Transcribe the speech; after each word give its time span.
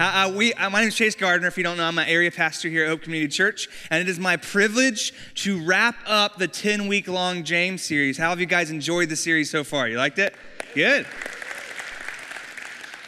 Uh, 0.00 0.28
uh, 0.28 0.32
we, 0.34 0.54
uh, 0.54 0.70
my 0.70 0.80
name 0.80 0.88
is 0.88 0.94
Chase 0.94 1.14
Gardner. 1.14 1.46
If 1.46 1.58
you 1.58 1.62
don't 1.62 1.76
know, 1.76 1.84
I'm 1.84 1.98
an 1.98 2.08
area 2.08 2.30
pastor 2.30 2.70
here 2.70 2.84
at 2.84 2.88
Hope 2.88 3.02
Community 3.02 3.30
Church, 3.30 3.68
and 3.90 4.00
it 4.00 4.08
is 4.08 4.18
my 4.18 4.38
privilege 4.38 5.12
to 5.34 5.62
wrap 5.62 5.94
up 6.06 6.38
the 6.38 6.48
10 6.48 6.88
week 6.88 7.06
long 7.06 7.44
James 7.44 7.82
series. 7.82 8.16
How 8.16 8.30
have 8.30 8.40
you 8.40 8.46
guys 8.46 8.70
enjoyed 8.70 9.10
the 9.10 9.16
series 9.16 9.50
so 9.50 9.62
far? 9.62 9.88
You 9.88 9.98
liked 9.98 10.18
it? 10.18 10.34
Good. 10.74 11.06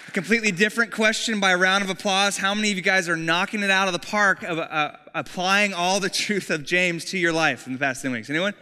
A 0.06 0.10
completely 0.10 0.52
different 0.52 0.92
question 0.92 1.40
by 1.40 1.52
a 1.52 1.56
round 1.56 1.82
of 1.82 1.88
applause. 1.88 2.36
How 2.36 2.52
many 2.52 2.70
of 2.72 2.76
you 2.76 2.82
guys 2.82 3.09
are 3.09 3.16
knocking 3.16 3.62
it 3.62 3.70
out 3.70 3.86
of 3.86 3.95
the 3.95 4.06
park 4.06 4.43
of 4.43 4.59
uh, 4.59 4.93
applying 5.14 5.72
all 5.72 5.98
the 5.98 6.11
truth 6.11 6.50
of 6.50 6.62
James 6.62 7.06
to 7.06 7.16
your 7.16 7.32
life 7.32 7.66
in 7.66 7.72
the 7.72 7.79
past 7.79 8.02
10 8.02 8.12
weeks? 8.12 8.29
Anyone? 8.29 8.52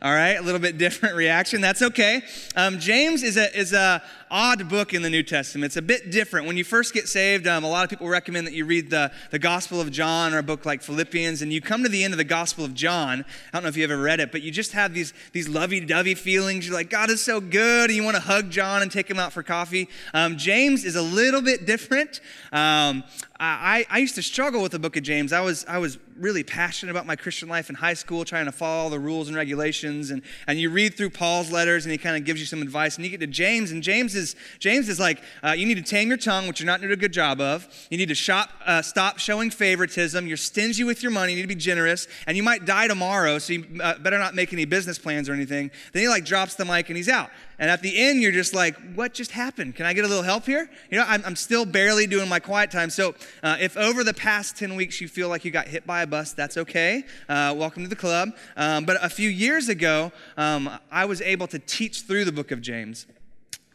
All 0.00 0.12
right, 0.12 0.34
a 0.34 0.42
little 0.42 0.60
bit 0.60 0.78
different 0.78 1.16
reaction. 1.16 1.60
That's 1.60 1.82
okay. 1.82 2.22
Um, 2.54 2.78
James 2.78 3.24
is 3.24 3.36
a 3.36 3.58
is 3.58 3.72
a 3.72 4.00
odd 4.30 4.68
book 4.68 4.94
in 4.94 5.02
the 5.02 5.10
New 5.10 5.22
Testament. 5.22 5.66
It's 5.66 5.76
a 5.76 5.82
bit 5.82 6.10
different. 6.10 6.46
When 6.46 6.56
you 6.56 6.64
first 6.64 6.94
get 6.94 7.08
saved, 7.08 7.46
um, 7.46 7.64
a 7.64 7.68
lot 7.68 7.84
of 7.84 7.90
people 7.90 8.08
recommend 8.08 8.46
that 8.46 8.54
you 8.54 8.64
read 8.64 8.90
the, 8.90 9.12
the 9.30 9.38
Gospel 9.38 9.80
of 9.80 9.90
John 9.90 10.34
or 10.34 10.38
a 10.38 10.42
book 10.42 10.66
like 10.66 10.82
Philippians, 10.82 11.42
and 11.42 11.52
you 11.52 11.60
come 11.60 11.82
to 11.82 11.88
the 11.88 12.04
end 12.04 12.14
of 12.14 12.18
the 12.18 12.24
Gospel 12.24 12.64
of 12.64 12.74
John. 12.74 13.24
I 13.52 13.56
don't 13.56 13.62
know 13.62 13.68
if 13.68 13.76
you 13.76 13.84
ever 13.84 13.98
read 13.98 14.20
it, 14.20 14.32
but 14.32 14.42
you 14.42 14.50
just 14.50 14.72
have 14.72 14.94
these, 14.94 15.12
these 15.32 15.48
lovey 15.48 15.80
dovey 15.80 16.14
feelings. 16.14 16.66
You're 16.66 16.74
like, 16.74 16.90
God 16.90 17.10
is 17.10 17.22
so 17.22 17.40
good, 17.40 17.90
and 17.90 17.96
you 17.96 18.04
want 18.04 18.16
to 18.16 18.22
hug 18.22 18.50
John 18.50 18.82
and 18.82 18.90
take 18.90 19.10
him 19.10 19.18
out 19.18 19.32
for 19.32 19.42
coffee. 19.42 19.88
Um, 20.14 20.36
James 20.36 20.84
is 20.84 20.96
a 20.96 21.02
little 21.02 21.42
bit 21.42 21.66
different. 21.66 22.20
Um, 22.52 23.04
I, 23.40 23.86
I 23.88 23.98
used 23.98 24.16
to 24.16 24.22
struggle 24.22 24.62
with 24.62 24.72
the 24.72 24.80
book 24.80 24.96
of 24.96 25.04
James. 25.04 25.32
I 25.32 25.40
was, 25.40 25.64
I 25.66 25.78
was 25.78 25.96
really 26.16 26.42
passionate 26.42 26.90
about 26.90 27.06
my 27.06 27.14
Christian 27.14 27.48
life 27.48 27.68
in 27.68 27.76
high 27.76 27.94
school, 27.94 28.24
trying 28.24 28.46
to 28.46 28.52
follow 28.52 28.82
all 28.82 28.90
the 28.90 28.98
rules 28.98 29.28
and 29.28 29.36
regulations. 29.36 30.10
And, 30.10 30.22
and 30.48 30.58
you 30.58 30.70
read 30.70 30.96
through 30.96 31.10
Paul's 31.10 31.52
letters, 31.52 31.84
and 31.86 31.92
he 31.92 31.98
kind 31.98 32.16
of 32.16 32.24
gives 32.24 32.40
you 32.40 32.46
some 32.46 32.62
advice. 32.62 32.96
And 32.96 33.04
you 33.04 33.12
get 33.12 33.20
to 33.20 33.28
James, 33.28 33.70
and 33.70 33.80
James 33.80 34.16
is 34.18 34.36
James 34.58 34.90
is 34.90 35.00
like, 35.00 35.22
uh, 35.42 35.52
you 35.52 35.64
need 35.64 35.76
to 35.76 35.82
tame 35.82 36.08
your 36.08 36.18
tongue, 36.18 36.46
which 36.46 36.60
you're 36.60 36.66
not 36.66 36.80
doing 36.80 36.92
a 36.92 36.96
good 36.96 37.12
job 37.12 37.40
of. 37.40 37.66
You 37.90 37.96
need 37.96 38.10
to 38.10 38.14
shop, 38.14 38.50
uh, 38.66 38.82
stop 38.82 39.18
showing 39.18 39.50
favoritism. 39.50 40.26
You're 40.26 40.36
stingy 40.36 40.84
with 40.84 41.02
your 41.02 41.12
money. 41.12 41.32
You 41.32 41.36
need 41.36 41.42
to 41.42 41.48
be 41.48 41.54
generous. 41.54 42.06
And 42.26 42.36
you 42.36 42.42
might 42.42 42.66
die 42.66 42.88
tomorrow, 42.88 43.38
so 43.38 43.54
you 43.54 43.64
uh, 43.82 43.98
better 43.98 44.18
not 44.18 44.34
make 44.34 44.52
any 44.52 44.66
business 44.66 44.98
plans 44.98 45.28
or 45.30 45.32
anything. 45.32 45.70
Then 45.92 46.02
he 46.02 46.08
like 46.08 46.26
drops 46.26 46.56
the 46.56 46.66
mic 46.66 46.90
and 46.90 46.96
he's 46.96 47.08
out. 47.08 47.30
And 47.60 47.70
at 47.70 47.82
the 47.82 47.96
end, 47.98 48.22
you're 48.22 48.32
just 48.32 48.54
like, 48.54 48.76
what 48.94 49.12
just 49.12 49.32
happened? 49.32 49.74
Can 49.74 49.84
I 49.84 49.92
get 49.92 50.04
a 50.04 50.08
little 50.08 50.22
help 50.22 50.46
here? 50.46 50.70
You 50.90 50.98
know, 50.98 51.04
I'm, 51.08 51.24
I'm 51.24 51.34
still 51.34 51.64
barely 51.64 52.06
doing 52.06 52.28
my 52.28 52.38
quiet 52.38 52.70
time. 52.70 52.88
So 52.88 53.14
uh, 53.42 53.56
if 53.60 53.76
over 53.76 54.04
the 54.04 54.14
past 54.14 54.56
10 54.56 54.76
weeks 54.76 55.00
you 55.00 55.08
feel 55.08 55.28
like 55.28 55.44
you 55.44 55.50
got 55.50 55.66
hit 55.66 55.84
by 55.84 56.02
a 56.02 56.06
bus, 56.06 56.32
that's 56.32 56.56
okay. 56.56 57.04
Uh, 57.28 57.54
welcome 57.56 57.82
to 57.82 57.88
the 57.88 57.96
club. 57.96 58.30
Um, 58.56 58.84
but 58.84 58.96
a 59.02 59.08
few 59.08 59.28
years 59.28 59.68
ago, 59.68 60.12
um, 60.36 60.70
I 60.92 61.04
was 61.04 61.20
able 61.20 61.48
to 61.48 61.58
teach 61.58 62.02
through 62.02 62.24
the 62.26 62.32
book 62.32 62.52
of 62.52 62.60
James 62.60 63.06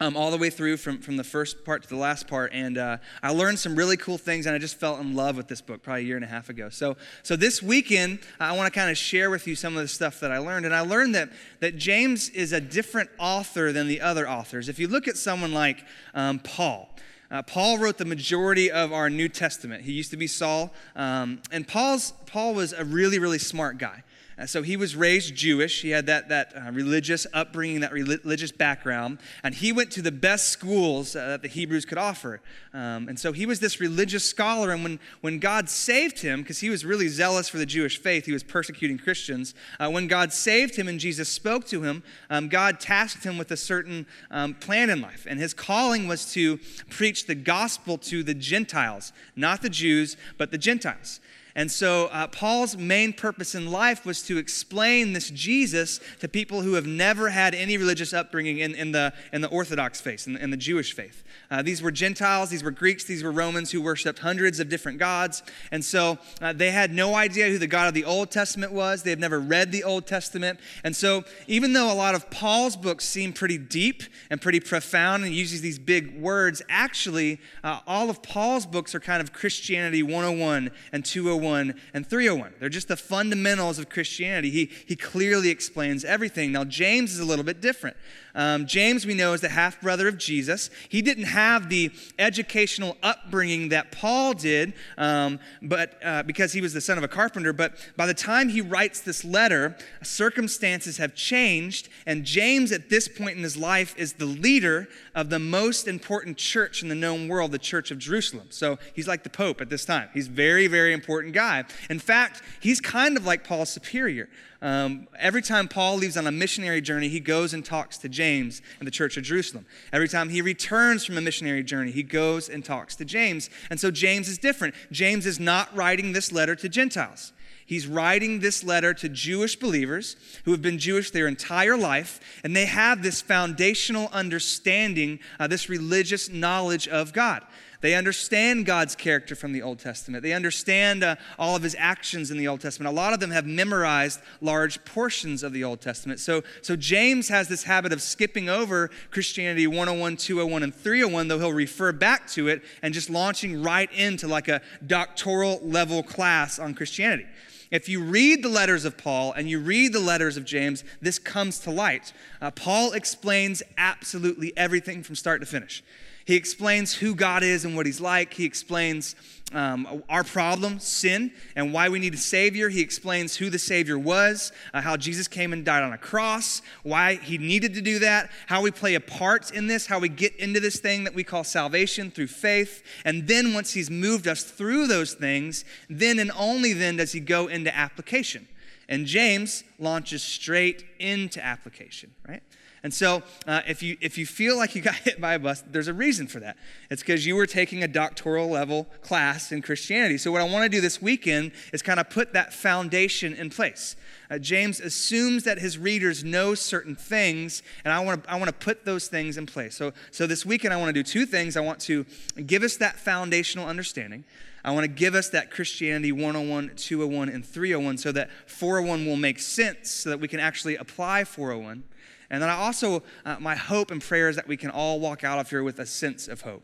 um, 0.00 0.16
all 0.16 0.30
the 0.30 0.38
way 0.38 0.50
through 0.50 0.76
from, 0.76 0.98
from 0.98 1.16
the 1.16 1.24
first 1.24 1.64
part 1.64 1.82
to 1.82 1.88
the 1.88 1.96
last 1.96 2.26
part. 2.26 2.52
And 2.52 2.78
uh, 2.78 2.98
I 3.22 3.30
learned 3.30 3.58
some 3.58 3.76
really 3.76 3.96
cool 3.96 4.18
things, 4.18 4.46
and 4.46 4.54
I 4.54 4.58
just 4.58 4.78
fell 4.78 4.98
in 4.98 5.14
love 5.14 5.36
with 5.36 5.48
this 5.48 5.60
book 5.60 5.82
probably 5.82 6.02
a 6.02 6.04
year 6.04 6.16
and 6.16 6.24
a 6.24 6.28
half 6.28 6.48
ago. 6.48 6.68
So, 6.68 6.96
so 7.22 7.36
this 7.36 7.62
weekend, 7.62 8.20
I 8.40 8.56
want 8.56 8.72
to 8.72 8.78
kind 8.78 8.90
of 8.90 8.98
share 8.98 9.30
with 9.30 9.46
you 9.46 9.54
some 9.54 9.76
of 9.76 9.82
the 9.82 9.88
stuff 9.88 10.20
that 10.20 10.32
I 10.32 10.38
learned. 10.38 10.66
And 10.66 10.74
I 10.74 10.80
learned 10.80 11.14
that, 11.14 11.30
that 11.60 11.76
James 11.76 12.28
is 12.30 12.52
a 12.52 12.60
different 12.60 13.10
author 13.18 13.72
than 13.72 13.86
the 13.86 14.00
other 14.00 14.28
authors. 14.28 14.68
If 14.68 14.78
you 14.78 14.88
look 14.88 15.06
at 15.08 15.16
someone 15.16 15.52
like 15.52 15.84
um, 16.14 16.40
Paul, 16.40 16.90
uh, 17.30 17.42
Paul 17.42 17.78
wrote 17.78 17.98
the 17.98 18.04
majority 18.04 18.70
of 18.70 18.92
our 18.92 19.08
New 19.08 19.28
Testament. 19.28 19.84
He 19.84 19.92
used 19.92 20.10
to 20.10 20.16
be 20.16 20.26
Saul, 20.26 20.72
um, 20.94 21.40
and 21.50 21.66
Paul's, 21.66 22.12
Paul 22.26 22.54
was 22.54 22.72
a 22.72 22.84
really, 22.84 23.18
really 23.18 23.38
smart 23.38 23.78
guy. 23.78 24.02
Uh, 24.38 24.46
so 24.46 24.62
he 24.62 24.76
was 24.76 24.96
raised 24.96 25.34
Jewish. 25.34 25.82
He 25.82 25.90
had 25.90 26.06
that, 26.06 26.28
that 26.28 26.52
uh, 26.56 26.70
religious 26.72 27.26
upbringing, 27.32 27.80
that 27.80 27.92
religious 27.92 28.50
background. 28.50 29.18
And 29.42 29.54
he 29.54 29.72
went 29.72 29.90
to 29.92 30.02
the 30.02 30.12
best 30.12 30.48
schools 30.48 31.14
uh, 31.14 31.28
that 31.28 31.42
the 31.42 31.48
Hebrews 31.48 31.84
could 31.84 31.98
offer. 31.98 32.40
Um, 32.72 33.08
and 33.08 33.18
so 33.18 33.32
he 33.32 33.46
was 33.46 33.60
this 33.60 33.80
religious 33.80 34.24
scholar. 34.24 34.72
And 34.72 34.82
when, 34.82 35.00
when 35.20 35.38
God 35.38 35.68
saved 35.68 36.20
him, 36.20 36.42
because 36.42 36.60
he 36.60 36.70
was 36.70 36.84
really 36.84 37.08
zealous 37.08 37.48
for 37.48 37.58
the 37.58 37.66
Jewish 37.66 37.98
faith, 37.98 38.26
he 38.26 38.32
was 38.32 38.42
persecuting 38.42 38.98
Christians. 38.98 39.54
Uh, 39.78 39.90
when 39.90 40.08
God 40.08 40.32
saved 40.32 40.74
him 40.74 40.88
and 40.88 40.98
Jesus 40.98 41.28
spoke 41.28 41.64
to 41.66 41.82
him, 41.82 42.02
um, 42.30 42.48
God 42.48 42.80
tasked 42.80 43.24
him 43.24 43.38
with 43.38 43.50
a 43.52 43.56
certain 43.56 44.06
um, 44.30 44.54
plan 44.54 44.90
in 44.90 45.00
life. 45.00 45.26
And 45.28 45.38
his 45.38 45.54
calling 45.54 46.08
was 46.08 46.32
to 46.32 46.58
preach 46.90 47.26
the 47.26 47.34
gospel 47.36 47.98
to 47.98 48.22
the 48.22 48.34
Gentiles, 48.34 49.12
not 49.36 49.62
the 49.62 49.70
Jews, 49.70 50.16
but 50.38 50.50
the 50.50 50.58
Gentiles. 50.58 51.20
And 51.56 51.70
so, 51.70 52.06
uh, 52.06 52.26
Paul's 52.26 52.76
main 52.76 53.12
purpose 53.12 53.54
in 53.54 53.70
life 53.70 54.04
was 54.04 54.22
to 54.22 54.38
explain 54.38 55.12
this 55.12 55.30
Jesus 55.30 56.00
to 56.18 56.28
people 56.28 56.62
who 56.62 56.74
have 56.74 56.86
never 56.86 57.30
had 57.30 57.54
any 57.54 57.76
religious 57.76 58.12
upbringing 58.12 58.58
in, 58.58 58.74
in, 58.74 58.90
the, 58.90 59.12
in 59.32 59.40
the 59.40 59.48
Orthodox 59.48 60.00
faith, 60.00 60.26
in, 60.26 60.36
in 60.36 60.50
the 60.50 60.56
Jewish 60.56 60.92
faith. 60.94 61.22
Uh, 61.52 61.62
these 61.62 61.80
were 61.80 61.92
Gentiles, 61.92 62.50
these 62.50 62.64
were 62.64 62.72
Greeks, 62.72 63.04
these 63.04 63.22
were 63.22 63.30
Romans 63.30 63.70
who 63.70 63.80
worshiped 63.80 64.18
hundreds 64.18 64.58
of 64.58 64.68
different 64.68 64.98
gods. 64.98 65.44
And 65.70 65.84
so 65.84 66.18
uh, 66.40 66.52
they 66.52 66.72
had 66.72 66.92
no 66.92 67.14
idea 67.14 67.48
who 67.48 67.58
the 67.58 67.68
God 67.68 67.86
of 67.86 67.94
the 67.94 68.04
Old 68.04 68.32
Testament 68.32 68.72
was. 68.72 69.04
They 69.04 69.10
had 69.10 69.20
never 69.20 69.38
read 69.38 69.70
the 69.70 69.84
Old 69.84 70.08
Testament. 70.08 70.58
And 70.82 70.96
so, 70.96 71.22
even 71.46 71.72
though 71.72 71.92
a 71.92 71.94
lot 71.94 72.16
of 72.16 72.30
Paul's 72.30 72.76
books 72.76 73.04
seem 73.04 73.32
pretty 73.32 73.58
deep 73.58 74.02
and 74.28 74.40
pretty 74.40 74.58
profound 74.58 75.24
and 75.24 75.32
uses 75.32 75.60
these 75.60 75.78
big 75.78 76.20
words, 76.20 76.62
actually, 76.68 77.40
uh, 77.62 77.80
all 77.86 78.10
of 78.10 78.22
Paul's 78.22 78.66
books 78.66 78.94
are 78.94 79.00
kind 79.00 79.20
of 79.20 79.32
Christianity 79.32 80.02
101 80.02 80.70
and 80.92 81.04
201 81.04 81.43
Oh 81.44 81.72
and 81.92 82.06
301. 82.06 82.54
They're 82.60 82.68
just 82.68 82.88
the 82.88 82.96
fundamentals 82.96 83.78
of 83.78 83.88
Christianity. 83.88 84.50
He, 84.50 84.70
he 84.86 84.96
clearly 84.96 85.50
explains 85.50 86.04
everything. 86.04 86.52
Now, 86.52 86.64
James 86.64 87.12
is 87.12 87.20
a 87.20 87.24
little 87.24 87.44
bit 87.44 87.60
different. 87.60 87.96
Um, 88.34 88.66
James, 88.66 89.06
we 89.06 89.14
know, 89.14 89.32
is 89.32 89.40
the 89.40 89.48
half 89.48 89.80
brother 89.80 90.08
of 90.08 90.18
Jesus. 90.18 90.70
He 90.88 91.02
didn't 91.02 91.24
have 91.24 91.68
the 91.68 91.92
educational 92.18 92.96
upbringing 93.02 93.68
that 93.68 93.92
Paul 93.92 94.34
did, 94.34 94.74
um, 94.98 95.38
but 95.62 95.98
uh, 96.04 96.22
because 96.24 96.52
he 96.52 96.60
was 96.60 96.72
the 96.72 96.80
son 96.80 96.98
of 96.98 97.04
a 97.04 97.08
carpenter. 97.08 97.52
But 97.52 97.76
by 97.96 98.06
the 98.06 98.14
time 98.14 98.48
he 98.48 98.60
writes 98.60 99.00
this 99.00 99.24
letter, 99.24 99.76
circumstances 100.02 100.96
have 100.96 101.14
changed, 101.14 101.88
and 102.06 102.24
James, 102.24 102.72
at 102.72 102.90
this 102.90 103.06
point 103.06 103.36
in 103.36 103.42
his 103.42 103.56
life, 103.56 103.94
is 103.96 104.14
the 104.14 104.26
leader 104.26 104.88
of 105.14 105.30
the 105.30 105.38
most 105.38 105.86
important 105.86 106.36
church 106.36 106.82
in 106.82 106.88
the 106.88 106.94
known 106.94 107.28
world, 107.28 107.52
the 107.52 107.58
Church 107.58 107.90
of 107.90 107.98
Jerusalem. 107.98 108.48
So 108.50 108.78
he's 108.94 109.06
like 109.06 109.22
the 109.22 109.30
Pope 109.30 109.60
at 109.60 109.70
this 109.70 109.84
time. 109.84 110.08
He's 110.12 110.26
very, 110.26 110.66
very 110.66 110.92
important 110.92 111.34
guy. 111.34 111.64
In 111.88 111.98
fact, 111.98 112.42
he's 112.60 112.80
kind 112.80 113.16
of 113.16 113.24
like 113.24 113.44
Paul's 113.44 113.70
superior. 113.70 114.28
Um, 114.64 115.08
every 115.18 115.42
time 115.42 115.68
Paul 115.68 115.96
leaves 115.96 116.16
on 116.16 116.26
a 116.26 116.32
missionary 116.32 116.80
journey, 116.80 117.10
he 117.10 117.20
goes 117.20 117.52
and 117.52 117.62
talks 117.62 117.98
to 117.98 118.08
James 118.08 118.62
in 118.80 118.86
the 118.86 118.90
church 118.90 119.18
of 119.18 119.22
Jerusalem. 119.22 119.66
Every 119.92 120.08
time 120.08 120.30
he 120.30 120.40
returns 120.40 121.04
from 121.04 121.18
a 121.18 121.20
missionary 121.20 121.62
journey, 121.62 121.90
he 121.90 122.02
goes 122.02 122.48
and 122.48 122.64
talks 122.64 122.96
to 122.96 123.04
James. 123.04 123.50
And 123.68 123.78
so 123.78 123.90
James 123.90 124.26
is 124.26 124.38
different. 124.38 124.74
James 124.90 125.26
is 125.26 125.38
not 125.38 125.68
writing 125.76 126.14
this 126.14 126.32
letter 126.32 126.56
to 126.56 126.70
Gentiles. 126.70 127.34
He's 127.66 127.86
writing 127.86 128.40
this 128.40 128.64
letter 128.64 128.94
to 128.94 129.08
Jewish 129.10 129.56
believers 129.56 130.16
who 130.46 130.52
have 130.52 130.62
been 130.62 130.78
Jewish 130.78 131.10
their 131.10 131.26
entire 131.26 131.76
life, 131.76 132.20
and 132.42 132.56
they 132.56 132.64
have 132.64 133.02
this 133.02 133.20
foundational 133.20 134.08
understanding, 134.12 135.18
uh, 135.38 135.46
this 135.46 135.68
religious 135.68 136.30
knowledge 136.30 136.88
of 136.88 137.12
God. 137.12 137.42
They 137.84 137.96
understand 137.96 138.64
God's 138.64 138.96
character 138.96 139.34
from 139.34 139.52
the 139.52 139.60
Old 139.60 139.78
Testament. 139.78 140.22
They 140.22 140.32
understand 140.32 141.04
uh, 141.04 141.16
all 141.38 141.54
of 141.54 141.62
his 141.62 141.76
actions 141.78 142.30
in 142.30 142.38
the 142.38 142.48
Old 142.48 142.62
Testament. 142.62 142.90
A 142.90 142.96
lot 142.96 143.12
of 143.12 143.20
them 143.20 143.30
have 143.30 143.44
memorized 143.44 144.22
large 144.40 144.82
portions 144.86 145.42
of 145.42 145.52
the 145.52 145.64
Old 145.64 145.82
Testament. 145.82 146.18
So, 146.18 146.44
so 146.62 146.76
James 146.76 147.28
has 147.28 147.46
this 147.46 147.64
habit 147.64 147.92
of 147.92 148.00
skipping 148.00 148.48
over 148.48 148.88
Christianity 149.10 149.66
101, 149.66 150.16
201, 150.16 150.62
and 150.62 150.74
301, 150.74 151.28
though 151.28 151.38
he'll 151.38 151.52
refer 151.52 151.92
back 151.92 152.26
to 152.28 152.48
it 152.48 152.62
and 152.80 152.94
just 152.94 153.10
launching 153.10 153.62
right 153.62 153.92
into 153.92 154.28
like 154.28 154.48
a 154.48 154.62
doctoral 154.86 155.60
level 155.62 156.02
class 156.02 156.58
on 156.58 156.72
Christianity. 156.72 157.26
If 157.70 157.90
you 157.90 158.02
read 158.02 158.42
the 158.42 158.48
letters 158.48 158.86
of 158.86 158.96
Paul 158.96 159.32
and 159.32 159.46
you 159.46 159.60
read 159.60 159.92
the 159.92 160.00
letters 160.00 160.38
of 160.38 160.46
James, 160.46 160.84
this 161.02 161.18
comes 161.18 161.58
to 161.58 161.70
light. 161.70 162.14
Uh, 162.40 162.50
Paul 162.50 162.92
explains 162.92 163.62
absolutely 163.76 164.56
everything 164.56 165.02
from 165.02 165.16
start 165.16 165.42
to 165.42 165.46
finish. 165.46 165.82
He 166.26 166.36
explains 166.36 166.94
who 166.94 167.14
God 167.14 167.42
is 167.42 167.64
and 167.64 167.76
what 167.76 167.86
He's 167.86 168.00
like. 168.00 168.32
He 168.32 168.44
explains 168.44 169.14
um, 169.52 170.02
our 170.08 170.24
problem, 170.24 170.78
sin, 170.78 171.32
and 171.54 171.72
why 171.72 171.88
we 171.88 171.98
need 171.98 172.14
a 172.14 172.18
Savior. 172.18 172.70
He 172.70 172.80
explains 172.80 173.36
who 173.36 173.50
the 173.50 173.58
Savior 173.58 173.98
was, 173.98 174.50
uh, 174.72 174.80
how 174.80 174.96
Jesus 174.96 175.28
came 175.28 175.52
and 175.52 175.64
died 175.64 175.82
on 175.82 175.92
a 175.92 175.98
cross, 175.98 176.62
why 176.82 177.16
He 177.16 177.36
needed 177.36 177.74
to 177.74 177.82
do 177.82 177.98
that, 178.00 178.30
how 178.46 178.62
we 178.62 178.70
play 178.70 178.94
a 178.94 179.00
part 179.00 179.50
in 179.50 179.66
this, 179.66 179.86
how 179.86 179.98
we 179.98 180.08
get 180.08 180.34
into 180.36 180.60
this 180.60 180.80
thing 180.80 181.04
that 181.04 181.14
we 181.14 181.24
call 181.24 181.44
salvation 181.44 182.10
through 182.10 182.28
faith. 182.28 182.82
And 183.04 183.28
then 183.28 183.52
once 183.52 183.72
He's 183.72 183.90
moved 183.90 184.26
us 184.26 184.44
through 184.44 184.86
those 184.86 185.14
things, 185.14 185.64
then 185.90 186.18
and 186.18 186.32
only 186.36 186.72
then 186.72 186.96
does 186.96 187.12
He 187.12 187.20
go 187.20 187.48
into 187.48 187.74
application. 187.74 188.48
And 188.88 189.06
James 189.06 189.64
launches 189.78 190.22
straight 190.22 190.84
into 190.98 191.44
application, 191.44 192.14
right? 192.28 192.42
And 192.84 192.92
so, 192.92 193.22
uh, 193.46 193.62
if, 193.66 193.82
you, 193.82 193.96
if 194.02 194.18
you 194.18 194.26
feel 194.26 194.58
like 194.58 194.74
you 194.74 194.82
got 194.82 194.94
hit 194.96 195.18
by 195.18 195.32
a 195.34 195.38
bus, 195.38 195.64
there's 195.66 195.88
a 195.88 195.94
reason 195.94 196.26
for 196.26 196.38
that. 196.40 196.58
It's 196.90 197.00
because 197.00 197.24
you 197.24 197.34
were 197.34 197.46
taking 197.46 197.82
a 197.82 197.88
doctoral 197.88 198.46
level 198.50 198.84
class 199.00 199.52
in 199.52 199.62
Christianity. 199.62 200.18
So, 200.18 200.30
what 200.30 200.42
I 200.42 200.44
want 200.44 200.64
to 200.64 200.68
do 200.68 200.82
this 200.82 201.00
weekend 201.00 201.52
is 201.72 201.80
kind 201.80 201.98
of 201.98 202.10
put 202.10 202.34
that 202.34 202.52
foundation 202.52 203.32
in 203.32 203.48
place. 203.48 203.96
Uh, 204.30 204.36
James 204.36 204.80
assumes 204.80 205.44
that 205.44 205.58
his 205.58 205.78
readers 205.78 206.24
know 206.24 206.54
certain 206.54 206.94
things, 206.94 207.62
and 207.86 207.92
I 207.92 208.00
want 208.00 208.22
to 208.22 208.30
I 208.30 208.36
want 208.36 208.48
to 208.48 208.52
put 208.54 208.84
those 208.84 209.08
things 209.08 209.38
in 209.38 209.46
place. 209.46 209.74
So, 209.74 209.94
so 210.10 210.26
this 210.26 210.44
weekend, 210.44 210.74
I 210.74 210.76
want 210.76 210.88
to 210.90 210.92
do 210.92 211.02
two 211.02 211.24
things. 211.24 211.56
I 211.56 211.60
want 211.60 211.80
to 211.80 212.04
give 212.44 212.62
us 212.62 212.76
that 212.76 212.96
foundational 212.96 213.66
understanding. 213.66 214.24
I 214.62 214.72
want 214.72 214.84
to 214.84 214.88
give 214.88 215.14
us 215.14 215.30
that 215.30 215.50
Christianity 215.50 216.12
101, 216.12 216.72
201, 216.76 217.28
and 217.30 217.44
301 217.44 217.98
so 217.98 218.12
that 218.12 218.30
401 218.46 219.06
will 219.06 219.16
make 219.16 219.38
sense 219.38 219.90
so 219.90 220.10
that 220.10 220.20
we 220.20 220.28
can 220.28 220.40
actually 220.40 220.76
apply 220.76 221.24
401. 221.24 221.84
And 222.30 222.42
then 222.42 222.50
I 222.50 222.54
also, 222.54 223.02
uh, 223.24 223.36
my 223.40 223.54
hope 223.54 223.90
and 223.90 224.00
prayer 224.00 224.28
is 224.28 224.36
that 224.36 224.48
we 224.48 224.56
can 224.56 224.70
all 224.70 225.00
walk 225.00 225.24
out 225.24 225.38
of 225.38 225.50
here 225.50 225.62
with 225.62 225.78
a 225.78 225.86
sense 225.86 226.28
of 226.28 226.42
hope. 226.42 226.62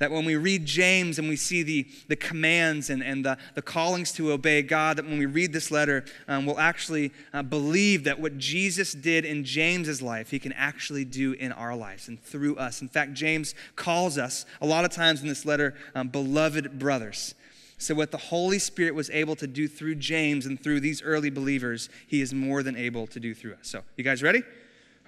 That 0.00 0.10
when 0.10 0.24
we 0.24 0.36
read 0.36 0.64
James 0.64 1.18
and 1.18 1.28
we 1.28 1.36
see 1.36 1.62
the, 1.62 1.86
the 2.08 2.16
commands 2.16 2.88
and, 2.88 3.02
and 3.02 3.22
the, 3.22 3.36
the 3.54 3.60
callings 3.60 4.12
to 4.12 4.32
obey 4.32 4.62
God, 4.62 4.96
that 4.96 5.04
when 5.04 5.18
we 5.18 5.26
read 5.26 5.52
this 5.52 5.70
letter, 5.70 6.06
um, 6.26 6.46
we'll 6.46 6.58
actually 6.58 7.12
uh, 7.34 7.42
believe 7.42 8.04
that 8.04 8.18
what 8.18 8.38
Jesus 8.38 8.94
did 8.94 9.26
in 9.26 9.44
James's 9.44 10.00
life, 10.00 10.30
he 10.30 10.38
can 10.38 10.54
actually 10.54 11.04
do 11.04 11.32
in 11.32 11.52
our 11.52 11.76
lives 11.76 12.08
and 12.08 12.18
through 12.22 12.56
us. 12.56 12.80
In 12.80 12.88
fact, 12.88 13.12
James 13.12 13.54
calls 13.76 14.16
us 14.16 14.46
a 14.62 14.66
lot 14.66 14.86
of 14.86 14.90
times 14.90 15.20
in 15.20 15.28
this 15.28 15.44
letter, 15.44 15.74
um, 15.94 16.08
beloved 16.08 16.78
brothers. 16.78 17.34
So, 17.76 17.94
what 17.94 18.10
the 18.10 18.18
Holy 18.18 18.58
Spirit 18.58 18.94
was 18.94 19.10
able 19.10 19.36
to 19.36 19.46
do 19.46 19.68
through 19.68 19.96
James 19.96 20.44
and 20.44 20.62
through 20.62 20.80
these 20.80 21.02
early 21.02 21.30
believers, 21.30 21.88
he 22.06 22.20
is 22.20 22.32
more 22.32 22.62
than 22.62 22.76
able 22.76 23.06
to 23.06 23.20
do 23.20 23.34
through 23.34 23.54
us. 23.54 23.68
So, 23.68 23.82
you 23.96 24.04
guys 24.04 24.22
ready? 24.22 24.42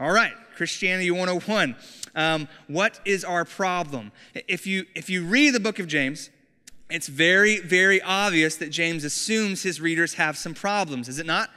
All 0.03 0.11
right, 0.11 0.33
Christianity 0.57 1.13
101. 1.13 1.77
Um, 2.17 2.49
what 2.67 2.99
is 3.05 3.25
our 3.25 3.45
problem? 3.45 4.11
If 4.49 4.67
you, 4.67 4.85
if 4.97 5.09
you 5.09 5.25
read 5.25 5.55
the 5.55 5.61
book 5.61 5.79
of 5.79 5.87
James, 5.87 6.29
it's 6.91 7.07
very, 7.07 7.61
very 7.61 8.03
obvious 8.03 8.57
that 8.57 8.71
James 8.71 9.05
assumes 9.05 9.63
his 9.63 9.81
readers 9.81 10.15
have 10.15 10.37
some 10.37 10.55
problems, 10.55 11.09
is 11.09 11.21
it 11.21 11.27
not? 11.27 11.51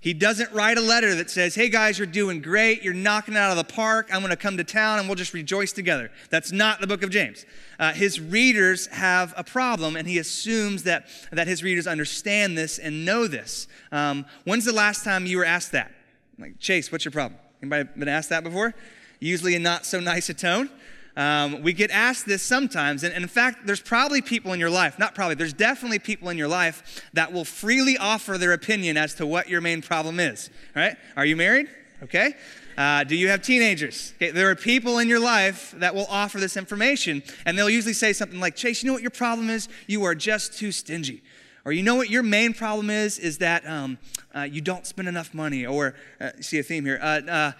He 0.00 0.14
doesn't 0.14 0.50
write 0.50 0.78
a 0.78 0.80
letter 0.80 1.14
that 1.16 1.28
says, 1.28 1.54
Hey 1.54 1.68
guys, 1.68 1.98
you're 1.98 2.06
doing 2.06 2.40
great. 2.40 2.82
You're 2.82 2.94
knocking 2.94 3.34
it 3.34 3.36
out 3.36 3.50
of 3.50 3.58
the 3.58 3.70
park. 3.70 4.08
I'm 4.10 4.20
going 4.20 4.30
to 4.30 4.36
come 4.36 4.56
to 4.56 4.64
town 4.64 4.98
and 4.98 5.06
we'll 5.06 5.14
just 5.14 5.34
rejoice 5.34 5.72
together. 5.72 6.10
That's 6.30 6.52
not 6.52 6.80
the 6.80 6.86
book 6.86 7.02
of 7.02 7.10
James. 7.10 7.44
Uh, 7.78 7.92
his 7.92 8.18
readers 8.18 8.86
have 8.86 9.34
a 9.36 9.44
problem, 9.44 9.96
and 9.96 10.08
he 10.08 10.16
assumes 10.16 10.84
that, 10.84 11.06
that 11.32 11.46
his 11.46 11.62
readers 11.62 11.86
understand 11.86 12.56
this 12.56 12.78
and 12.78 13.04
know 13.04 13.26
this. 13.26 13.68
Um, 13.92 14.24
when's 14.44 14.64
the 14.64 14.72
last 14.72 15.04
time 15.04 15.26
you 15.26 15.36
were 15.36 15.44
asked 15.44 15.72
that? 15.72 15.92
Like, 16.38 16.58
Chase, 16.58 16.90
what's 16.90 17.04
your 17.04 17.12
problem? 17.12 17.38
Anybody 17.62 17.88
been 17.96 18.08
asked 18.08 18.30
that 18.30 18.44
before? 18.44 18.74
Usually 19.18 19.54
in 19.54 19.62
not 19.62 19.84
so 19.84 20.00
nice 20.00 20.28
a 20.28 20.34
tone. 20.34 20.70
Um, 21.16 21.62
we 21.62 21.72
get 21.72 21.90
asked 21.90 22.26
this 22.26 22.42
sometimes, 22.42 23.02
and, 23.02 23.12
and, 23.12 23.22
in 23.22 23.28
fact, 23.28 23.66
there's 23.66 23.82
probably 23.82 24.22
people 24.22 24.52
in 24.52 24.60
your 24.60 24.70
life, 24.70 24.98
not 24.98 25.14
probably, 25.14 25.34
there's 25.34 25.52
definitely 25.52 25.98
people 25.98 26.28
in 26.28 26.38
your 26.38 26.48
life 26.48 27.04
that 27.12 27.32
will 27.32 27.44
freely 27.44 27.98
offer 27.98 28.38
their 28.38 28.52
opinion 28.52 28.96
as 28.96 29.14
to 29.14 29.26
what 29.26 29.48
your 29.48 29.60
main 29.60 29.82
problem 29.82 30.20
is. 30.20 30.50
Right? 30.74 30.96
Are 31.16 31.26
you 31.26 31.36
married? 31.36 31.68
Okay. 32.02 32.34
Uh, 32.78 33.04
do 33.04 33.16
you 33.16 33.28
have 33.28 33.42
teenagers? 33.42 34.14
Okay, 34.16 34.30
there 34.30 34.50
are 34.50 34.54
people 34.54 35.00
in 35.00 35.08
your 35.08 35.20
life 35.20 35.74
that 35.78 35.94
will 35.94 36.06
offer 36.08 36.38
this 36.38 36.56
information, 36.56 37.22
and 37.44 37.58
they'll 37.58 37.68
usually 37.68 37.92
say 37.92 38.12
something 38.12 38.40
like, 38.40 38.56
Chase, 38.56 38.82
you 38.82 38.86
know 38.86 38.94
what 38.94 39.02
your 39.02 39.10
problem 39.10 39.50
is? 39.50 39.68
You 39.86 40.04
are 40.04 40.14
just 40.14 40.56
too 40.56 40.72
stingy. 40.72 41.22
Or 41.70 41.72
you 41.72 41.84
know 41.84 41.94
what 41.94 42.10
your 42.10 42.24
main 42.24 42.52
problem 42.52 42.90
is? 42.90 43.16
Is 43.16 43.38
that 43.38 43.64
um, 43.64 43.96
uh, 44.34 44.40
you 44.40 44.60
don't 44.60 44.84
spend 44.84 45.06
enough 45.06 45.32
money. 45.32 45.64
Or, 45.64 45.94
uh, 46.20 46.30
see 46.40 46.58
a 46.58 46.64
theme 46.64 46.84
here. 46.84 46.98
Uh, 47.00 47.52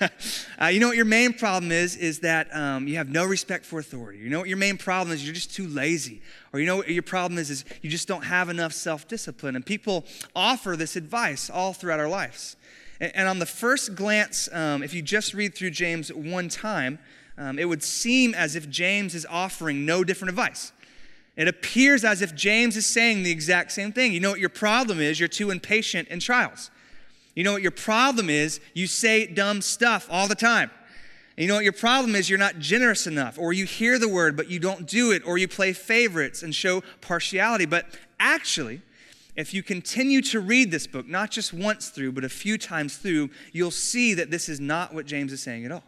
uh, 0.00 0.08
uh, 0.60 0.66
you 0.66 0.80
know 0.80 0.88
what 0.88 0.96
your 0.96 1.04
main 1.04 1.32
problem 1.32 1.70
is? 1.70 1.94
Is 1.94 2.18
that 2.20 2.52
um, 2.52 2.88
you 2.88 2.96
have 2.96 3.08
no 3.08 3.24
respect 3.24 3.64
for 3.64 3.78
authority. 3.78 4.18
You 4.18 4.30
know 4.30 4.40
what 4.40 4.48
your 4.48 4.56
main 4.56 4.76
problem 4.76 5.14
is? 5.14 5.24
You're 5.24 5.32
just 5.32 5.54
too 5.54 5.68
lazy. 5.68 6.22
Or 6.52 6.58
you 6.58 6.66
know 6.66 6.78
what 6.78 6.88
your 6.88 7.04
problem 7.04 7.38
is? 7.38 7.50
Is 7.50 7.64
you 7.82 7.88
just 7.88 8.08
don't 8.08 8.24
have 8.24 8.48
enough 8.48 8.72
self 8.72 9.06
discipline. 9.06 9.54
And 9.54 9.64
people 9.64 10.06
offer 10.34 10.74
this 10.74 10.96
advice 10.96 11.48
all 11.48 11.72
throughout 11.72 12.00
our 12.00 12.08
lives. 12.08 12.56
And, 12.98 13.14
and 13.14 13.28
on 13.28 13.38
the 13.38 13.46
first 13.46 13.94
glance, 13.94 14.48
um, 14.52 14.82
if 14.82 14.92
you 14.92 15.02
just 15.02 15.34
read 15.34 15.54
through 15.54 15.70
James 15.70 16.12
one 16.12 16.48
time, 16.48 16.98
um, 17.38 17.60
it 17.60 17.66
would 17.66 17.84
seem 17.84 18.34
as 18.34 18.56
if 18.56 18.68
James 18.68 19.14
is 19.14 19.24
offering 19.24 19.86
no 19.86 20.02
different 20.02 20.30
advice. 20.30 20.72
It 21.36 21.48
appears 21.48 22.04
as 22.04 22.22
if 22.22 22.34
James 22.34 22.76
is 22.76 22.86
saying 22.86 23.22
the 23.22 23.30
exact 23.30 23.72
same 23.72 23.92
thing. 23.92 24.12
You 24.12 24.20
know 24.20 24.30
what 24.30 24.40
your 24.40 24.48
problem 24.48 25.00
is? 25.00 25.20
You're 25.20 25.28
too 25.28 25.50
impatient 25.50 26.08
in 26.08 26.18
trials. 26.18 26.70
You 27.34 27.44
know 27.44 27.52
what 27.52 27.62
your 27.62 27.70
problem 27.70 28.30
is? 28.30 28.60
You 28.72 28.86
say 28.86 29.26
dumb 29.26 29.60
stuff 29.60 30.08
all 30.10 30.26
the 30.26 30.34
time. 30.34 30.70
And 31.36 31.42
you 31.42 31.48
know 31.48 31.56
what 31.56 31.64
your 31.64 31.74
problem 31.74 32.14
is? 32.14 32.30
You're 32.30 32.38
not 32.38 32.58
generous 32.58 33.06
enough, 33.06 33.38
or 33.38 33.52
you 33.52 33.66
hear 33.66 33.98
the 33.98 34.08
word, 34.08 34.38
but 34.38 34.48
you 34.48 34.58
don't 34.58 34.86
do 34.86 35.12
it, 35.12 35.22
or 35.26 35.36
you 35.36 35.46
play 35.46 35.74
favorites 35.74 36.42
and 36.42 36.54
show 36.54 36.82
partiality. 37.02 37.66
But 37.66 37.86
actually, 38.18 38.80
if 39.36 39.52
you 39.52 39.62
continue 39.62 40.22
to 40.22 40.40
read 40.40 40.70
this 40.70 40.86
book, 40.86 41.06
not 41.06 41.30
just 41.30 41.52
once 41.52 41.90
through, 41.90 42.12
but 42.12 42.24
a 42.24 42.30
few 42.30 42.56
times 42.56 42.96
through, 42.96 43.28
you'll 43.52 43.70
see 43.70 44.14
that 44.14 44.30
this 44.30 44.48
is 44.48 44.58
not 44.58 44.94
what 44.94 45.04
James 45.04 45.30
is 45.30 45.42
saying 45.42 45.66
at 45.66 45.72
all. 45.72 45.84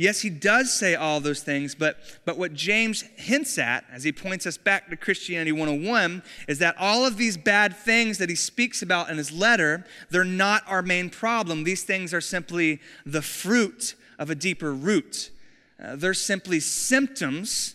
Yes, 0.00 0.22
he 0.22 0.30
does 0.30 0.72
say 0.72 0.94
all 0.94 1.20
those 1.20 1.42
things, 1.42 1.74
but, 1.74 1.98
but 2.24 2.38
what 2.38 2.54
James 2.54 3.02
hints 3.16 3.58
at 3.58 3.84
as 3.92 4.02
he 4.02 4.12
points 4.12 4.46
us 4.46 4.56
back 4.56 4.88
to 4.88 4.96
Christianity 4.96 5.52
101 5.52 6.22
is 6.48 6.58
that 6.60 6.74
all 6.78 7.04
of 7.04 7.18
these 7.18 7.36
bad 7.36 7.76
things 7.76 8.16
that 8.16 8.30
he 8.30 8.34
speaks 8.34 8.80
about 8.80 9.10
in 9.10 9.18
his 9.18 9.30
letter, 9.30 9.84
they're 10.08 10.24
not 10.24 10.62
our 10.66 10.80
main 10.80 11.10
problem. 11.10 11.64
These 11.64 11.82
things 11.82 12.14
are 12.14 12.22
simply 12.22 12.80
the 13.04 13.20
fruit 13.20 13.94
of 14.18 14.30
a 14.30 14.34
deeper 14.34 14.72
root. 14.72 15.30
Uh, 15.78 15.96
they're 15.96 16.14
simply 16.14 16.60
symptoms 16.60 17.74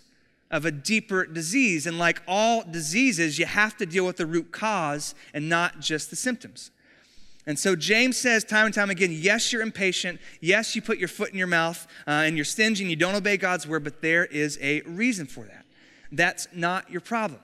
of 0.49 0.65
a 0.65 0.71
deeper 0.71 1.27
disease. 1.27 1.85
And 1.85 1.99
like 1.99 2.23
all 2.27 2.63
diseases, 2.63 3.37
you 3.37 3.45
have 3.45 3.77
to 3.77 3.85
deal 3.85 4.03
with 4.03 4.17
the 4.17 4.25
root 4.25 4.51
cause 4.51 5.13
and 5.31 5.47
not 5.47 5.79
just 5.79 6.09
the 6.09 6.15
symptoms. 6.15 6.71
And 7.47 7.59
so 7.59 7.75
James 7.75 8.17
says 8.17 8.43
time 8.43 8.65
and 8.65 8.73
time 8.73 8.89
again 8.89 9.11
yes, 9.11 9.53
you're 9.53 9.61
impatient. 9.61 10.19
Yes, 10.41 10.75
you 10.75 10.81
put 10.81 10.97
your 10.97 11.07
foot 11.07 11.31
in 11.31 11.37
your 11.37 11.47
mouth 11.47 11.87
uh, 12.07 12.11
and 12.11 12.35
you're 12.35 12.45
stingy 12.45 12.83
and 12.83 12.89
you 12.89 12.95
don't 12.95 13.15
obey 13.15 13.37
God's 13.37 13.67
word, 13.67 13.83
but 13.83 14.01
there 14.01 14.25
is 14.25 14.57
a 14.61 14.81
reason 14.81 15.27
for 15.27 15.43
that. 15.45 15.65
That's 16.11 16.47
not 16.53 16.89
your 16.89 17.01
problem. 17.01 17.41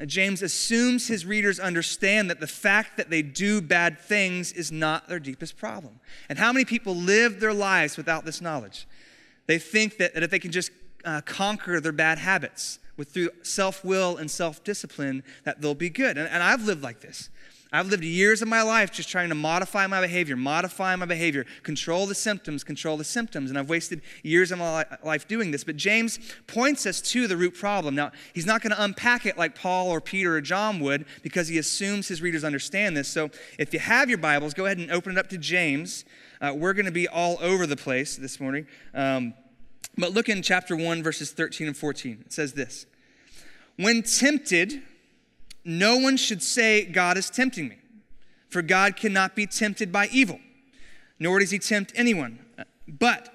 Uh, 0.00 0.06
James 0.06 0.42
assumes 0.42 1.06
his 1.06 1.26
readers 1.26 1.60
understand 1.60 2.30
that 2.30 2.40
the 2.40 2.46
fact 2.46 2.96
that 2.96 3.10
they 3.10 3.22
do 3.22 3.60
bad 3.60 3.98
things 3.98 4.52
is 4.52 4.72
not 4.72 5.08
their 5.08 5.20
deepest 5.20 5.56
problem. 5.56 6.00
And 6.28 6.38
how 6.38 6.52
many 6.52 6.64
people 6.64 6.94
live 6.94 7.38
their 7.38 7.54
lives 7.54 7.96
without 7.96 8.24
this 8.24 8.40
knowledge? 8.40 8.86
They 9.46 9.58
think 9.58 9.98
that, 9.98 10.14
that 10.14 10.22
if 10.22 10.30
they 10.30 10.38
can 10.38 10.52
just 10.52 10.70
uh, 11.04 11.20
conquer 11.22 11.80
their 11.80 11.92
bad 11.92 12.18
habits 12.18 12.78
with 12.96 13.12
through 13.12 13.30
self-will 13.42 14.16
and 14.16 14.30
self-discipline, 14.30 15.22
that 15.44 15.60
they'll 15.60 15.74
be 15.74 15.90
good. 15.90 16.18
And, 16.18 16.28
and 16.28 16.42
I've 16.42 16.64
lived 16.64 16.82
like 16.82 17.00
this. 17.00 17.30
I've 17.72 17.86
lived 17.86 18.02
years 18.02 18.42
of 18.42 18.48
my 18.48 18.62
life 18.62 18.90
just 18.90 19.08
trying 19.08 19.28
to 19.28 19.34
modify 19.36 19.86
my 19.86 20.00
behavior, 20.00 20.34
modify 20.34 20.96
my 20.96 21.06
behavior, 21.06 21.46
control 21.62 22.06
the 22.06 22.16
symptoms, 22.16 22.64
control 22.64 22.96
the 22.96 23.04
symptoms. 23.04 23.48
And 23.48 23.58
I've 23.58 23.68
wasted 23.68 24.02
years 24.24 24.50
of 24.50 24.58
my 24.58 24.84
life 25.04 25.28
doing 25.28 25.52
this. 25.52 25.62
But 25.62 25.76
James 25.76 26.18
points 26.48 26.84
us 26.84 27.00
to 27.12 27.28
the 27.28 27.36
root 27.36 27.54
problem. 27.54 27.94
Now, 27.94 28.10
he's 28.34 28.46
not 28.46 28.60
going 28.60 28.74
to 28.74 28.82
unpack 28.82 29.24
it 29.24 29.38
like 29.38 29.54
Paul 29.54 29.88
or 29.88 30.00
Peter 30.00 30.34
or 30.34 30.40
John 30.40 30.80
would 30.80 31.06
because 31.22 31.46
he 31.46 31.58
assumes 31.58 32.08
his 32.08 32.20
readers 32.20 32.42
understand 32.42 32.96
this. 32.96 33.08
So 33.08 33.30
if 33.56 33.72
you 33.72 33.78
have 33.78 34.08
your 34.08 34.18
Bibles, 34.18 34.52
go 34.52 34.66
ahead 34.66 34.78
and 34.78 34.90
open 34.90 35.12
it 35.12 35.18
up 35.18 35.28
to 35.28 35.38
James. 35.38 36.04
Uh, 36.40 36.52
we're 36.56 36.74
going 36.74 36.86
to 36.86 36.92
be 36.92 37.06
all 37.06 37.38
over 37.40 37.66
the 37.66 37.76
place 37.76 38.16
this 38.16 38.40
morning. 38.40 38.66
Um, 38.94 39.34
but 39.96 40.12
look 40.12 40.28
in 40.28 40.42
chapter 40.42 40.74
1, 40.74 41.04
verses 41.04 41.30
13 41.30 41.68
and 41.68 41.76
14. 41.76 42.24
It 42.26 42.32
says 42.32 42.54
this 42.54 42.86
When 43.76 44.02
tempted, 44.02 44.82
no 45.64 45.96
one 45.96 46.16
should 46.16 46.42
say, 46.42 46.84
God 46.84 47.16
is 47.16 47.30
tempting 47.30 47.68
me, 47.68 47.78
for 48.48 48.62
God 48.62 48.96
cannot 48.96 49.36
be 49.36 49.46
tempted 49.46 49.92
by 49.92 50.08
evil, 50.10 50.40
nor 51.18 51.38
does 51.38 51.50
he 51.50 51.58
tempt 51.58 51.92
anyone. 51.94 52.38
But 52.88 53.28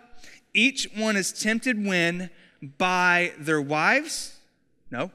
each 0.54 0.88
one 0.96 1.16
is 1.16 1.32
tempted 1.32 1.86
when? 1.86 2.30
By 2.78 3.34
their 3.38 3.62
wives, 3.62 4.38
no, 4.90 5.12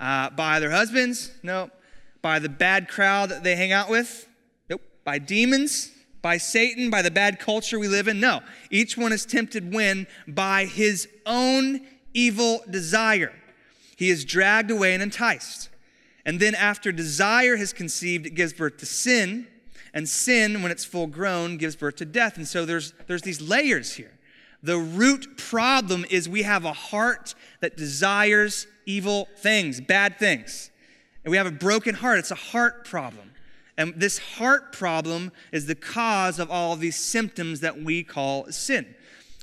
uh, 0.00 0.30
by 0.30 0.58
their 0.58 0.70
husbands, 0.70 1.30
no, 1.42 1.70
by 2.22 2.38
the 2.38 2.48
bad 2.48 2.88
crowd 2.88 3.28
that 3.28 3.44
they 3.44 3.54
hang 3.56 3.72
out 3.72 3.88
with, 3.88 4.28
nope, 4.68 4.82
by 5.04 5.18
demons, 5.18 5.92
by 6.22 6.36
Satan, 6.36 6.90
by 6.90 7.02
the 7.02 7.10
bad 7.10 7.38
culture 7.38 7.78
we 7.78 7.88
live 7.88 8.08
in, 8.08 8.18
no. 8.18 8.40
Each 8.70 8.96
one 8.96 9.12
is 9.12 9.24
tempted 9.24 9.72
when? 9.72 10.06
By 10.26 10.64
his 10.64 11.08
own 11.26 11.80
evil 12.12 12.62
desire. 12.68 13.32
He 13.96 14.10
is 14.10 14.24
dragged 14.24 14.70
away 14.70 14.94
and 14.94 15.02
enticed. 15.02 15.68
And 16.28 16.38
then, 16.38 16.54
after 16.54 16.92
desire 16.92 17.56
has 17.56 17.72
conceived, 17.72 18.26
it 18.26 18.34
gives 18.34 18.52
birth 18.52 18.76
to 18.80 18.86
sin. 18.86 19.46
And 19.94 20.06
sin, 20.06 20.62
when 20.62 20.70
it's 20.70 20.84
full 20.84 21.06
grown, 21.06 21.56
gives 21.56 21.74
birth 21.74 21.96
to 21.96 22.04
death. 22.04 22.36
And 22.36 22.46
so 22.46 22.66
there's, 22.66 22.92
there's 23.06 23.22
these 23.22 23.40
layers 23.40 23.94
here. 23.94 24.12
The 24.62 24.76
root 24.76 25.38
problem 25.38 26.04
is 26.10 26.28
we 26.28 26.42
have 26.42 26.66
a 26.66 26.74
heart 26.74 27.34
that 27.62 27.78
desires 27.78 28.66
evil 28.84 29.26
things, 29.38 29.80
bad 29.80 30.18
things. 30.18 30.70
And 31.24 31.30
we 31.30 31.38
have 31.38 31.46
a 31.46 31.50
broken 31.50 31.94
heart. 31.94 32.18
It's 32.18 32.30
a 32.30 32.34
heart 32.34 32.84
problem. 32.84 33.32
And 33.78 33.94
this 33.96 34.18
heart 34.18 34.74
problem 34.74 35.32
is 35.50 35.64
the 35.64 35.74
cause 35.74 36.38
of 36.38 36.50
all 36.50 36.74
of 36.74 36.80
these 36.80 36.96
symptoms 36.96 37.60
that 37.60 37.80
we 37.80 38.04
call 38.04 38.52
sin. 38.52 38.94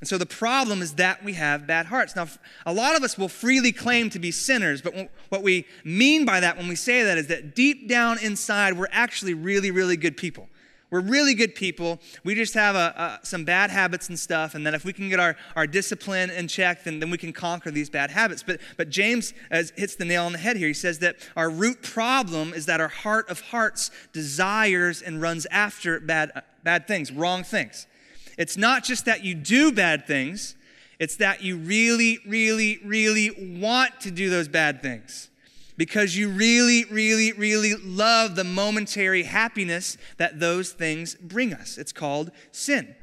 And 0.05 0.07
so 0.07 0.19
the 0.19 0.25
problem 0.27 0.83
is 0.83 0.93
that 0.93 1.23
we 1.23 1.33
have 1.33 1.65
bad 1.65 1.87
hearts. 1.87 2.15
Now, 2.15 2.27
a 2.63 2.71
lot 2.71 2.95
of 2.95 3.01
us 3.01 3.17
will 3.17 3.27
freely 3.27 3.71
claim 3.71 4.11
to 4.11 4.19
be 4.19 4.29
sinners, 4.29 4.79
but 4.79 4.93
what 5.29 5.41
we 5.41 5.65
mean 5.83 6.25
by 6.25 6.41
that 6.41 6.57
when 6.57 6.67
we 6.67 6.75
say 6.75 7.01
that 7.01 7.17
is 7.17 7.25
that 7.25 7.55
deep 7.55 7.89
down 7.89 8.19
inside, 8.19 8.77
we're 8.77 8.85
actually 8.91 9.33
really, 9.33 9.71
really 9.71 9.97
good 9.97 10.15
people. 10.15 10.47
We're 10.91 11.01
really 11.01 11.33
good 11.33 11.55
people. 11.55 11.99
We 12.23 12.35
just 12.35 12.53
have 12.53 12.75
a, 12.75 13.19
a, 13.23 13.25
some 13.25 13.45
bad 13.45 13.71
habits 13.71 14.07
and 14.09 14.19
stuff. 14.19 14.53
And 14.53 14.63
then 14.63 14.75
if 14.75 14.85
we 14.85 14.93
can 14.93 15.09
get 15.09 15.19
our, 15.19 15.35
our 15.55 15.65
discipline 15.65 16.29
in 16.29 16.47
check, 16.47 16.83
then, 16.83 16.99
then 16.99 17.09
we 17.09 17.17
can 17.17 17.33
conquer 17.33 17.71
these 17.71 17.89
bad 17.89 18.11
habits. 18.11 18.43
But, 18.43 18.61
but 18.77 18.89
James 18.89 19.33
as, 19.49 19.73
hits 19.75 19.95
the 19.95 20.05
nail 20.05 20.25
on 20.25 20.33
the 20.33 20.37
head 20.37 20.55
here. 20.55 20.67
He 20.67 20.75
says 20.75 20.99
that 20.99 21.15
our 21.35 21.49
root 21.49 21.81
problem 21.81 22.53
is 22.53 22.67
that 22.67 22.79
our 22.79 22.89
heart 22.89 23.27
of 23.27 23.41
hearts 23.41 23.89
desires 24.13 25.01
and 25.01 25.19
runs 25.19 25.47
after 25.47 25.99
bad, 25.99 26.43
bad 26.63 26.87
things, 26.87 27.11
wrong 27.11 27.43
things. 27.43 27.87
It's 28.37 28.57
not 28.57 28.83
just 28.83 29.05
that 29.05 29.23
you 29.23 29.35
do 29.35 29.71
bad 29.71 30.05
things, 30.07 30.55
it's 30.99 31.17
that 31.17 31.41
you 31.41 31.57
really, 31.57 32.19
really, 32.25 32.79
really 32.83 33.31
want 33.59 33.99
to 34.01 34.11
do 34.11 34.29
those 34.29 34.47
bad 34.47 34.81
things 34.81 35.29
because 35.77 36.15
you 36.17 36.29
really, 36.29 36.85
really, 36.85 37.33
really 37.33 37.75
love 37.75 38.35
the 38.35 38.43
momentary 38.43 39.23
happiness 39.23 39.97
that 40.17 40.39
those 40.39 40.71
things 40.71 41.15
bring 41.15 41.53
us. 41.53 41.77
It's 41.77 41.91
called 41.91 42.31
sin. 42.51 42.95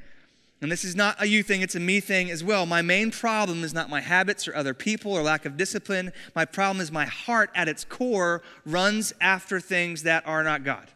And 0.63 0.71
this 0.71 0.85
is 0.85 0.95
not 0.95 1.21
a 1.21 1.27
you 1.27 1.43
thing, 1.43 1.61
it's 1.61 1.75
a 1.75 1.81
me 1.81 1.99
thing 1.99 2.31
as 2.31 2.45
well. 2.45 2.67
My 2.67 2.83
main 2.83 3.11
problem 3.11 3.65
is 3.65 3.75
not 3.75 3.91
my 3.91 4.01
habits 4.01 4.47
or 4.47 4.55
other 4.55 4.75
people 4.75 5.13
or 5.13 5.21
lack 5.21 5.45
of 5.45 5.57
discipline. 5.57 6.13
My 6.37 6.45
problem 6.45 6.81
is 6.81 6.93
my 6.93 7.05
heart 7.05 7.51
at 7.55 7.69
its 7.69 7.85
core 7.85 8.43
runs 8.65 9.13
after 9.21 9.59
things 9.59 10.05
that 10.05 10.25
are 10.25 10.45
not 10.45 10.63
God. 10.63 10.87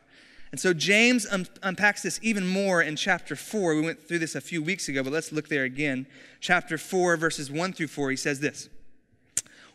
And 0.57 0.61
so 0.63 0.73
James 0.73 1.27
un- 1.31 1.47
unpacks 1.63 2.01
this 2.01 2.19
even 2.23 2.47
more 2.47 2.81
in 2.81 2.97
chapter 2.97 3.37
4. 3.37 3.75
We 3.75 3.83
went 3.83 4.09
through 4.09 4.21
this 4.21 4.35
a 4.35 4.41
few 4.41 4.63
weeks 4.63 4.89
ago, 4.89 5.03
but 5.03 5.13
let's 5.13 5.31
look 5.31 5.49
there 5.49 5.65
again. 5.65 6.07
Chapter 6.41 6.79
4, 6.79 7.19
verses 7.19 7.51
1 7.51 7.75
through 7.75 7.89
4, 7.89 8.09
he 8.09 8.17
says 8.17 8.41
this 8.41 8.71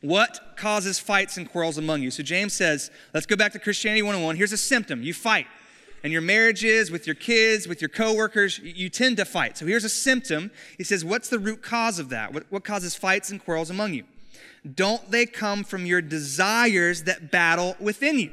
what 0.02 0.40
causes 0.58 0.98
fights 0.98 1.38
and 1.38 1.48
quarrels 1.48 1.78
among 1.78 2.02
you? 2.02 2.10
So 2.10 2.24
James 2.24 2.54
says, 2.54 2.90
let's 3.14 3.28
go 3.28 3.36
back 3.36 3.52
to 3.52 3.60
Christianity 3.60 4.02
101. 4.02 4.38
Here's 4.38 4.54
a 4.54 4.58
symptom 4.58 5.04
you 5.04 5.14
fight. 5.14 5.46
And 6.04 6.12
your 6.12 6.24
marriages, 6.24 6.90
with 6.90 7.06
your 7.06 7.16
kids, 7.16 7.68
with 7.68 7.80
your 7.80 7.90
coworkers, 7.90 8.58
you 8.58 8.90
tend 8.90 9.18
to 9.18 9.26
fight. 9.26 9.60
So 9.60 9.68
here's 9.68 9.84
a 9.84 9.90
symptom. 9.90 10.50
He 10.80 10.84
says, 10.84 11.06
What's 11.06 11.30
the 11.30 11.38
root 11.38 11.62
cause 11.62 12.00
of 12.00 12.10
that? 12.10 12.34
What, 12.34 12.48
what 12.50 12.64
causes 12.64 12.96
fights 12.96 13.30
and 13.30 13.40
quarrels 13.40 13.70
among 13.70 13.94
you? 13.94 14.06
Don't 14.74 15.12
they 15.12 15.28
come 15.28 15.64
from 15.64 15.86
your 15.86 16.02
desires 16.02 17.04
that 17.04 17.30
battle 17.30 17.76
within 17.80 18.18
you? 18.18 18.32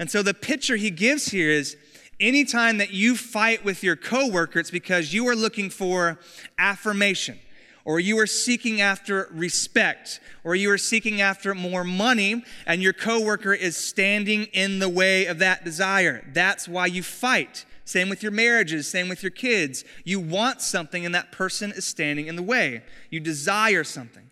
And 0.00 0.10
so 0.10 0.22
the 0.22 0.34
picture 0.34 0.76
he 0.76 0.90
gives 0.90 1.28
here 1.28 1.50
is 1.50 1.76
anytime 2.18 2.78
that 2.78 2.90
you 2.90 3.16
fight 3.16 3.64
with 3.64 3.84
your 3.84 3.94
coworker, 3.94 4.58
it's 4.58 4.70
because 4.70 5.12
you 5.12 5.28
are 5.28 5.36
looking 5.36 5.70
for 5.70 6.18
affirmation 6.58 7.38
or 7.84 8.00
you 8.00 8.18
are 8.18 8.26
seeking 8.26 8.80
after 8.80 9.28
respect, 9.32 10.20
or 10.44 10.54
you 10.54 10.70
are 10.70 10.78
seeking 10.78 11.20
after 11.20 11.54
more 11.54 11.82
money, 11.82 12.44
and 12.66 12.82
your 12.82 12.92
coworker 12.92 13.54
is 13.54 13.76
standing 13.76 14.44
in 14.52 14.78
the 14.78 14.88
way 14.88 15.26
of 15.26 15.38
that 15.38 15.64
desire. 15.64 16.24
That's 16.32 16.68
why 16.68 16.86
you 16.86 17.02
fight. 17.02 17.64
Same 17.84 18.08
with 18.08 18.22
your 18.22 18.32
marriages, 18.32 18.88
same 18.88 19.08
with 19.08 19.22
your 19.22 19.30
kids. 19.30 19.84
You 20.04 20.20
want 20.20 20.60
something, 20.60 21.06
and 21.06 21.14
that 21.14 21.32
person 21.32 21.72
is 21.72 21.84
standing 21.84 22.26
in 22.26 22.36
the 22.36 22.42
way. 22.42 22.82
You 23.08 23.18
desire 23.18 23.82
something. 23.82 24.29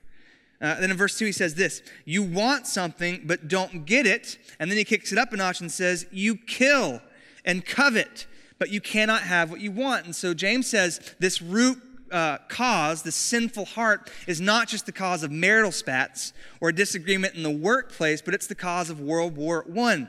Uh, 0.60 0.74
then 0.80 0.90
in 0.90 0.96
verse 0.96 1.16
2, 1.16 1.26
he 1.26 1.32
says 1.32 1.54
this 1.54 1.82
You 2.04 2.22
want 2.22 2.66
something, 2.66 3.22
but 3.24 3.48
don't 3.48 3.84
get 3.86 4.06
it. 4.06 4.38
And 4.58 4.70
then 4.70 4.78
he 4.78 4.84
kicks 4.84 5.12
it 5.12 5.18
up 5.18 5.32
a 5.32 5.36
notch 5.36 5.60
and 5.60 5.70
says, 5.70 6.06
You 6.10 6.36
kill 6.36 7.00
and 7.44 7.64
covet, 7.64 8.26
but 8.58 8.70
you 8.70 8.80
cannot 8.80 9.22
have 9.22 9.50
what 9.50 9.60
you 9.60 9.70
want. 9.70 10.04
And 10.04 10.14
so 10.14 10.34
James 10.34 10.66
says 10.66 11.14
this 11.18 11.40
root 11.40 11.78
uh, 12.10 12.38
cause, 12.48 13.02
the 13.02 13.12
sinful 13.12 13.66
heart, 13.66 14.10
is 14.26 14.40
not 14.40 14.68
just 14.68 14.86
the 14.86 14.92
cause 14.92 15.22
of 15.22 15.30
marital 15.30 15.72
spats 15.72 16.32
or 16.60 16.72
disagreement 16.72 17.34
in 17.34 17.42
the 17.42 17.50
workplace, 17.50 18.22
but 18.22 18.34
it's 18.34 18.46
the 18.46 18.54
cause 18.54 18.90
of 18.90 19.00
World 19.00 19.36
War 19.36 19.64
I. 19.78 20.08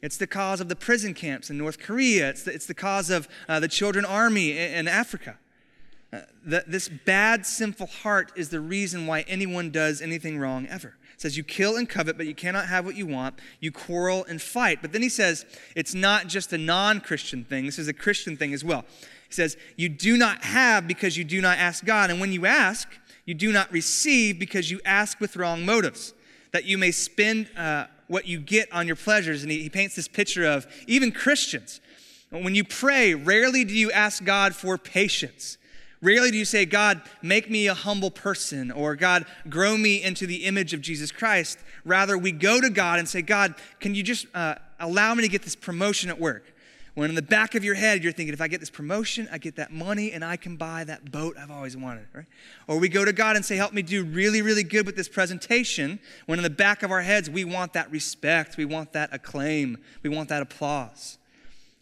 It's 0.00 0.16
the 0.16 0.26
cause 0.26 0.60
of 0.60 0.68
the 0.68 0.76
prison 0.76 1.14
camps 1.14 1.50
in 1.50 1.58
North 1.58 1.78
Korea. 1.78 2.28
It's 2.28 2.42
the, 2.42 2.52
it's 2.52 2.66
the 2.66 2.74
cause 2.74 3.10
of 3.10 3.28
uh, 3.48 3.60
the 3.60 3.68
children 3.68 4.04
army 4.04 4.52
in, 4.52 4.72
in 4.72 4.88
Africa. 4.88 5.38
Uh, 6.14 6.20
this 6.44 6.88
bad, 6.88 7.44
sinful 7.44 7.86
heart 7.86 8.30
is 8.36 8.48
the 8.50 8.60
reason 8.60 9.06
why 9.06 9.22
anyone 9.22 9.70
does 9.70 10.00
anything 10.00 10.38
wrong 10.38 10.66
ever. 10.68 10.94
It 11.14 11.20
says, 11.20 11.36
You 11.36 11.42
kill 11.42 11.76
and 11.76 11.88
covet, 11.88 12.16
but 12.16 12.26
you 12.26 12.34
cannot 12.34 12.66
have 12.66 12.84
what 12.84 12.94
you 12.94 13.06
want. 13.06 13.38
You 13.58 13.72
quarrel 13.72 14.24
and 14.28 14.40
fight. 14.40 14.80
But 14.80 14.92
then 14.92 15.02
he 15.02 15.08
says, 15.08 15.44
It's 15.74 15.94
not 15.94 16.28
just 16.28 16.52
a 16.52 16.58
non 16.58 17.00
Christian 17.00 17.44
thing, 17.44 17.66
this 17.66 17.78
is 17.78 17.88
a 17.88 17.92
Christian 17.92 18.36
thing 18.36 18.52
as 18.54 18.64
well. 18.64 18.84
He 19.28 19.34
says, 19.34 19.56
You 19.76 19.88
do 19.88 20.16
not 20.16 20.44
have 20.44 20.86
because 20.86 21.16
you 21.16 21.24
do 21.24 21.40
not 21.40 21.58
ask 21.58 21.84
God. 21.84 22.10
And 22.10 22.20
when 22.20 22.32
you 22.32 22.46
ask, 22.46 22.88
you 23.24 23.34
do 23.34 23.50
not 23.50 23.72
receive 23.72 24.38
because 24.38 24.70
you 24.70 24.80
ask 24.84 25.18
with 25.18 25.36
wrong 25.36 25.64
motives, 25.64 26.14
that 26.52 26.64
you 26.64 26.78
may 26.78 26.92
spend 26.92 27.48
uh, 27.56 27.86
what 28.06 28.28
you 28.28 28.38
get 28.38 28.70
on 28.72 28.86
your 28.86 28.96
pleasures. 28.96 29.42
And 29.42 29.50
he, 29.50 29.62
he 29.62 29.70
paints 29.70 29.96
this 29.96 30.06
picture 30.06 30.44
of 30.44 30.66
even 30.86 31.10
Christians. 31.10 31.80
When 32.30 32.54
you 32.54 32.64
pray, 32.64 33.14
rarely 33.14 33.64
do 33.64 33.74
you 33.74 33.90
ask 33.90 34.24
God 34.24 34.54
for 34.54 34.76
patience. 34.76 35.56
Rarely 36.04 36.30
do 36.30 36.36
you 36.36 36.44
say, 36.44 36.66
God, 36.66 37.00
make 37.22 37.48
me 37.48 37.66
a 37.66 37.72
humble 37.72 38.10
person, 38.10 38.70
or 38.70 38.94
God, 38.94 39.24
grow 39.48 39.78
me 39.78 40.02
into 40.02 40.26
the 40.26 40.44
image 40.44 40.74
of 40.74 40.82
Jesus 40.82 41.10
Christ. 41.10 41.58
Rather, 41.82 42.18
we 42.18 42.30
go 42.30 42.60
to 42.60 42.68
God 42.68 42.98
and 42.98 43.08
say, 43.08 43.22
God, 43.22 43.54
can 43.80 43.94
you 43.94 44.02
just 44.02 44.26
uh, 44.34 44.56
allow 44.78 45.14
me 45.14 45.22
to 45.22 45.28
get 45.28 45.44
this 45.44 45.56
promotion 45.56 46.10
at 46.10 46.20
work? 46.20 46.52
When 46.92 47.08
in 47.08 47.16
the 47.16 47.22
back 47.22 47.54
of 47.54 47.64
your 47.64 47.74
head, 47.74 48.04
you're 48.04 48.12
thinking, 48.12 48.34
if 48.34 48.42
I 48.42 48.48
get 48.48 48.60
this 48.60 48.68
promotion, 48.68 49.30
I 49.32 49.38
get 49.38 49.56
that 49.56 49.72
money, 49.72 50.12
and 50.12 50.22
I 50.22 50.36
can 50.36 50.56
buy 50.56 50.84
that 50.84 51.10
boat 51.10 51.36
I've 51.40 51.50
always 51.50 51.74
wanted, 51.74 52.06
right? 52.12 52.26
Or 52.68 52.78
we 52.78 52.90
go 52.90 53.06
to 53.06 53.12
God 53.14 53.36
and 53.36 53.44
say, 53.44 53.56
help 53.56 53.72
me 53.72 53.80
do 53.80 54.04
really, 54.04 54.42
really 54.42 54.62
good 54.62 54.84
with 54.84 54.96
this 54.96 55.08
presentation. 55.08 55.98
When 56.26 56.38
in 56.38 56.42
the 56.42 56.50
back 56.50 56.82
of 56.82 56.90
our 56.90 57.00
heads, 57.00 57.30
we 57.30 57.46
want 57.46 57.72
that 57.72 57.90
respect, 57.90 58.58
we 58.58 58.66
want 58.66 58.92
that 58.92 59.08
acclaim, 59.10 59.78
we 60.02 60.10
want 60.10 60.28
that 60.28 60.42
applause. 60.42 61.16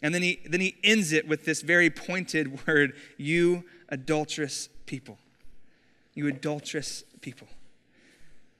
And 0.01 0.15
then 0.15 0.21
he, 0.21 0.39
then 0.45 0.61
he 0.61 0.77
ends 0.81 1.11
it 1.11 1.27
with 1.27 1.43
this 1.43 1.61
very 1.61 1.89
pointed 1.89 2.65
word 2.67 2.93
you 3.17 3.65
adulterous 3.93 4.69
people. 4.85 5.17
You 6.13 6.27
adulterous 6.27 7.03
people. 7.21 7.47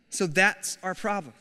So 0.10 0.28
that's 0.28 0.78
our 0.84 0.96
problem 0.96 1.34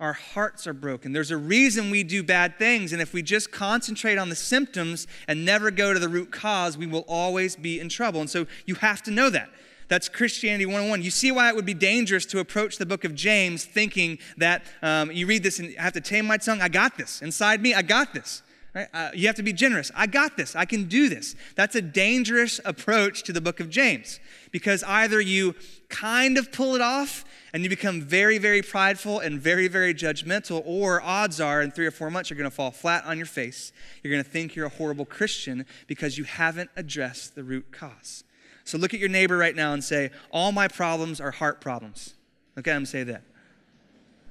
our 0.00 0.14
hearts 0.14 0.66
are 0.66 0.72
broken. 0.72 1.12
There's 1.12 1.30
a 1.30 1.36
reason 1.36 1.90
we 1.90 2.02
do 2.02 2.22
bad 2.22 2.58
things, 2.58 2.92
and 2.94 3.02
if 3.02 3.12
we 3.12 3.22
just 3.22 3.52
concentrate 3.52 4.16
on 4.16 4.30
the 4.30 4.34
symptoms 4.34 5.06
and 5.28 5.44
never 5.44 5.70
go 5.70 5.92
to 5.92 5.98
the 5.98 6.08
root 6.08 6.32
cause, 6.32 6.78
we 6.78 6.86
will 6.86 7.04
always 7.06 7.54
be 7.54 7.78
in 7.78 7.90
trouble. 7.90 8.20
And 8.20 8.30
so 8.30 8.46
you 8.64 8.76
have 8.76 9.02
to 9.02 9.10
know 9.10 9.28
that. 9.28 9.50
That's 9.88 10.08
Christianity 10.08 10.64
101. 10.64 11.02
You 11.02 11.10
see 11.10 11.30
why 11.32 11.48
it 11.50 11.56
would 11.56 11.66
be 11.66 11.74
dangerous 11.74 12.24
to 12.26 12.38
approach 12.38 12.78
the 12.78 12.86
book 12.86 13.04
of 13.04 13.14
James 13.14 13.64
thinking 13.64 14.18
that 14.38 14.62
um, 14.82 15.10
you 15.10 15.26
read 15.26 15.42
this 15.42 15.58
and 15.58 15.74
I 15.78 15.82
have 15.82 15.92
to 15.94 16.00
tame 16.00 16.26
my 16.26 16.38
tongue. 16.38 16.62
I 16.62 16.68
got 16.68 16.96
this. 16.96 17.20
Inside 17.20 17.60
me, 17.60 17.74
I 17.74 17.82
got 17.82 18.14
this. 18.14 18.42
Right? 18.72 18.86
Uh, 18.94 19.10
you 19.14 19.26
have 19.26 19.36
to 19.36 19.42
be 19.42 19.52
generous. 19.52 19.90
I 19.96 20.06
got 20.06 20.36
this. 20.36 20.54
I 20.54 20.64
can 20.64 20.84
do 20.84 21.08
this. 21.08 21.34
That's 21.56 21.74
a 21.74 21.82
dangerous 21.82 22.60
approach 22.64 23.24
to 23.24 23.32
the 23.32 23.40
book 23.40 23.58
of 23.58 23.68
James 23.68 24.20
because 24.52 24.84
either 24.84 25.20
you 25.20 25.56
kind 25.88 26.38
of 26.38 26.52
pull 26.52 26.76
it 26.76 26.80
off 26.80 27.24
and 27.52 27.64
you 27.64 27.68
become 27.68 28.00
very, 28.00 28.38
very 28.38 28.62
prideful 28.62 29.18
and 29.18 29.40
very, 29.40 29.66
very 29.66 29.92
judgmental, 29.92 30.62
or 30.64 31.02
odds 31.02 31.40
are 31.40 31.60
in 31.62 31.72
three 31.72 31.86
or 31.86 31.90
four 31.90 32.10
months 32.10 32.30
you're 32.30 32.38
going 32.38 32.48
to 32.48 32.54
fall 32.54 32.70
flat 32.70 33.04
on 33.04 33.16
your 33.16 33.26
face. 33.26 33.72
You're 34.02 34.12
going 34.12 34.22
to 34.22 34.30
think 34.30 34.54
you're 34.54 34.66
a 34.66 34.68
horrible 34.68 35.04
Christian 35.04 35.66
because 35.88 36.16
you 36.16 36.22
haven't 36.22 36.70
addressed 36.76 37.34
the 37.34 37.42
root 37.42 37.72
cause. 37.72 38.22
So 38.62 38.78
look 38.78 38.94
at 38.94 39.00
your 39.00 39.08
neighbor 39.08 39.36
right 39.36 39.56
now 39.56 39.72
and 39.72 39.82
say, 39.82 40.10
All 40.30 40.52
my 40.52 40.68
problems 40.68 41.20
are 41.20 41.32
heart 41.32 41.60
problems. 41.60 42.14
Okay, 42.56 42.70
I'm 42.70 42.76
going 42.76 42.84
to 42.84 42.90
say 42.90 43.02
that. 43.02 43.22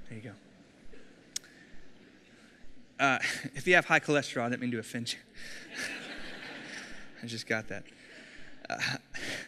There 0.08 0.18
you 0.18 0.24
go. 0.24 0.32
Uh, 3.00 3.18
if 3.56 3.66
you 3.66 3.76
have 3.76 3.86
high 3.86 4.00
cholesterol, 4.00 4.44
I 4.44 4.50
didn't 4.50 4.62
mean 4.62 4.72
to 4.72 4.80
offend 4.80 5.14
you. 5.14 5.20
I 7.24 7.26
just 7.26 7.48
got 7.48 7.68
that. 7.70 7.84
Uh, 8.70 8.78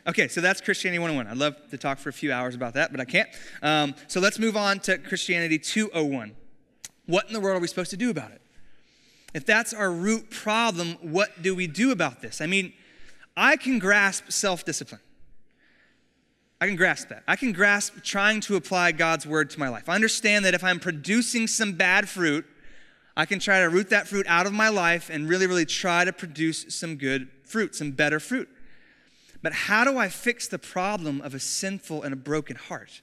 okay, 0.08 0.28
so 0.28 0.42
that's 0.42 0.62
Christianity 0.62 1.00
101. 1.00 1.28
I'd 1.28 1.38
love 1.38 1.70
to 1.70 1.78
talk 1.78 2.00
for 2.00 2.10
a 2.10 2.14
few 2.14 2.32
hours 2.32 2.56
about 2.56 2.74
that, 2.74 2.92
but 2.92 3.00
I 3.00 3.06
can't. 3.06 3.30
Um, 3.62 3.94
so 4.08 4.20
let's 4.20 4.40
move 4.40 4.58
on 4.58 4.80
to 4.82 4.98
Christianity 4.98 5.60
201. 5.60 6.36
What 7.06 7.28
in 7.28 7.34
the 7.34 7.40
world 7.40 7.58
are 7.58 7.60
we 7.60 7.68
supposed 7.68 7.92
to 7.92 7.98
do 7.98 8.10
about 8.10 8.32
it? 8.32 8.42
If 9.34 9.46
that's 9.46 9.74
our 9.74 9.92
root 9.92 10.30
problem, 10.30 10.98
what 11.02 11.42
do 11.42 11.56
we 11.56 11.68
do 11.68 11.92
about 11.92 12.22
this? 12.22 12.42
I 12.42 12.48
mean, 12.48 12.74
I 13.38 13.56
can 13.56 13.80
grasp 13.80 14.30
self 14.30 14.66
discipline. 14.66 15.02
I 16.60 16.68
can 16.68 16.76
grasp 16.76 17.10
that. 17.10 17.24
I 17.28 17.36
can 17.36 17.54
grasp 17.54 18.04
trying 18.04 18.42
to 18.42 18.56
apply 18.56 18.92
God's 18.92 19.26
word 19.26 19.50
to 19.52 19.60
my 19.60 19.70
life. 19.70 19.88
I 19.88 19.96
understand 19.96 20.46
that 20.46 20.54
if 20.54 20.64
I'm 20.64 20.80
producing 20.80 21.48
some 21.48 21.74
bad 21.74 22.10
fruit, 22.10 22.46
I 23.16 23.26
can 23.26 23.40
try 23.40 23.60
to 23.60 23.70
root 23.70 23.90
that 23.90 24.08
fruit 24.08 24.26
out 24.28 24.46
of 24.46 24.54
my 24.54 24.70
life 24.70 25.10
and 25.10 25.28
really, 25.28 25.48
really 25.48 25.66
try 25.66 26.06
to 26.06 26.14
produce 26.14 26.74
some 26.74 26.96
good 26.96 27.28
fruit, 27.44 27.76
some 27.76 27.92
better 27.92 28.20
fruit. 28.20 28.48
But 29.42 29.54
how 29.54 29.84
do 29.84 29.98
I 29.98 30.08
fix 30.08 30.48
the 30.48 30.60
problem 30.60 31.22
of 31.22 31.34
a 31.34 31.40
sinful 31.40 32.04
and 32.04 32.14
a 32.14 32.18
broken 32.18 32.56
heart? 32.56 33.02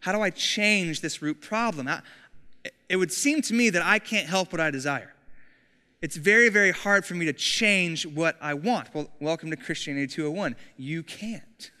How 0.00 0.12
do 0.12 0.20
I 0.20 0.30
change 0.30 1.00
this 1.00 1.22
root 1.22 1.40
problem? 1.40 1.88
it 2.88 2.96
would 2.96 3.12
seem 3.12 3.42
to 3.42 3.54
me 3.54 3.70
that 3.70 3.82
I 3.82 3.98
can't 3.98 4.28
help 4.28 4.52
what 4.52 4.60
I 4.60 4.70
desire. 4.70 5.14
it's 6.00 6.16
very, 6.16 6.48
very 6.48 6.72
hard 6.72 7.04
for 7.04 7.14
me 7.14 7.24
to 7.26 7.32
change 7.32 8.04
what 8.04 8.36
I 8.40 8.54
want. 8.54 8.92
Well, 8.92 9.08
welcome 9.20 9.50
to 9.50 9.56
Christianity 9.56 10.08
201. 10.08 10.56
You 10.76 11.02
can't. 11.02 11.70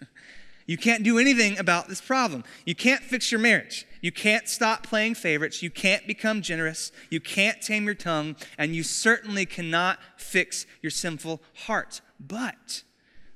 You 0.64 0.78
can't 0.78 1.02
do 1.02 1.18
anything 1.18 1.58
about 1.58 1.88
this 1.88 2.00
problem. 2.00 2.44
You 2.64 2.76
can't 2.76 3.02
fix 3.02 3.32
your 3.32 3.40
marriage. 3.40 3.84
You 4.02 4.12
can't 4.12 4.48
stop 4.48 4.82
playing 4.82 5.14
favorites. 5.14 5.62
You 5.62 5.70
can't 5.70 6.06
become 6.06 6.42
generous. 6.42 6.92
You 7.08 7.20
can't 7.20 7.62
tame 7.62 7.86
your 7.86 7.94
tongue. 7.94 8.36
And 8.58 8.74
you 8.74 8.82
certainly 8.82 9.46
cannot 9.46 9.98
fix 10.16 10.66
your 10.82 10.90
sinful 10.90 11.40
heart. 11.66 12.02
But 12.20 12.82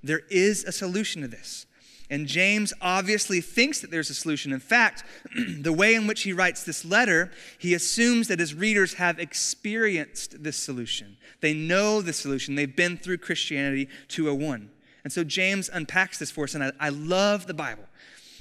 there 0.02 0.22
is 0.28 0.64
a 0.64 0.72
solution 0.72 1.22
to 1.22 1.28
this. 1.28 1.66
And 2.10 2.26
James 2.26 2.72
obviously 2.80 3.40
thinks 3.40 3.80
that 3.80 3.90
there's 3.90 4.10
a 4.10 4.14
solution. 4.14 4.52
In 4.52 4.60
fact, 4.60 5.04
the 5.58 5.72
way 5.72 5.94
in 5.94 6.06
which 6.06 6.22
he 6.22 6.32
writes 6.32 6.62
this 6.64 6.84
letter, 6.84 7.32
he 7.58 7.74
assumes 7.74 8.28
that 8.28 8.38
his 8.38 8.54
readers 8.54 8.94
have 8.94 9.18
experienced 9.18 10.42
this 10.42 10.56
solution. 10.56 11.16
They 11.40 11.54
know 11.54 12.02
the 12.02 12.12
solution. 12.12 12.54
They've 12.54 12.74
been 12.74 12.96
through 12.96 13.18
Christianity 13.18 13.88
201. 14.08 14.70
And 15.04 15.12
so 15.12 15.22
James 15.22 15.70
unpacks 15.72 16.18
this 16.18 16.30
for 16.30 16.44
us. 16.44 16.54
And 16.54 16.64
I, 16.64 16.72
I 16.80 16.88
love 16.88 17.46
the 17.46 17.54
Bible 17.54 17.84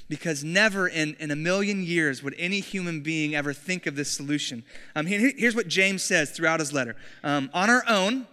because 0.08 0.44
never 0.44 0.86
in, 0.88 1.16
in 1.18 1.30
a 1.30 1.36
million 1.36 1.82
years 1.82 2.22
would 2.22 2.34
any 2.38 2.60
human 2.60 3.00
being 3.00 3.34
ever 3.34 3.52
think 3.52 3.86
of 3.86 3.96
this 3.96 4.10
solution. 4.10 4.64
Um, 4.94 5.06
here, 5.06 5.32
here's 5.36 5.54
what 5.56 5.68
James 5.68 6.02
says 6.02 6.30
throughout 6.30 6.60
his 6.60 6.72
letter 6.72 6.96
um, 7.24 7.50
On 7.52 7.70
our 7.70 7.84
own, 7.88 8.26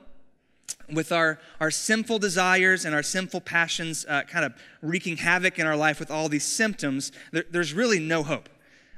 with 0.92 1.12
our, 1.12 1.40
our 1.60 1.72
sinful 1.72 2.20
desires 2.20 2.86
and 2.86 2.94
our 2.94 3.04
sinful 3.04 3.42
passions 3.42 4.06
uh, 4.08 4.22
kind 4.24 4.46
of 4.46 4.54
wreaking 4.82 5.18
havoc 5.18 5.60
in 5.60 5.66
our 5.66 5.76
life 5.76 6.00
with 6.00 6.12
all 6.12 6.30
these 6.30 6.44
symptoms, 6.44 7.12
there, 7.32 7.46
there's 7.50 7.74
really 7.74 8.00
no 8.00 8.24
hope. 8.24 8.50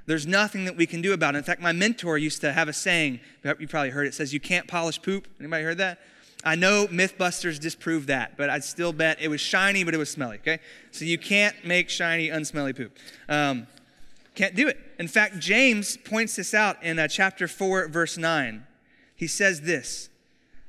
There's 0.08 0.28
nothing 0.28 0.66
that 0.66 0.76
we 0.76 0.86
can 0.86 1.02
do 1.02 1.14
about 1.14 1.36
it. 1.36 1.40
In 1.40 1.44
fact, 1.44 1.62
my 1.62 1.72
mentor 1.72 2.18
used 2.18 2.42
to 2.42 2.54
have 2.54 2.68
a 2.68 2.74
saying, 2.74 3.20
you 3.60 3.68
probably 3.68 3.90
heard 3.90 4.06
it, 4.06 4.10
it 4.10 4.14
says, 4.14 4.34
You 4.34 4.40
can't 4.40 4.68
polish 4.68 5.02
poop. 5.02 5.28
Anybody 5.40 5.64
heard 5.64 5.80
that? 5.80 6.00
I 6.46 6.54
know 6.54 6.86
Mythbusters 6.88 7.60
disproved 7.60 8.08
that, 8.08 8.38
but 8.38 8.52
I'd 8.52 8.64
still 8.64 8.94
bet 8.94 9.20
it 9.20 9.30
was 9.30 9.42
shiny, 9.42 9.84
but 9.84 9.96
it 9.96 9.98
was 9.98 10.12
smelly, 10.12 10.38
okay? 10.38 10.60
So 10.92 11.04
you 11.04 11.18
can't 11.18 11.56
make 11.66 11.90
shiny, 11.90 12.30
unsmelly 12.30 12.76
poop. 12.76 12.96
Um, 13.28 13.66
can't 14.36 14.54
do 14.54 14.68
it. 14.68 14.78
In 15.00 15.08
fact, 15.08 15.40
James 15.40 15.98
points 15.98 16.36
this 16.36 16.54
out 16.54 16.82
in 16.84 17.00
uh, 17.00 17.08
chapter 17.08 17.48
4, 17.48 17.88
verse 17.88 18.18
9. 18.18 18.66
He 19.16 19.28
says 19.28 19.62
this 19.62 20.10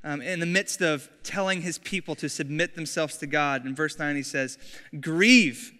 um, 0.02 0.23
in 0.23 0.40
the 0.40 0.47
midst 0.47 0.80
of 0.80 1.11
telling 1.23 1.61
his 1.62 1.78
people 1.78 2.14
to 2.14 2.28
submit 2.28 2.75
themselves 2.75 3.18
to 3.18 3.26
God. 3.26 3.66
In 3.66 3.75
verse 3.75 3.99
9, 3.99 4.16
he 4.16 4.23
says, 4.23 4.56
Grieve, 5.00 5.73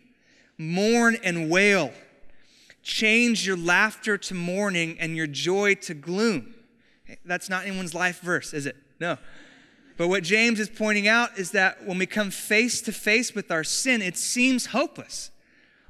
mourn, 0.59 1.17
and 1.23 1.49
wail. 1.49 1.93
Change 2.83 3.47
your 3.47 3.57
laughter 3.57 4.19
to 4.19 4.35
mourning 4.35 4.99
and 5.01 5.17
your 5.17 5.27
joy 5.27 5.75
to 5.77 5.95
gloom. 5.95 6.55
That's 7.25 7.49
not 7.49 7.67
anyone's 7.67 7.95
life 7.95 8.21
verse, 8.21 8.53
is 8.53 8.67
it? 8.67 8.77
No. 9.01 9.17
But 9.97 10.09
what 10.09 10.23
James 10.23 10.61
is 10.61 10.69
pointing 10.69 11.09
out 11.09 11.39
is 11.39 11.53
that 11.53 11.87
when 11.87 11.99
we 11.99 12.07
come 12.07 12.31
face 12.31 12.81
to 12.83 12.93
face 12.93 13.35
with 13.35 13.51
our 13.51 13.65
sin, 13.65 14.03
it 14.03 14.17
seems 14.17 14.67
hopeless. 14.67 15.31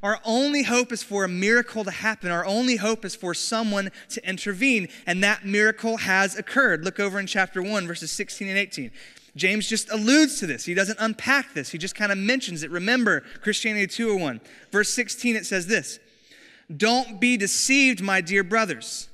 Our 0.03 0.21
only 0.25 0.63
hope 0.63 0.93
is 0.93 1.03
for 1.03 1.25
a 1.25 1.29
miracle 1.29 1.83
to 1.83 1.91
happen. 1.91 2.31
Our 2.31 2.47
only 2.47 2.77
hope 2.77 3.05
is 3.05 3.17
for 3.17 3.35
someone 3.35 3.91
to 4.11 4.29
intervene. 4.29 4.89
And 5.07 5.25
that 5.25 5.45
miracle 5.45 5.97
has 5.97 6.37
occurred. 6.37 6.85
Look 6.85 7.01
over 7.01 7.19
in 7.19 7.27
chapter 7.27 7.63
1, 7.63 7.87
verses 7.87 8.13
16 8.13 8.47
and 8.47 8.59
18. 8.59 8.91
James 9.35 9.69
just 9.69 9.91
alludes 9.91 10.39
to 10.41 10.47
this. 10.47 10.65
He 10.65 10.75
doesn't 10.75 10.99
unpack 11.01 11.53
this, 11.55 11.71
he 11.71 11.79
just 11.79 11.95
kind 11.95 12.11
of 12.11 12.19
mentions 12.19 12.63
it. 12.63 12.71
Remember, 12.71 13.23
Christianity 13.43 13.87
201. 13.87 14.41
Verse 14.73 14.89
16, 14.91 15.37
it 15.37 15.45
says 15.45 15.67
this 15.67 15.99
Don't 16.75 17.21
be 17.21 17.37
deceived, 17.37 18.01
my 18.03 18.21
dear 18.21 18.43
brothers. 18.43 19.09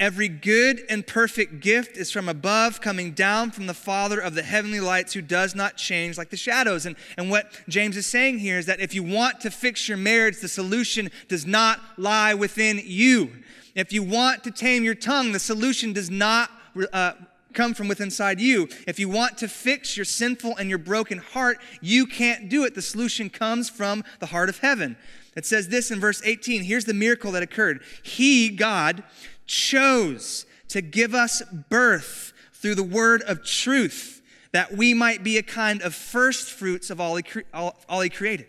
Every 0.00 0.28
good 0.28 0.82
and 0.88 1.04
perfect 1.04 1.58
gift 1.58 1.96
is 1.96 2.12
from 2.12 2.28
above, 2.28 2.80
coming 2.80 3.10
down 3.12 3.50
from 3.50 3.66
the 3.66 3.74
Father 3.74 4.20
of 4.20 4.36
the 4.36 4.44
heavenly 4.44 4.78
lights, 4.78 5.12
who 5.12 5.20
does 5.20 5.56
not 5.56 5.76
change 5.76 6.16
like 6.16 6.30
the 6.30 6.36
shadows. 6.36 6.86
And, 6.86 6.94
and 7.16 7.30
what 7.30 7.50
James 7.68 7.96
is 7.96 8.06
saying 8.06 8.38
here 8.38 8.58
is 8.58 8.66
that 8.66 8.78
if 8.78 8.94
you 8.94 9.02
want 9.02 9.40
to 9.40 9.50
fix 9.50 9.88
your 9.88 9.98
marriage, 9.98 10.40
the 10.40 10.46
solution 10.46 11.10
does 11.26 11.46
not 11.46 11.80
lie 11.96 12.32
within 12.32 12.80
you. 12.84 13.42
If 13.74 13.92
you 13.92 14.04
want 14.04 14.44
to 14.44 14.52
tame 14.52 14.84
your 14.84 14.94
tongue, 14.94 15.32
the 15.32 15.40
solution 15.40 15.92
does 15.92 16.10
not 16.10 16.48
uh, 16.92 17.14
come 17.52 17.74
from 17.74 17.88
within 17.88 18.06
inside 18.06 18.40
you. 18.40 18.68
If 18.86 19.00
you 19.00 19.08
want 19.08 19.36
to 19.38 19.48
fix 19.48 19.96
your 19.96 20.04
sinful 20.04 20.56
and 20.58 20.68
your 20.68 20.78
broken 20.78 21.18
heart, 21.18 21.58
you 21.80 22.06
can't 22.06 22.48
do 22.48 22.64
it. 22.64 22.76
The 22.76 22.82
solution 22.82 23.30
comes 23.30 23.68
from 23.68 24.04
the 24.20 24.26
heart 24.26 24.48
of 24.48 24.58
heaven. 24.58 24.96
It 25.34 25.44
says 25.44 25.68
this 25.68 25.90
in 25.90 25.98
verse 25.98 26.22
18. 26.24 26.62
Here's 26.62 26.84
the 26.84 26.94
miracle 26.94 27.32
that 27.32 27.42
occurred. 27.42 27.82
He, 28.02 28.48
God, 28.48 29.02
chose 29.48 30.46
to 30.68 30.80
give 30.80 31.14
us 31.14 31.42
birth 31.68 32.32
through 32.52 32.76
the 32.76 32.84
word 32.84 33.22
of 33.22 33.44
truth, 33.44 34.22
that 34.52 34.76
we 34.76 34.94
might 34.94 35.24
be 35.24 35.38
a 35.38 35.42
kind 35.42 35.82
of 35.82 35.94
first 35.94 36.50
fruits 36.50 36.90
of 36.90 37.00
all 37.00 37.16
he, 37.16 37.24
all, 37.52 37.76
all 37.88 38.00
he 38.00 38.10
created. 38.10 38.46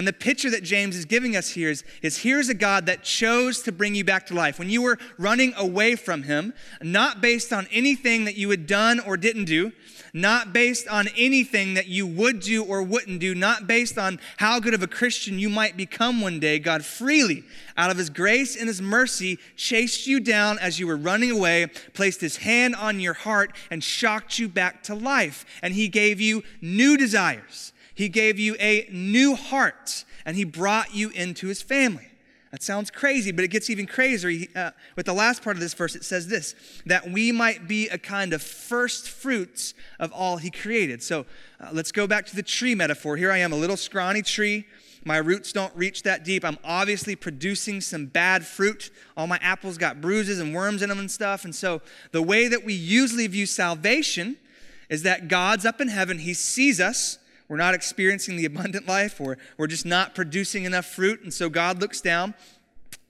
And 0.00 0.08
the 0.08 0.14
picture 0.14 0.48
that 0.48 0.62
James 0.62 0.96
is 0.96 1.04
giving 1.04 1.36
us 1.36 1.50
here 1.50 1.68
is, 1.68 1.84
is 2.00 2.16
here's 2.16 2.48
a 2.48 2.54
God 2.54 2.86
that 2.86 3.02
chose 3.02 3.60
to 3.64 3.70
bring 3.70 3.94
you 3.94 4.02
back 4.02 4.26
to 4.28 4.34
life. 4.34 4.58
When 4.58 4.70
you 4.70 4.80
were 4.80 4.96
running 5.18 5.52
away 5.58 5.94
from 5.94 6.22
him, 6.22 6.54
not 6.80 7.20
based 7.20 7.52
on 7.52 7.68
anything 7.70 8.24
that 8.24 8.34
you 8.34 8.48
had 8.48 8.66
done 8.66 8.98
or 9.00 9.18
didn't 9.18 9.44
do, 9.44 9.72
not 10.14 10.54
based 10.54 10.88
on 10.88 11.08
anything 11.18 11.74
that 11.74 11.86
you 11.86 12.06
would 12.06 12.40
do 12.40 12.64
or 12.64 12.82
wouldn't 12.82 13.20
do, 13.20 13.34
not 13.34 13.66
based 13.66 13.98
on 13.98 14.18
how 14.38 14.58
good 14.58 14.72
of 14.72 14.82
a 14.82 14.86
Christian 14.86 15.38
you 15.38 15.50
might 15.50 15.76
become 15.76 16.22
one 16.22 16.40
day. 16.40 16.58
God 16.58 16.82
freely, 16.82 17.44
out 17.76 17.90
of 17.90 17.98
His 17.98 18.08
grace 18.08 18.56
and 18.56 18.68
His 18.68 18.80
mercy, 18.80 19.38
chased 19.54 20.06
you 20.06 20.18
down 20.18 20.58
as 20.60 20.80
you 20.80 20.86
were 20.86 20.96
running 20.96 21.30
away, 21.30 21.66
placed 21.92 22.22
His 22.22 22.38
hand 22.38 22.74
on 22.74 23.00
your 23.00 23.12
heart, 23.12 23.54
and 23.70 23.84
shocked 23.84 24.38
you 24.38 24.48
back 24.48 24.82
to 24.84 24.94
life. 24.94 25.44
And 25.62 25.74
He 25.74 25.88
gave 25.88 26.22
you 26.22 26.42
new 26.62 26.96
desires, 26.96 27.74
He 28.00 28.08
gave 28.08 28.38
you 28.38 28.56
a 28.58 28.88
new 28.90 29.34
heart, 29.34 30.06
and 30.24 30.34
He 30.34 30.44
brought 30.44 30.94
you 30.94 31.10
into 31.10 31.48
His 31.48 31.60
family. 31.60 32.08
That 32.50 32.62
sounds 32.62 32.90
crazy, 32.90 33.30
but 33.30 33.44
it 33.44 33.48
gets 33.48 33.68
even 33.68 33.86
crazier. 33.86 34.46
Uh, 34.56 34.70
with 34.96 35.04
the 35.04 35.12
last 35.12 35.42
part 35.42 35.56
of 35.56 35.60
this 35.60 35.74
verse, 35.74 35.94
it 35.94 36.02
says 36.02 36.26
this 36.26 36.54
that 36.86 37.10
we 37.10 37.30
might 37.30 37.68
be 37.68 37.88
a 37.88 37.98
kind 37.98 38.32
of 38.32 38.40
first 38.40 39.10
fruits 39.10 39.74
of 39.98 40.14
all 40.14 40.38
He 40.38 40.50
created. 40.50 41.02
So 41.02 41.26
uh, 41.60 41.68
let's 41.74 41.92
go 41.92 42.06
back 42.06 42.24
to 42.24 42.34
the 42.34 42.42
tree 42.42 42.74
metaphor. 42.74 43.18
Here 43.18 43.30
I 43.30 43.36
am, 43.36 43.52
a 43.52 43.56
little 43.56 43.76
scrawny 43.76 44.22
tree. 44.22 44.64
My 45.04 45.18
roots 45.18 45.52
don't 45.52 45.76
reach 45.76 46.02
that 46.04 46.24
deep. 46.24 46.42
I'm 46.42 46.58
obviously 46.64 47.16
producing 47.16 47.82
some 47.82 48.06
bad 48.06 48.46
fruit. 48.46 48.90
All 49.14 49.26
my 49.26 49.38
apples 49.42 49.76
got 49.76 50.00
bruises 50.00 50.40
and 50.40 50.54
worms 50.54 50.80
in 50.80 50.88
them 50.88 51.00
and 51.00 51.10
stuff. 51.10 51.44
And 51.44 51.54
so 51.54 51.82
the 52.12 52.22
way 52.22 52.48
that 52.48 52.64
we 52.64 52.72
usually 52.72 53.26
view 53.26 53.44
salvation 53.44 54.38
is 54.88 55.02
that 55.02 55.28
God's 55.28 55.66
up 55.66 55.82
in 55.82 55.88
heaven, 55.88 56.20
He 56.20 56.32
sees 56.32 56.80
us 56.80 57.18
we're 57.50 57.56
not 57.56 57.74
experiencing 57.74 58.36
the 58.36 58.44
abundant 58.44 58.86
life, 58.86 59.20
or 59.20 59.36
we're 59.58 59.66
just 59.66 59.84
not 59.84 60.14
producing 60.14 60.64
enough 60.64 60.86
fruit. 60.86 61.20
And 61.22 61.34
so 61.34 61.50
God 61.50 61.80
looks 61.80 62.00
down 62.00 62.32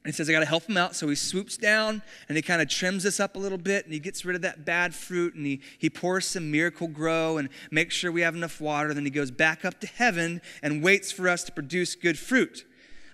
and 0.03 0.15
says, 0.15 0.31
I 0.31 0.33
got 0.33 0.41
to 0.41 0.47
help 0.47 0.65
him 0.65 0.79
out. 0.79 0.97
So 0.97 1.09
he 1.09 1.15
swoops 1.15 1.59
down 1.59 2.01
and 2.27 2.37
he 2.37 2.41
kind 2.41 2.63
of 2.63 2.69
trims 2.71 3.05
us 3.05 3.21
up 3.21 3.37
a 3.37 3.39
little 3.39 3.59
bit 3.59 3.85
and 3.85 3.93
he 3.93 4.01
gets 4.01 4.25
rid 4.25 4.35
of 4.35 4.41
that 4.41 4.65
bad 4.65 4.95
fruit 4.95 5.35
and 5.35 5.45
he, 5.45 5.61
he 5.77 5.91
pours 5.91 6.27
some 6.27 6.51
Miracle-Gro 6.51 7.37
and 7.37 7.51
makes 7.71 7.95
sure 7.95 8.11
we 8.11 8.23
have 8.23 8.35
enough 8.35 8.63
water. 8.63 8.95
Then 8.95 9.05
he 9.05 9.11
goes 9.11 9.31
back 9.31 9.67
up 9.67 9.79
to 9.81 9.87
heaven 9.87 10.41
and 10.63 10.83
waits 10.83 11.13
for 11.13 11.29
us 11.29 11.45
to 11.45 11.53
produce 11.53 11.95
good 11.95 12.19
fruit. 12.19 12.65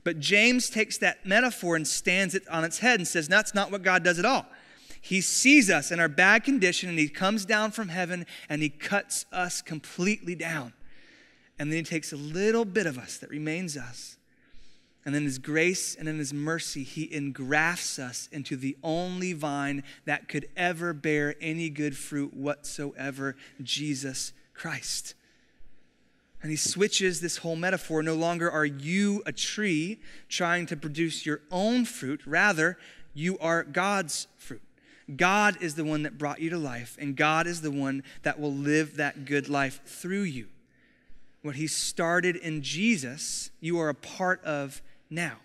But 0.04 0.20
James 0.20 0.70
takes 0.70 0.96
that 0.98 1.26
metaphor 1.26 1.74
and 1.74 1.88
stands 1.88 2.36
it 2.36 2.46
on 2.46 2.62
its 2.62 2.78
head 2.78 3.00
and 3.00 3.08
says, 3.08 3.26
That's 3.26 3.52
not 3.52 3.72
what 3.72 3.82
God 3.82 4.04
does 4.04 4.20
at 4.20 4.24
all. 4.24 4.46
He 5.00 5.20
sees 5.20 5.70
us 5.70 5.90
in 5.90 5.98
our 5.98 6.08
bad 6.08 6.44
condition 6.44 6.88
and 6.88 6.98
he 7.00 7.08
comes 7.08 7.44
down 7.44 7.72
from 7.72 7.88
heaven 7.88 8.26
and 8.48 8.62
he 8.62 8.68
cuts 8.68 9.26
us 9.32 9.60
completely 9.60 10.36
down. 10.36 10.72
And 11.58 11.70
then 11.70 11.78
he 11.78 11.82
takes 11.82 12.12
a 12.12 12.16
little 12.16 12.64
bit 12.64 12.86
of 12.86 12.98
us 12.98 13.18
that 13.18 13.30
remains 13.30 13.76
us. 13.76 14.16
And 15.04 15.14
then 15.14 15.22
his 15.22 15.38
grace 15.38 15.94
and 15.94 16.08
in 16.08 16.18
his 16.18 16.34
mercy, 16.34 16.82
he 16.82 17.12
engrafts 17.14 17.98
us 17.98 18.28
into 18.32 18.56
the 18.56 18.76
only 18.82 19.32
vine 19.32 19.84
that 20.04 20.28
could 20.28 20.48
ever 20.56 20.92
bear 20.92 21.36
any 21.40 21.70
good 21.70 21.96
fruit 21.96 22.34
whatsoever 22.34 23.36
Jesus 23.62 24.32
Christ. 24.52 25.14
And 26.42 26.50
he 26.50 26.56
switches 26.56 27.20
this 27.20 27.38
whole 27.38 27.56
metaphor. 27.56 28.02
No 28.02 28.14
longer 28.14 28.50
are 28.50 28.64
you 28.64 29.22
a 29.26 29.32
tree 29.32 30.00
trying 30.28 30.66
to 30.66 30.76
produce 30.76 31.24
your 31.24 31.40
own 31.50 31.84
fruit, 31.84 32.26
rather, 32.26 32.76
you 33.14 33.38
are 33.38 33.62
God's 33.64 34.26
fruit. 34.36 34.62
God 35.14 35.56
is 35.60 35.76
the 35.76 35.84
one 35.84 36.02
that 36.02 36.18
brought 36.18 36.40
you 36.40 36.50
to 36.50 36.58
life, 36.58 36.98
and 37.00 37.16
God 37.16 37.46
is 37.46 37.62
the 37.62 37.70
one 37.70 38.02
that 38.22 38.40
will 38.40 38.52
live 38.52 38.96
that 38.96 39.24
good 39.24 39.48
life 39.48 39.80
through 39.86 40.22
you. 40.22 40.48
What 41.46 41.54
he 41.54 41.68
started 41.68 42.34
in 42.34 42.60
Jesus, 42.60 43.52
you 43.60 43.78
are 43.78 43.88
a 43.88 43.94
part 43.94 44.42
of 44.42 44.82
now. 45.08 45.36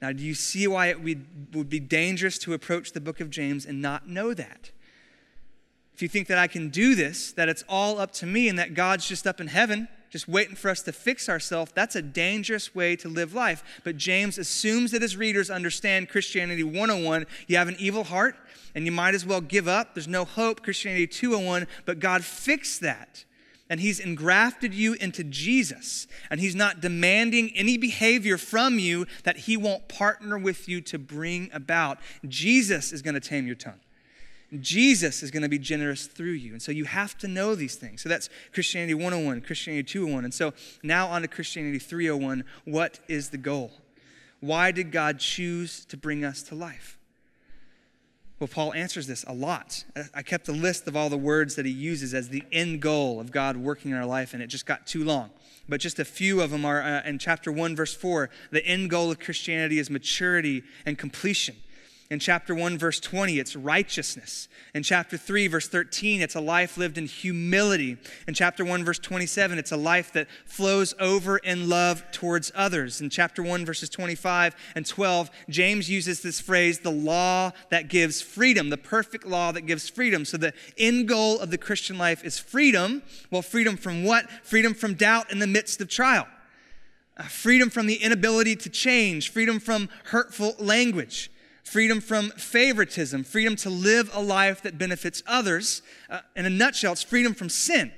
Now, 0.00 0.10
do 0.10 0.24
you 0.24 0.32
see 0.32 0.66
why 0.66 0.86
it 0.86 1.02
would 1.02 1.68
be 1.68 1.80
dangerous 1.80 2.38
to 2.38 2.54
approach 2.54 2.92
the 2.92 3.00
book 3.00 3.20
of 3.20 3.28
James 3.28 3.66
and 3.66 3.82
not 3.82 4.08
know 4.08 4.32
that? 4.32 4.70
If 5.92 6.00
you 6.00 6.08
think 6.08 6.28
that 6.28 6.38
I 6.38 6.46
can 6.46 6.70
do 6.70 6.94
this, 6.94 7.32
that 7.32 7.50
it's 7.50 7.62
all 7.68 8.00
up 8.00 8.12
to 8.12 8.26
me, 8.26 8.48
and 8.48 8.58
that 8.58 8.72
God's 8.72 9.06
just 9.06 9.26
up 9.26 9.38
in 9.38 9.48
heaven, 9.48 9.86
just 10.08 10.28
waiting 10.28 10.56
for 10.56 10.70
us 10.70 10.80
to 10.84 10.92
fix 10.92 11.28
ourselves, 11.28 11.70
that's 11.74 11.94
a 11.94 12.00
dangerous 12.00 12.74
way 12.74 12.96
to 12.96 13.08
live 13.10 13.34
life. 13.34 13.62
But 13.84 13.98
James 13.98 14.38
assumes 14.38 14.92
that 14.92 15.02
his 15.02 15.14
readers 15.14 15.50
understand 15.50 16.08
Christianity 16.08 16.62
101. 16.62 17.26
You 17.48 17.58
have 17.58 17.68
an 17.68 17.76
evil 17.78 18.04
heart, 18.04 18.34
and 18.74 18.86
you 18.86 18.92
might 18.92 19.14
as 19.14 19.26
well 19.26 19.42
give 19.42 19.68
up. 19.68 19.94
There's 19.94 20.08
no 20.08 20.24
hope. 20.24 20.62
Christianity 20.62 21.06
201, 21.06 21.66
but 21.84 22.00
God 22.00 22.24
fixed 22.24 22.80
that. 22.80 23.26
And 23.70 23.80
He's 23.80 23.98
engrafted 23.98 24.74
you 24.74 24.94
into 24.94 25.24
Jesus. 25.24 26.06
And 26.30 26.40
He's 26.40 26.54
not 26.54 26.80
demanding 26.80 27.50
any 27.54 27.78
behavior 27.78 28.36
from 28.36 28.78
you 28.78 29.06
that 29.24 29.38
He 29.38 29.56
won't 29.56 29.88
partner 29.88 30.38
with 30.38 30.68
you 30.68 30.80
to 30.82 30.98
bring 30.98 31.50
about. 31.52 31.98
Jesus 32.28 32.92
is 32.92 33.02
going 33.02 33.14
to 33.14 33.20
tame 33.20 33.46
your 33.46 33.56
tongue. 33.56 33.80
Jesus 34.60 35.22
is 35.22 35.30
going 35.30 35.42
to 35.42 35.48
be 35.48 35.58
generous 35.58 36.06
through 36.06 36.32
you. 36.32 36.52
And 36.52 36.62
so 36.62 36.70
you 36.70 36.84
have 36.84 37.16
to 37.18 37.28
know 37.28 37.54
these 37.54 37.74
things. 37.76 38.02
So 38.02 38.08
that's 38.08 38.28
Christianity 38.52 38.94
101, 38.94 39.40
Christianity 39.40 39.82
201. 39.82 40.24
And 40.24 40.34
so 40.34 40.52
now 40.82 41.08
on 41.08 41.22
to 41.22 41.28
Christianity 41.28 41.78
301. 41.78 42.44
What 42.64 43.00
is 43.08 43.30
the 43.30 43.38
goal? 43.38 43.72
Why 44.40 44.70
did 44.70 44.92
God 44.92 45.18
choose 45.18 45.84
to 45.86 45.96
bring 45.96 46.24
us 46.24 46.42
to 46.44 46.54
life? 46.54 46.98
Well, 48.40 48.48
Paul 48.48 48.74
answers 48.74 49.06
this 49.06 49.24
a 49.24 49.32
lot. 49.32 49.84
I 50.12 50.22
kept 50.22 50.48
a 50.48 50.52
list 50.52 50.88
of 50.88 50.96
all 50.96 51.08
the 51.08 51.16
words 51.16 51.54
that 51.54 51.64
he 51.64 51.72
uses 51.72 52.14
as 52.14 52.28
the 52.28 52.42
end 52.50 52.82
goal 52.82 53.20
of 53.20 53.30
God 53.30 53.56
working 53.56 53.92
in 53.92 53.96
our 53.96 54.04
life, 54.04 54.34
and 54.34 54.42
it 54.42 54.48
just 54.48 54.66
got 54.66 54.86
too 54.86 55.04
long. 55.04 55.30
But 55.68 55.80
just 55.80 55.98
a 55.98 56.04
few 56.04 56.40
of 56.40 56.50
them 56.50 56.64
are 56.64 56.82
uh, 56.82 57.02
in 57.04 57.18
chapter 57.18 57.52
1, 57.52 57.76
verse 57.76 57.94
4. 57.94 58.28
The 58.50 58.66
end 58.66 58.90
goal 58.90 59.10
of 59.10 59.20
Christianity 59.20 59.78
is 59.78 59.88
maturity 59.88 60.64
and 60.84 60.98
completion. 60.98 61.56
In 62.10 62.18
chapter 62.18 62.54
1, 62.54 62.76
verse 62.76 63.00
20, 63.00 63.38
it's 63.38 63.56
righteousness. 63.56 64.48
In 64.74 64.82
chapter 64.82 65.16
3, 65.16 65.46
verse 65.46 65.68
13, 65.68 66.20
it's 66.20 66.34
a 66.34 66.40
life 66.40 66.76
lived 66.76 66.98
in 66.98 67.06
humility. 67.06 67.96
In 68.28 68.34
chapter 68.34 68.62
1, 68.62 68.84
verse 68.84 68.98
27, 68.98 69.58
it's 69.58 69.72
a 69.72 69.76
life 69.76 70.12
that 70.12 70.28
flows 70.44 70.92
over 71.00 71.38
in 71.38 71.70
love 71.70 72.04
towards 72.12 72.52
others. 72.54 73.00
In 73.00 73.08
chapter 73.08 73.42
1, 73.42 73.64
verses 73.64 73.88
25 73.88 74.54
and 74.74 74.84
12, 74.84 75.30
James 75.48 75.88
uses 75.88 76.20
this 76.20 76.42
phrase, 76.42 76.80
the 76.80 76.90
law 76.90 77.52
that 77.70 77.88
gives 77.88 78.20
freedom, 78.20 78.68
the 78.68 78.76
perfect 78.76 79.26
law 79.26 79.50
that 79.52 79.62
gives 79.62 79.88
freedom. 79.88 80.26
So 80.26 80.36
the 80.36 80.52
end 80.76 81.08
goal 81.08 81.40
of 81.40 81.50
the 81.50 81.58
Christian 81.58 81.96
life 81.96 82.22
is 82.22 82.38
freedom. 82.38 83.02
Well, 83.30 83.42
freedom 83.42 83.78
from 83.78 84.04
what? 84.04 84.30
Freedom 84.42 84.74
from 84.74 84.92
doubt 84.92 85.32
in 85.32 85.38
the 85.38 85.46
midst 85.46 85.80
of 85.80 85.88
trial. 85.88 86.26
Uh, 87.16 87.22
freedom 87.22 87.70
from 87.70 87.86
the 87.86 87.94
inability 87.94 88.56
to 88.56 88.68
change, 88.68 89.30
freedom 89.30 89.60
from 89.60 89.88
hurtful 90.06 90.56
language, 90.58 91.30
freedom 91.64 92.00
from 92.00 92.30
favoritism, 92.30 93.24
freedom 93.24 93.56
to 93.56 93.70
live 93.70 94.10
a 94.14 94.22
life 94.22 94.62
that 94.62 94.78
benefits 94.78 95.22
others. 95.26 95.82
Uh, 96.08 96.20
in 96.36 96.46
a 96.46 96.50
nutshell, 96.50 96.92
it's 96.92 97.02
freedom 97.02 97.34
from 97.34 97.48
sin. 97.48 97.90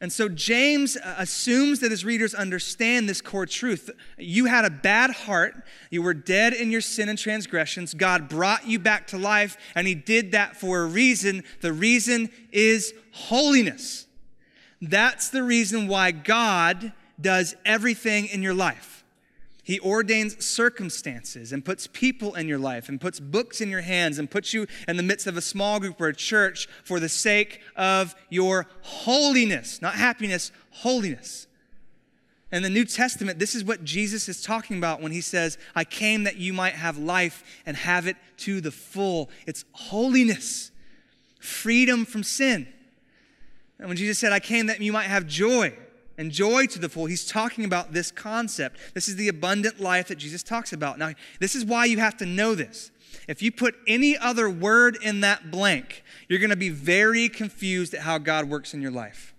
And 0.00 0.12
so 0.12 0.28
James 0.28 0.96
uh, 0.96 1.14
assumes 1.16 1.80
that 1.80 1.90
his 1.90 2.04
readers 2.04 2.34
understand 2.34 3.08
this 3.08 3.22
core 3.22 3.46
truth. 3.46 3.88
You 4.18 4.44
had 4.44 4.66
a 4.66 4.70
bad 4.70 5.10
heart. 5.10 5.54
You 5.90 6.02
were 6.02 6.12
dead 6.12 6.52
in 6.52 6.70
your 6.70 6.82
sin 6.82 7.08
and 7.08 7.18
transgressions. 7.18 7.94
God 7.94 8.28
brought 8.28 8.66
you 8.66 8.78
back 8.78 9.06
to 9.08 9.18
life, 9.18 9.56
and 9.74 9.86
he 9.86 9.94
did 9.94 10.32
that 10.32 10.56
for 10.56 10.82
a 10.82 10.86
reason. 10.86 11.44
The 11.62 11.72
reason 11.72 12.28
is 12.52 12.92
holiness. 13.12 14.06
That's 14.82 15.30
the 15.30 15.42
reason 15.42 15.88
why 15.88 16.10
God 16.10 16.92
does 17.18 17.56
everything 17.64 18.26
in 18.26 18.42
your 18.42 18.52
life. 18.52 18.95
He 19.66 19.80
ordains 19.80 20.46
circumstances 20.46 21.52
and 21.52 21.64
puts 21.64 21.88
people 21.88 22.36
in 22.36 22.46
your 22.46 22.60
life 22.60 22.88
and 22.88 23.00
puts 23.00 23.18
books 23.18 23.60
in 23.60 23.68
your 23.68 23.80
hands 23.80 24.16
and 24.16 24.30
puts 24.30 24.54
you 24.54 24.68
in 24.86 24.96
the 24.96 25.02
midst 25.02 25.26
of 25.26 25.36
a 25.36 25.40
small 25.40 25.80
group 25.80 26.00
or 26.00 26.06
a 26.06 26.14
church 26.14 26.68
for 26.84 27.00
the 27.00 27.08
sake 27.08 27.60
of 27.74 28.14
your 28.30 28.68
holiness, 28.82 29.82
not 29.82 29.96
happiness, 29.96 30.52
holiness. 30.70 31.48
In 32.52 32.62
the 32.62 32.70
New 32.70 32.84
Testament, 32.84 33.40
this 33.40 33.56
is 33.56 33.64
what 33.64 33.82
Jesus 33.82 34.28
is 34.28 34.40
talking 34.40 34.78
about 34.78 35.02
when 35.02 35.10
he 35.10 35.20
says, 35.20 35.58
I 35.74 35.82
came 35.82 36.22
that 36.22 36.36
you 36.36 36.52
might 36.52 36.74
have 36.74 36.96
life 36.96 37.42
and 37.66 37.76
have 37.76 38.06
it 38.06 38.16
to 38.36 38.60
the 38.60 38.70
full. 38.70 39.30
It's 39.48 39.64
holiness, 39.72 40.70
freedom 41.40 42.04
from 42.04 42.22
sin. 42.22 42.68
And 43.80 43.88
when 43.88 43.96
Jesus 43.96 44.20
said, 44.20 44.30
I 44.30 44.38
came 44.38 44.66
that 44.66 44.80
you 44.80 44.92
might 44.92 45.08
have 45.08 45.26
joy, 45.26 45.76
and 46.18 46.30
joy 46.30 46.66
to 46.66 46.78
the 46.78 46.88
full. 46.88 47.06
He's 47.06 47.26
talking 47.26 47.64
about 47.64 47.92
this 47.92 48.10
concept. 48.10 48.78
This 48.94 49.08
is 49.08 49.16
the 49.16 49.28
abundant 49.28 49.80
life 49.80 50.08
that 50.08 50.16
Jesus 50.16 50.42
talks 50.42 50.72
about. 50.72 50.98
Now, 50.98 51.12
this 51.40 51.54
is 51.54 51.64
why 51.64 51.84
you 51.84 51.98
have 51.98 52.16
to 52.18 52.26
know 52.26 52.54
this. 52.54 52.90
If 53.28 53.42
you 53.42 53.50
put 53.50 53.74
any 53.86 54.16
other 54.16 54.48
word 54.48 54.98
in 55.02 55.20
that 55.20 55.50
blank, 55.50 56.02
you're 56.28 56.38
going 56.38 56.50
to 56.50 56.56
be 56.56 56.68
very 56.68 57.28
confused 57.28 57.94
at 57.94 58.00
how 58.00 58.18
God 58.18 58.48
works 58.48 58.74
in 58.74 58.82
your 58.82 58.90
life. 58.90 59.34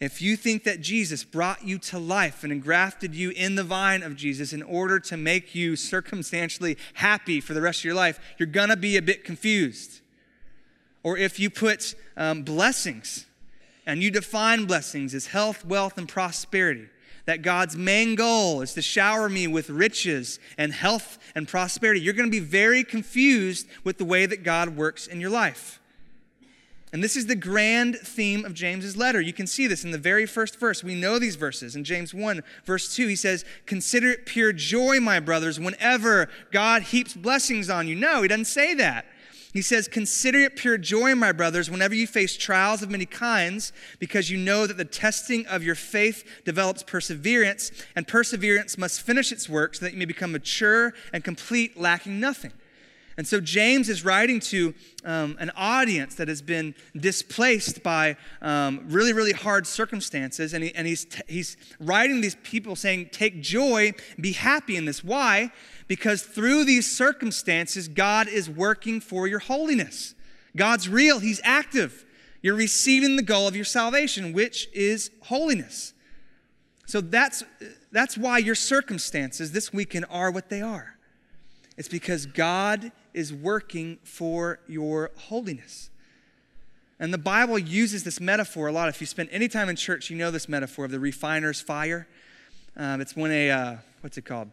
If 0.00 0.22
you 0.22 0.36
think 0.36 0.62
that 0.62 0.80
Jesus 0.80 1.24
brought 1.24 1.64
you 1.64 1.76
to 1.78 1.98
life 1.98 2.44
and 2.44 2.52
engrafted 2.52 3.16
you 3.16 3.30
in 3.30 3.56
the 3.56 3.64
vine 3.64 4.04
of 4.04 4.14
Jesus 4.14 4.52
in 4.52 4.62
order 4.62 5.00
to 5.00 5.16
make 5.16 5.56
you 5.56 5.74
circumstantially 5.74 6.78
happy 6.94 7.40
for 7.40 7.52
the 7.52 7.60
rest 7.60 7.80
of 7.80 7.84
your 7.84 7.94
life, 7.94 8.20
you're 8.38 8.46
going 8.46 8.68
to 8.68 8.76
be 8.76 8.96
a 8.96 9.02
bit 9.02 9.24
confused. 9.24 10.00
Or 11.02 11.16
if 11.16 11.40
you 11.40 11.50
put 11.50 11.96
um, 12.16 12.44
blessings 12.44 13.26
and 13.88 14.02
you 14.02 14.10
define 14.10 14.66
blessings 14.66 15.14
as 15.14 15.28
health, 15.28 15.64
wealth, 15.64 15.96
and 15.96 16.06
prosperity. 16.06 16.88
That 17.24 17.40
God's 17.42 17.74
main 17.74 18.14
goal 18.14 18.60
is 18.60 18.74
to 18.74 18.82
shower 18.82 19.28
me 19.30 19.46
with 19.46 19.70
riches 19.70 20.38
and 20.58 20.72
health 20.72 21.18
and 21.34 21.48
prosperity. 21.48 22.00
You're 22.00 22.14
going 22.14 22.28
to 22.28 22.30
be 22.30 22.38
very 22.38 22.84
confused 22.84 23.66
with 23.84 23.96
the 23.96 24.04
way 24.04 24.26
that 24.26 24.44
God 24.44 24.76
works 24.76 25.06
in 25.06 25.20
your 25.20 25.30
life. 25.30 25.80
And 26.92 27.02
this 27.02 27.16
is 27.16 27.26
the 27.26 27.34
grand 27.34 27.96
theme 27.96 28.44
of 28.44 28.54
James's 28.54 28.96
letter. 28.96 29.20
You 29.20 29.32
can 29.32 29.46
see 29.46 29.66
this 29.66 29.84
in 29.84 29.90
the 29.90 29.98
very 29.98 30.26
first 30.26 30.60
verse. 30.60 30.84
We 30.84 30.94
know 30.94 31.18
these 31.18 31.36
verses. 31.36 31.74
In 31.74 31.84
James 31.84 32.14
1, 32.14 32.42
verse 32.64 32.94
2, 32.94 33.08
he 33.08 33.16
says, 33.16 33.44
Consider 33.66 34.10
it 34.10 34.26
pure 34.26 34.52
joy, 34.52 35.00
my 35.00 35.20
brothers, 35.20 35.58
whenever 35.58 36.28
God 36.50 36.82
heaps 36.82 37.14
blessings 37.14 37.68
on 37.68 37.88
you. 37.88 37.94
No, 37.94 38.22
he 38.22 38.28
doesn't 38.28 38.46
say 38.46 38.74
that. 38.74 39.06
He 39.52 39.62
says, 39.62 39.88
Consider 39.88 40.40
it 40.40 40.56
pure 40.56 40.78
joy, 40.78 41.14
my 41.14 41.32
brothers, 41.32 41.70
whenever 41.70 41.94
you 41.94 42.06
face 42.06 42.36
trials 42.36 42.82
of 42.82 42.90
many 42.90 43.06
kinds, 43.06 43.72
because 43.98 44.30
you 44.30 44.38
know 44.38 44.66
that 44.66 44.76
the 44.76 44.84
testing 44.84 45.46
of 45.46 45.62
your 45.62 45.74
faith 45.74 46.24
develops 46.44 46.82
perseverance, 46.82 47.70
and 47.96 48.06
perseverance 48.06 48.76
must 48.76 49.00
finish 49.00 49.32
its 49.32 49.48
work 49.48 49.74
so 49.74 49.84
that 49.84 49.92
you 49.92 49.98
may 49.98 50.04
become 50.04 50.32
mature 50.32 50.92
and 51.12 51.24
complete, 51.24 51.78
lacking 51.78 52.20
nothing. 52.20 52.52
And 53.18 53.26
so 53.26 53.40
James 53.40 53.88
is 53.88 54.04
writing 54.04 54.38
to 54.40 54.72
um, 55.04 55.36
an 55.40 55.50
audience 55.56 56.14
that 56.14 56.28
has 56.28 56.40
been 56.40 56.72
displaced 56.96 57.82
by 57.82 58.16
um, 58.40 58.84
really, 58.86 59.12
really 59.12 59.32
hard 59.32 59.66
circumstances. 59.66 60.54
And, 60.54 60.62
he, 60.62 60.72
and 60.76 60.86
he's, 60.86 61.04
t- 61.04 61.22
he's 61.26 61.56
writing 61.80 62.20
these 62.20 62.36
people 62.44 62.76
saying, 62.76 63.08
Take 63.10 63.42
joy, 63.42 63.92
be 64.20 64.32
happy 64.32 64.76
in 64.76 64.84
this. 64.84 65.02
Why? 65.02 65.50
Because 65.88 66.22
through 66.22 66.64
these 66.64 66.90
circumstances, 66.90 67.88
God 67.88 68.28
is 68.28 68.48
working 68.48 69.00
for 69.00 69.26
your 69.26 69.38
holiness. 69.38 70.14
God's 70.54 70.88
real, 70.88 71.18
He's 71.18 71.40
active. 71.42 72.04
You're 72.42 72.54
receiving 72.54 73.16
the 73.16 73.22
goal 73.22 73.48
of 73.48 73.56
your 73.56 73.64
salvation, 73.64 74.32
which 74.32 74.68
is 74.72 75.10
holiness. 75.22 75.94
So 76.86 77.00
that's, 77.00 77.42
that's 77.90 78.16
why 78.16 78.38
your 78.38 78.54
circumstances 78.54 79.52
this 79.52 79.72
weekend 79.72 80.06
are 80.10 80.30
what 80.30 80.48
they 80.48 80.62
are. 80.62 80.96
It's 81.76 81.88
because 81.88 82.26
God 82.26 82.92
is 83.12 83.32
working 83.32 83.98
for 84.04 84.60
your 84.68 85.10
holiness. 85.16 85.90
And 87.00 87.12
the 87.12 87.18
Bible 87.18 87.58
uses 87.58 88.04
this 88.04 88.20
metaphor 88.20 88.68
a 88.68 88.72
lot. 88.72 88.88
If 88.88 89.00
you 89.00 89.06
spend 89.06 89.28
any 89.32 89.48
time 89.48 89.68
in 89.68 89.76
church, 89.76 90.10
you 90.10 90.16
know 90.16 90.30
this 90.30 90.48
metaphor 90.48 90.84
of 90.84 90.90
the 90.90 90.98
refiner's 90.98 91.60
fire. 91.60 92.08
Um, 92.76 93.00
it's 93.00 93.14
when 93.14 93.30
a, 93.30 93.50
uh, 93.50 93.76
what's 94.00 94.18
it 94.18 94.24
called? 94.24 94.50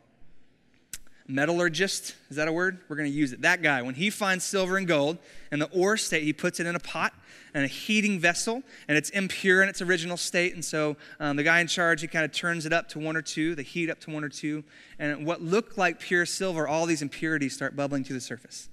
Metallurgist, 1.27 2.15
is 2.29 2.35
that 2.37 2.47
a 2.47 2.53
word? 2.53 2.79
We're 2.87 2.95
going 2.95 3.09
to 3.09 3.15
use 3.15 3.33
it. 3.33 3.41
That 3.41 3.61
guy, 3.61 3.81
when 3.81 3.95
he 3.95 4.09
finds 4.09 4.43
silver 4.43 4.77
and 4.77 4.87
gold 4.87 5.17
in 5.51 5.59
the 5.59 5.69
ore 5.71 5.97
state, 5.97 6.23
he 6.23 6.33
puts 6.33 6.59
it 6.59 6.67
in 6.67 6.75
a 6.75 6.79
pot 6.79 7.13
and 7.53 7.63
a 7.63 7.67
heating 7.67 8.19
vessel, 8.19 8.61
and 8.87 8.97
it's 8.97 9.09
impure 9.11 9.63
in 9.63 9.69
its 9.69 9.81
original 9.81 10.17
state. 10.17 10.53
And 10.53 10.63
so 10.63 10.97
um, 11.19 11.35
the 11.35 11.43
guy 11.43 11.61
in 11.61 11.67
charge, 11.67 12.01
he 12.01 12.07
kind 12.07 12.25
of 12.25 12.31
turns 12.31 12.65
it 12.65 12.73
up 12.73 12.89
to 12.89 12.99
one 12.99 13.15
or 13.15 13.21
two, 13.21 13.55
the 13.55 13.63
heat 13.63 13.89
up 13.89 13.99
to 14.01 14.11
one 14.11 14.23
or 14.23 14.29
two. 14.29 14.63
And 14.99 15.25
what 15.25 15.41
looked 15.41 15.77
like 15.77 15.99
pure 15.99 16.25
silver, 16.25 16.67
all 16.67 16.85
these 16.85 17.01
impurities 17.01 17.53
start 17.53 17.75
bubbling 17.75 18.03
to 18.03 18.13
the 18.13 18.21
surface. 18.21 18.69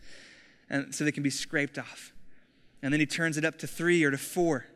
And 0.68 0.94
so 0.94 1.04
they 1.04 1.12
can 1.12 1.22
be 1.22 1.30
scraped 1.30 1.78
off. 1.78 2.12
And 2.82 2.92
then 2.92 3.00
he 3.00 3.06
turns 3.06 3.38
it 3.38 3.44
up 3.44 3.58
to 3.58 3.66
three 3.66 4.02
or 4.04 4.10
to 4.10 4.18
four. 4.18 4.66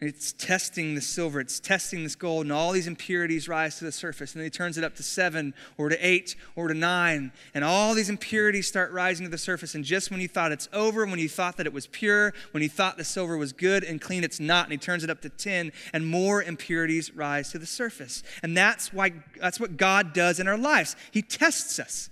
It's 0.00 0.32
testing 0.32 0.94
the 0.94 1.02
silver, 1.02 1.40
it's 1.40 1.60
testing 1.60 2.04
this 2.04 2.14
gold, 2.14 2.46
and 2.46 2.52
all 2.52 2.72
these 2.72 2.86
impurities 2.86 3.48
rise 3.48 3.78
to 3.80 3.84
the 3.84 3.92
surface. 3.92 4.32
And 4.32 4.40
then 4.40 4.46
he 4.46 4.50
turns 4.50 4.78
it 4.78 4.84
up 4.84 4.96
to 4.96 5.02
seven 5.02 5.52
or 5.76 5.90
to 5.90 6.06
eight 6.06 6.36
or 6.56 6.68
to 6.68 6.74
nine, 6.74 7.32
and 7.52 7.62
all 7.62 7.92
these 7.92 8.08
impurities 8.08 8.66
start 8.66 8.92
rising 8.92 9.26
to 9.26 9.30
the 9.30 9.36
surface. 9.36 9.74
And 9.74 9.84
just 9.84 10.10
when 10.10 10.22
you 10.22 10.28
thought 10.28 10.52
it's 10.52 10.70
over, 10.72 11.04
when 11.04 11.18
you 11.18 11.28
thought 11.28 11.58
that 11.58 11.66
it 11.66 11.74
was 11.74 11.86
pure, 11.86 12.32
when 12.52 12.62
you 12.62 12.70
thought 12.70 12.96
the 12.96 13.04
silver 13.04 13.36
was 13.36 13.52
good 13.52 13.84
and 13.84 14.00
clean, 14.00 14.24
it's 14.24 14.40
not. 14.40 14.64
And 14.64 14.72
he 14.72 14.78
turns 14.78 15.04
it 15.04 15.10
up 15.10 15.20
to 15.20 15.28
10, 15.28 15.70
and 15.92 16.06
more 16.06 16.42
impurities 16.42 17.14
rise 17.14 17.50
to 17.52 17.58
the 17.58 17.66
surface. 17.66 18.22
And 18.42 18.56
that's 18.56 18.94
why 18.94 19.12
that's 19.38 19.60
what 19.60 19.76
God 19.76 20.14
does 20.14 20.40
in 20.40 20.48
our 20.48 20.56
lives. 20.56 20.96
He 21.10 21.20
tests 21.20 21.78
us. 21.78 22.08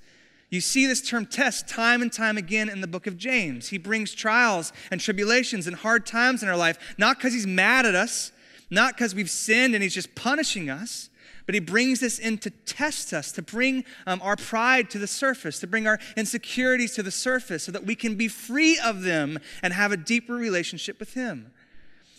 You 0.50 0.60
see 0.60 0.86
this 0.86 1.02
term 1.02 1.26
test 1.26 1.68
time 1.68 2.00
and 2.00 2.12
time 2.12 2.38
again 2.38 2.68
in 2.68 2.80
the 2.80 2.86
book 2.86 3.06
of 3.06 3.18
James. 3.18 3.68
He 3.68 3.78
brings 3.78 4.14
trials 4.14 4.72
and 4.90 5.00
tribulations 5.00 5.66
and 5.66 5.76
hard 5.76 6.06
times 6.06 6.42
in 6.42 6.48
our 6.48 6.56
life, 6.56 6.78
not 6.96 7.18
because 7.18 7.34
he's 7.34 7.46
mad 7.46 7.84
at 7.84 7.94
us, 7.94 8.32
Not 8.70 8.96
because 8.96 9.14
we've 9.14 9.30
sinned 9.30 9.74
and 9.74 9.82
He's 9.82 9.94
just 9.94 10.14
punishing 10.14 10.68
us, 10.68 11.08
but 11.46 11.54
He 11.54 11.60
brings 11.60 12.00
this 12.00 12.18
in 12.18 12.38
to 12.38 12.50
test 12.50 13.12
us, 13.12 13.32
to 13.32 13.42
bring 13.42 13.84
um, 14.06 14.20
our 14.22 14.36
pride 14.36 14.90
to 14.90 14.98
the 14.98 15.06
surface, 15.06 15.58
to 15.60 15.66
bring 15.66 15.86
our 15.86 15.98
insecurities 16.16 16.94
to 16.94 17.02
the 17.02 17.10
surface 17.10 17.62
so 17.62 17.72
that 17.72 17.86
we 17.86 17.94
can 17.94 18.16
be 18.16 18.28
free 18.28 18.78
of 18.78 19.02
them 19.02 19.38
and 19.62 19.72
have 19.72 19.92
a 19.92 19.96
deeper 19.96 20.34
relationship 20.34 21.00
with 21.00 21.14
Him. 21.14 21.50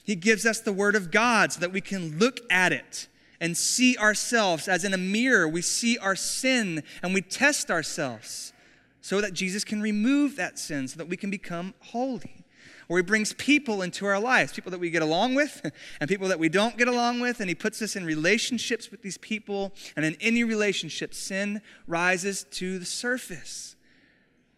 He 0.03 0.15
gives 0.15 0.45
us 0.45 0.59
the 0.59 0.73
Word 0.73 0.95
of 0.95 1.11
God 1.11 1.53
so 1.53 1.59
that 1.59 1.71
we 1.71 1.81
can 1.81 2.17
look 2.17 2.39
at 2.49 2.73
it 2.73 3.07
and 3.41 3.57
see 3.57 3.97
ourselves 3.97 4.67
as 4.67 4.83
in 4.83 4.93
a 4.93 4.97
mirror. 4.97 5.47
We 5.47 5.61
see 5.61 5.97
our 5.97 6.15
sin 6.15 6.83
and 7.01 7.13
we 7.13 7.21
test 7.21 7.71
ourselves 7.71 8.53
so 9.01 9.21
that 9.21 9.33
Jesus 9.33 9.63
can 9.63 9.81
remove 9.81 10.35
that 10.35 10.59
sin 10.59 10.87
so 10.87 10.97
that 10.97 11.07
we 11.07 11.17
can 11.17 11.29
become 11.29 11.73
holy. 11.79 12.45
Or 12.89 12.97
he 12.97 13.03
brings 13.03 13.33
people 13.33 13.83
into 13.83 14.07
our 14.07 14.19
lives, 14.19 14.51
people 14.51 14.71
that 14.71 14.79
we 14.79 14.89
get 14.89 15.03
along 15.03 15.35
with 15.35 15.61
and 15.99 16.09
people 16.09 16.27
that 16.27 16.39
we 16.39 16.49
don't 16.49 16.75
get 16.75 16.87
along 16.87 17.19
with, 17.19 17.39
and 17.39 17.47
he 17.47 17.53
puts 17.55 17.81
us 17.83 17.95
in 17.95 18.03
relationships 18.03 18.89
with 18.89 19.03
these 19.03 19.17
people. 19.19 19.73
And 19.95 20.03
in 20.03 20.17
any 20.19 20.43
relationship, 20.43 21.13
sin 21.13 21.61
rises 21.85 22.45
to 22.51 22.79
the 22.79 22.85
surface. 22.85 23.75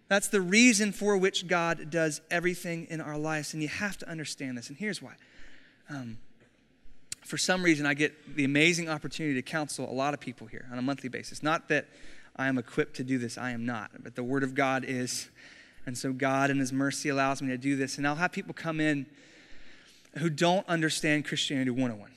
That's 0.08 0.30
the 0.30 0.42
reason 0.42 0.94
for 0.94 1.18
which 1.18 1.48
God 1.48 1.90
does 1.90 2.22
everything 2.32 2.88
in 2.90 3.02
our 3.02 3.18
lives. 3.18 3.54
And 3.54 3.62
you 3.62 3.70
have 3.70 3.98
to 3.98 4.10
understand 4.10 4.58
this. 4.58 4.70
And 4.70 4.78
here's 4.78 5.02
why. 5.02 5.14
Um, 5.90 6.18
for 7.22 7.38
some 7.38 7.64
reason, 7.64 7.86
I 7.86 7.94
get 7.94 8.36
the 8.36 8.44
amazing 8.44 8.90
opportunity 8.90 9.36
to 9.36 9.42
counsel 9.42 9.90
a 9.90 9.94
lot 9.94 10.14
of 10.14 10.20
people 10.20 10.48
here 10.48 10.68
on 10.72 10.78
a 10.78 10.82
monthly 10.82 11.10
basis. 11.10 11.44
Not 11.44 11.70
that 11.70 11.88
I 12.36 12.48
am 12.48 12.58
equipped 12.58 12.96
to 12.98 13.04
do 13.04 13.18
this, 13.18 13.38
I 13.38 13.52
am 13.52 13.66
not, 13.66 13.92
but 14.04 14.16
the 14.16 14.24
Word 14.24 14.44
of 14.44 14.56
God 14.56 14.84
is. 14.88 15.30
And 15.86 15.98
so 15.98 16.14
God, 16.14 16.50
in 16.50 16.60
His 16.60 16.74
mercy, 16.74 17.10
allows 17.10 17.42
me 17.42 17.50
to 17.50 17.58
do 17.58 17.76
this. 17.76 17.98
And 17.98 18.08
I'll 18.08 18.16
have 18.16 18.32
people 18.32 18.54
come 18.54 18.80
in 18.80 19.06
who 20.18 20.30
don't 20.30 20.68
understand 20.68 21.26
Christianity 21.26 21.72
101, 21.72 22.12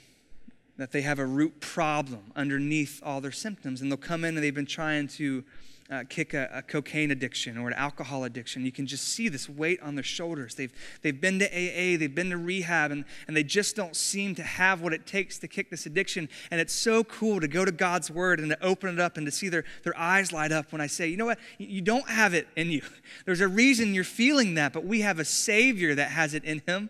that 0.78 0.92
they 0.92 1.02
have 1.02 1.18
a 1.18 1.26
root 1.26 1.60
problem 1.60 2.32
underneath 2.34 3.00
all 3.04 3.20
their 3.20 3.32
symptoms. 3.32 3.80
And 3.80 3.90
they'll 3.90 3.96
come 3.96 4.24
in 4.24 4.34
and 4.34 4.44
they've 4.44 4.54
been 4.54 4.66
trying 4.66 5.08
to 5.08 5.44
uh, 5.90 6.02
kick 6.08 6.32
a, 6.32 6.48
a, 6.52 6.62
cocaine 6.62 7.10
addiction 7.10 7.58
or 7.58 7.68
an 7.68 7.74
alcohol 7.74 8.24
addiction. 8.24 8.64
You 8.64 8.72
can 8.72 8.86
just 8.86 9.06
see 9.06 9.28
this 9.28 9.50
weight 9.50 9.80
on 9.82 9.96
their 9.96 10.04
shoulders. 10.04 10.54
They've, 10.54 10.72
they've 11.02 11.20
been 11.20 11.38
to 11.40 11.46
AA, 11.46 11.98
they've 11.98 12.14
been 12.14 12.30
to 12.30 12.38
rehab, 12.38 12.90
and, 12.90 13.04
and 13.28 13.36
they 13.36 13.42
just 13.42 13.76
don't 13.76 13.94
seem 13.94 14.34
to 14.36 14.42
have 14.42 14.80
what 14.80 14.94
it 14.94 15.06
takes 15.06 15.38
to 15.40 15.48
kick 15.48 15.68
this 15.68 15.84
addiction. 15.84 16.30
And 16.50 16.58
it's 16.58 16.72
so 16.72 17.04
cool 17.04 17.38
to 17.40 17.48
go 17.48 17.66
to 17.66 17.72
God's 17.72 18.10
Word 18.10 18.40
and 18.40 18.48
to 18.50 18.64
open 18.64 18.94
it 18.94 18.98
up 18.98 19.18
and 19.18 19.26
to 19.26 19.32
see 19.32 19.50
their, 19.50 19.64
their 19.82 19.96
eyes 19.98 20.32
light 20.32 20.52
up 20.52 20.72
when 20.72 20.80
I 20.80 20.86
say, 20.86 21.06
you 21.08 21.18
know 21.18 21.26
what, 21.26 21.38
you 21.58 21.82
don't 21.82 22.08
have 22.08 22.32
it 22.32 22.48
in 22.56 22.70
you. 22.70 22.82
There's 23.26 23.42
a 23.42 23.48
reason 23.48 23.92
you're 23.92 24.04
feeling 24.04 24.54
that, 24.54 24.72
but 24.72 24.86
we 24.86 25.02
have 25.02 25.18
a 25.18 25.24
Savior 25.24 25.94
that 25.94 26.10
has 26.10 26.32
it 26.32 26.44
in 26.44 26.62
Him. 26.66 26.88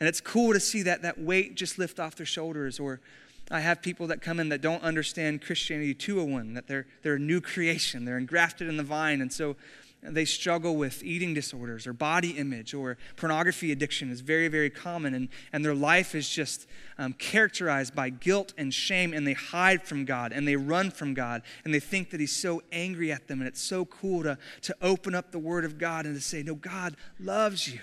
And 0.00 0.08
it's 0.08 0.20
cool 0.20 0.52
to 0.52 0.60
see 0.60 0.82
that, 0.82 1.00
that 1.02 1.18
weight 1.18 1.54
just 1.54 1.78
lift 1.78 1.98
off 1.98 2.16
their 2.16 2.26
shoulders 2.26 2.78
or 2.78 3.00
I 3.50 3.60
have 3.60 3.82
people 3.82 4.06
that 4.06 4.22
come 4.22 4.40
in 4.40 4.48
that 4.48 4.62
don't 4.62 4.82
understand 4.82 5.42
Christianity 5.42 5.94
201, 5.94 6.54
that 6.54 6.66
they're, 6.66 6.86
they're 7.02 7.16
a 7.16 7.18
new 7.18 7.40
creation, 7.40 8.04
they're 8.04 8.18
engrafted 8.18 8.68
in 8.68 8.76
the 8.76 8.82
vine, 8.82 9.20
and 9.20 9.32
so 9.32 9.56
they 10.02 10.24
struggle 10.24 10.76
with 10.76 11.02
eating 11.02 11.32
disorders 11.32 11.86
or 11.86 11.92
body 11.92 12.32
image 12.32 12.74
or 12.74 12.98
pornography 13.16 13.72
addiction 13.72 14.10
is 14.10 14.20
very, 14.20 14.48
very 14.48 14.70
common, 14.70 15.14
and, 15.14 15.28
and 15.52 15.64
their 15.64 15.74
life 15.74 16.14
is 16.14 16.28
just 16.28 16.66
um, 16.98 17.14
characterized 17.14 17.94
by 17.94 18.10
guilt 18.10 18.52
and 18.58 18.72
shame, 18.72 19.14
and 19.14 19.26
they 19.26 19.32
hide 19.32 19.82
from 19.82 20.04
God 20.04 20.32
and 20.32 20.46
they 20.46 20.56
run 20.56 20.90
from 20.90 21.14
God, 21.14 21.42
and 21.64 21.72
they 21.72 21.80
think 21.80 22.10
that 22.10 22.20
He's 22.20 22.36
so 22.36 22.62
angry 22.70 23.10
at 23.10 23.28
them, 23.28 23.40
and 23.40 23.48
it's 23.48 23.62
so 23.62 23.84
cool 23.86 24.22
to, 24.22 24.36
to 24.62 24.76
open 24.82 25.14
up 25.14 25.30
the 25.30 25.38
Word 25.38 25.64
of 25.64 25.78
God 25.78 26.06
and 26.06 26.14
to 26.14 26.20
say, 26.20 26.42
No, 26.42 26.54
God 26.54 26.96
loves 27.18 27.72
you. 27.72 27.80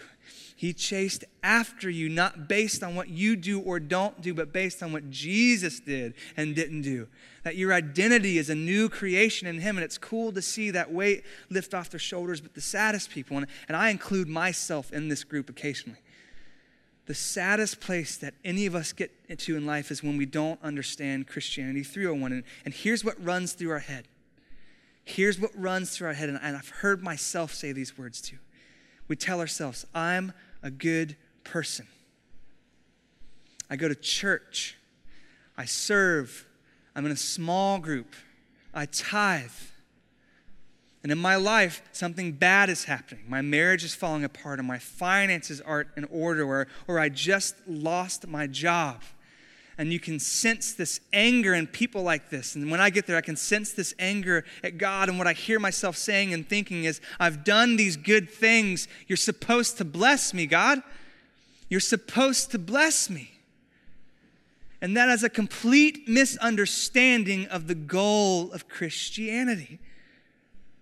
He 0.61 0.73
chased 0.73 1.23
after 1.41 1.89
you, 1.89 2.07
not 2.07 2.47
based 2.47 2.83
on 2.83 2.93
what 2.93 3.09
you 3.09 3.35
do 3.35 3.59
or 3.59 3.79
don't 3.79 4.21
do, 4.21 4.31
but 4.35 4.53
based 4.53 4.83
on 4.83 4.93
what 4.93 5.09
Jesus 5.09 5.79
did 5.79 6.13
and 6.37 6.53
didn't 6.53 6.83
do. 6.83 7.07
That 7.41 7.55
your 7.55 7.73
identity 7.73 8.37
is 8.37 8.47
a 8.47 8.53
new 8.53 8.87
creation 8.87 9.47
in 9.47 9.59
Him, 9.59 9.75
and 9.75 9.83
it's 9.83 9.97
cool 9.97 10.31
to 10.33 10.41
see 10.43 10.69
that 10.69 10.93
weight 10.93 11.23
lift 11.49 11.73
off 11.73 11.89
their 11.89 11.99
shoulders. 11.99 12.41
But 12.41 12.53
the 12.53 12.61
saddest 12.61 13.09
people, 13.09 13.37
and, 13.37 13.47
I 13.71 13.89
include 13.89 14.27
myself 14.27 14.93
in 14.93 15.07
this 15.07 15.23
group 15.23 15.49
occasionally, 15.49 15.97
the 17.07 17.15
saddest 17.15 17.81
place 17.81 18.15
that 18.17 18.35
any 18.45 18.67
of 18.67 18.75
us 18.75 18.93
get 18.93 19.09
into 19.29 19.57
in 19.57 19.65
life 19.65 19.89
is 19.89 20.03
when 20.03 20.15
we 20.15 20.27
don't 20.27 20.61
understand 20.61 21.25
Christianity 21.25 21.81
301. 21.81 22.33
And, 22.33 22.43
and 22.65 22.73
here's 22.75 23.03
what 23.03 23.15
runs 23.25 23.53
through 23.53 23.71
our 23.71 23.79
head. 23.79 24.07
Here's 25.05 25.39
what 25.39 25.49
runs 25.55 25.97
through 25.97 26.09
our 26.09 26.13
head, 26.13 26.29
and, 26.29 26.37
and 26.39 26.55
I've 26.55 26.69
heard 26.69 27.01
myself 27.01 27.51
say 27.51 27.71
these 27.71 27.97
words 27.97 28.21
too. 28.21 28.37
We 29.07 29.15
tell 29.15 29.39
ourselves, 29.39 29.87
I'm 29.95 30.33
a 30.63 30.71
good 30.71 31.15
person. 31.43 31.87
I 33.69 33.75
go 33.75 33.87
to 33.87 33.95
church. 33.95 34.77
I 35.57 35.65
serve. 35.65 36.45
I'm 36.95 37.05
in 37.05 37.11
a 37.11 37.17
small 37.17 37.79
group. 37.79 38.13
I 38.73 38.85
tithe. 38.85 39.51
And 41.03 41.11
in 41.11 41.17
my 41.17 41.35
life, 41.35 41.81
something 41.91 42.33
bad 42.33 42.69
is 42.69 42.83
happening. 42.83 43.23
My 43.27 43.41
marriage 43.41 43.83
is 43.83 43.95
falling 43.95 44.23
apart, 44.23 44.59
or 44.59 44.63
my 44.63 44.77
finances 44.77 45.59
aren't 45.59 45.89
in 45.97 46.05
order, 46.05 46.43
or, 46.43 46.67
or 46.87 46.99
I 46.99 47.09
just 47.09 47.55
lost 47.67 48.27
my 48.27 48.45
job 48.45 49.01
and 49.77 49.91
you 49.91 49.99
can 49.99 50.19
sense 50.19 50.73
this 50.73 50.99
anger 51.13 51.53
in 51.53 51.67
people 51.67 52.03
like 52.03 52.29
this. 52.29 52.55
And 52.55 52.69
when 52.69 52.81
I 52.81 52.89
get 52.89 53.07
there, 53.07 53.17
I 53.17 53.21
can 53.21 53.35
sense 53.35 53.71
this 53.71 53.93
anger 53.97 54.43
at 54.63 54.77
God. 54.77 55.09
And 55.09 55.17
what 55.17 55.27
I 55.27 55.33
hear 55.33 55.59
myself 55.59 55.95
saying 55.95 56.33
and 56.33 56.47
thinking 56.47 56.83
is, 56.83 57.01
I've 57.19 57.43
done 57.43 57.77
these 57.77 57.97
good 57.97 58.29
things. 58.29 58.87
You're 59.07 59.17
supposed 59.17 59.77
to 59.77 59.85
bless 59.85 60.33
me, 60.33 60.45
God. 60.45 60.81
You're 61.69 61.79
supposed 61.79 62.51
to 62.51 62.59
bless 62.59 63.09
me. 63.09 63.31
And 64.81 64.97
that 64.97 65.09
is 65.09 65.23
a 65.23 65.29
complete 65.29 66.07
misunderstanding 66.07 67.45
of 67.47 67.67
the 67.67 67.75
goal 67.75 68.51
of 68.51 68.67
Christianity. 68.67 69.79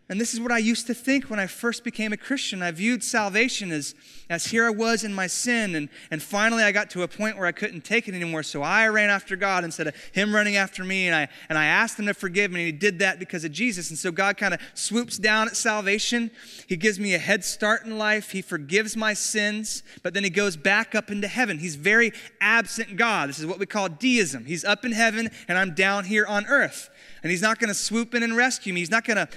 And 0.10 0.20
this 0.20 0.34
is 0.34 0.40
what 0.40 0.52
I 0.52 0.58
used 0.58 0.88
to 0.88 0.96
think 0.96 1.30
when 1.30 1.40
I 1.40 1.46
first 1.46 1.84
became 1.84 2.12
a 2.12 2.18
Christian. 2.18 2.64
I 2.64 2.72
viewed 2.72 3.04
salvation 3.04 3.72
as, 3.72 3.94
as 4.28 4.48
here 4.48 4.66
I 4.66 4.72
was 4.72 5.04
in 5.04 5.14
my 5.14 5.28
sin, 5.28 5.76
and, 5.76 5.88
and 6.10 6.20
finally 6.20 6.64
I 6.64 6.72
got 6.72 6.90
to 6.92 7.04
a 7.04 7.08
point 7.08 7.38
where 7.38 7.46
I 7.46 7.52
couldn't 7.52 7.82
take 7.82 8.08
it 8.08 8.16
anymore. 8.16 8.42
So 8.42 8.64
I 8.64 8.88
ran 8.88 9.12
after 9.12 9.36
God 9.36 9.64
instead 9.64 9.86
of 9.86 9.96
Him 10.12 10.34
running 10.34 10.56
after 10.56 10.84
me, 10.84 11.06
and 11.06 11.16
I, 11.16 11.28
and 11.48 11.60
I 11.60 11.66
asked 11.66 12.00
Him 12.00 12.08
to 12.08 12.16
forgive 12.16 12.50
me, 12.50 12.62
and 12.62 12.66
He 12.66 12.72
did 12.72 12.98
that 13.00 13.20
because 13.20 13.44
of 13.44 13.52
Jesus. 13.52 13.92
And 13.92 14.00
so 14.00 14.12
God 14.12 14.36
kind 14.36 14.56
of 14.56 14.60
swoops 14.74 15.20
down 15.20 15.48
at 15.48 15.56
salvation. 15.56 16.32
He 16.66 16.76
gives 16.76 17.00
me 17.00 17.14
a 17.14 17.20
head 17.20 17.46
start 17.46 17.86
in 17.86 18.00
life, 18.00 18.32
He 18.32 18.42
forgives 18.42 18.98
my 18.98 19.14
sins, 19.14 19.84
but 20.02 20.16
then 20.16 20.24
He 20.24 20.32
goes 20.32 20.58
back 20.58 20.96
up 20.96 21.12
into 21.12 21.28
heaven. 21.28 21.60
He's 21.60 21.76
very 21.76 22.14
absent 22.42 22.96
God. 22.96 23.30
This 23.30 23.38
is 23.38 23.46
what 23.46 23.60
we 23.60 23.68
call 23.68 23.90
deism. 23.90 24.46
He's 24.46 24.66
up 24.66 24.84
in 24.86 24.92
heaven, 24.92 25.30
and 25.48 25.56
I'm 25.56 25.76
down 25.76 26.06
here 26.06 26.26
on 26.26 26.48
earth 26.48 26.90
and 27.24 27.32
he's 27.32 27.42
not 27.42 27.60
going 27.60 27.68
to 27.68 27.74
swoop 27.74 28.16
in 28.16 28.24
and 28.24 28.36
rescue 28.36 28.74
me. 28.74 28.82
He's 28.82 28.92
not 28.92 29.06
going 29.06 29.18
to, 29.18 29.28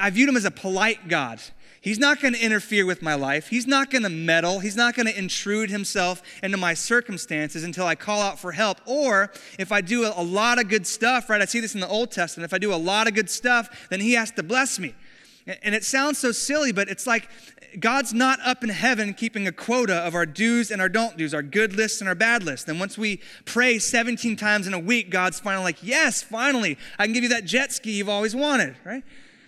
I 0.00 0.10
viewed 0.10 0.28
him 0.28 0.36
as 0.36 0.44
a 0.44 0.50
polite 0.50 1.08
God. 1.08 1.40
He's 1.84 1.98
not 1.98 2.18
going 2.18 2.32
to 2.32 2.42
interfere 2.42 2.86
with 2.86 3.02
my 3.02 3.14
life. 3.14 3.48
He's 3.48 3.66
not 3.66 3.90
going 3.90 4.04
to 4.04 4.08
meddle. 4.08 4.60
He's 4.60 4.74
not 4.74 4.94
going 4.94 5.04
to 5.04 5.18
intrude 5.18 5.68
himself 5.68 6.22
into 6.42 6.56
my 6.56 6.72
circumstances 6.72 7.62
until 7.62 7.86
I 7.86 7.94
call 7.94 8.22
out 8.22 8.38
for 8.38 8.52
help. 8.52 8.80
Or 8.86 9.30
if 9.58 9.70
I 9.70 9.82
do 9.82 10.06
a, 10.06 10.22
lot 10.22 10.58
of 10.58 10.68
good 10.68 10.86
stuff, 10.86 11.28
right? 11.28 11.42
I 11.42 11.44
see 11.44 11.60
this 11.60 11.74
in 11.74 11.80
the 11.80 11.88
Old 11.88 12.10
Testament. 12.10 12.50
If 12.50 12.54
I 12.54 12.58
do 12.58 12.72
a 12.72 12.76
lot 12.76 13.06
of 13.06 13.12
good 13.12 13.28
stuff, 13.28 13.86
then 13.90 14.00
he 14.00 14.14
has 14.14 14.30
to 14.30 14.42
bless 14.42 14.78
me. 14.78 14.94
And 15.62 15.74
it 15.74 15.84
sounds 15.84 16.16
so 16.16 16.32
silly, 16.32 16.72
but 16.72 16.88
it's 16.88 17.06
like 17.06 17.28
God's 17.78 18.14
not 18.14 18.38
up 18.44 18.62
in 18.62 18.70
heaven 18.70 19.14
keeping 19.14 19.46
a 19.46 19.52
quota 19.52 19.94
of 19.94 20.14
our 20.14 20.26
do's 20.26 20.70
and 20.70 20.80
our 20.80 20.88
don't 20.88 21.16
do's, 21.16 21.34
our 21.34 21.42
good 21.42 21.74
lists 21.74 22.00
and 22.00 22.08
our 22.08 22.14
bad 22.14 22.42
lists. 22.42 22.68
And 22.68 22.78
once 22.78 22.96
we 22.96 23.20
pray 23.44 23.78
17 23.78 24.36
times 24.36 24.66
in 24.66 24.74
a 24.74 24.78
week, 24.78 25.10
God's 25.10 25.40
finally 25.40 25.64
like, 25.64 25.82
yes, 25.82 26.22
finally, 26.22 26.78
I 26.98 27.04
can 27.04 27.12
give 27.12 27.22
you 27.22 27.28
that 27.30 27.44
jet 27.44 27.72
ski 27.72 27.92
you've 27.92 28.08
always 28.08 28.34
wanted, 28.34 28.76
right? 28.84 29.02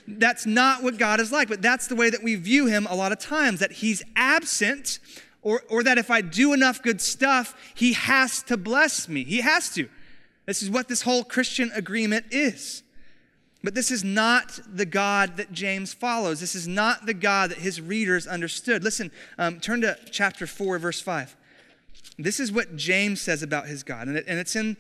That's 0.09 0.47
not 0.47 0.83
what 0.83 0.99
God 0.99 1.21
is 1.21 1.33
like, 1.33 1.49
but 1.49 1.63
that's 1.63 1.87
the 1.89 1.97
way 1.97 2.11
that 2.11 2.23
we 2.23 2.37
view 2.37 2.67
him 2.67 2.87
a 2.89 2.95
lot 2.95 3.13
of 3.13 3.19
times, 3.19 3.61
that 3.61 3.73
he's 3.73 4.03
absent, 4.15 4.99
or, 5.43 5.63
or 5.69 5.83
that 5.83 5.99
if 5.99 6.11
I 6.11 6.21
do 6.21 6.53
enough 6.53 6.83
good 6.83 7.01
stuff, 7.01 7.55
he 7.75 7.93
has 7.93 8.43
to 8.45 8.57
bless 8.57 9.09
me. 9.09 9.25
He 9.25 9.41
has 9.41 9.71
to. 9.75 9.89
This 10.47 10.63
is 10.63 10.71
what 10.71 10.89
this 10.89 11.03
whole 11.03 11.25
Christian 11.25 11.71
agreement 11.75 12.27
is. 12.31 12.83
But 13.67 13.75
this 13.75 13.91
is 13.91 14.05
not 14.05 14.61
the 14.73 14.87
God 14.87 15.39
that 15.39 15.51
James 15.51 15.93
follows. 15.93 16.39
This 16.39 16.55
is 16.55 16.69
not 16.69 17.05
the 17.05 17.13
God 17.13 17.51
that 17.51 17.59
his 17.59 17.81
readers 17.81 18.25
understood. 18.25 18.85
Listen, 18.85 19.11
um, 19.39 19.59
turn 19.59 19.81
to 19.81 19.99
chapter 20.13 20.47
4, 20.47 20.79
verse 20.79 21.01
5. 21.01 21.35
This 22.17 22.39
is 22.39 22.53
what 22.53 22.77
James 22.77 23.21
says 23.21 23.43
about 23.43 23.67
his 23.67 23.83
God. 23.83 24.07
And, 24.07 24.19
it, 24.19 24.25
and 24.29 24.39
it's, 24.39 24.55
in, 24.55 24.77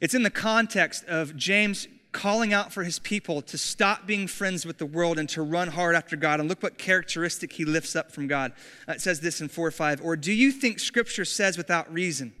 it's 0.00 0.14
in 0.14 0.22
the 0.22 0.30
context 0.30 1.04
of 1.04 1.36
James 1.36 1.86
calling 2.10 2.54
out 2.54 2.72
for 2.72 2.82
his 2.82 2.98
people 2.98 3.42
to 3.42 3.58
stop 3.58 4.06
being 4.06 4.26
friends 4.26 4.64
with 4.64 4.78
the 4.78 4.86
world 4.86 5.18
and 5.18 5.28
to 5.28 5.42
run 5.42 5.68
hard 5.68 5.94
after 5.94 6.16
God. 6.16 6.40
And 6.40 6.48
look 6.48 6.62
what 6.62 6.78
characteristic 6.78 7.52
he 7.52 7.66
lifts 7.66 7.94
up 7.94 8.10
from 8.10 8.26
God. 8.26 8.52
Uh, 8.88 8.92
it 8.92 9.02
says 9.02 9.20
this 9.20 9.42
in 9.42 9.48
4 9.48 9.70
5. 9.70 10.00
Or 10.02 10.16
do 10.16 10.32
you 10.32 10.50
think 10.50 10.78
Scripture 10.78 11.26
says 11.26 11.58
without 11.58 11.92
reason 11.92 12.32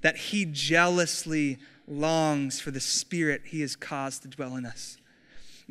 that 0.00 0.16
he 0.16 0.46
jealously 0.46 1.58
longs 1.88 2.60
for 2.60 2.70
the 2.70 2.80
Spirit 2.80 3.42
he 3.46 3.60
has 3.60 3.76
caused 3.76 4.22
to 4.22 4.28
dwell 4.28 4.56
in 4.56 4.66
us. 4.66 4.98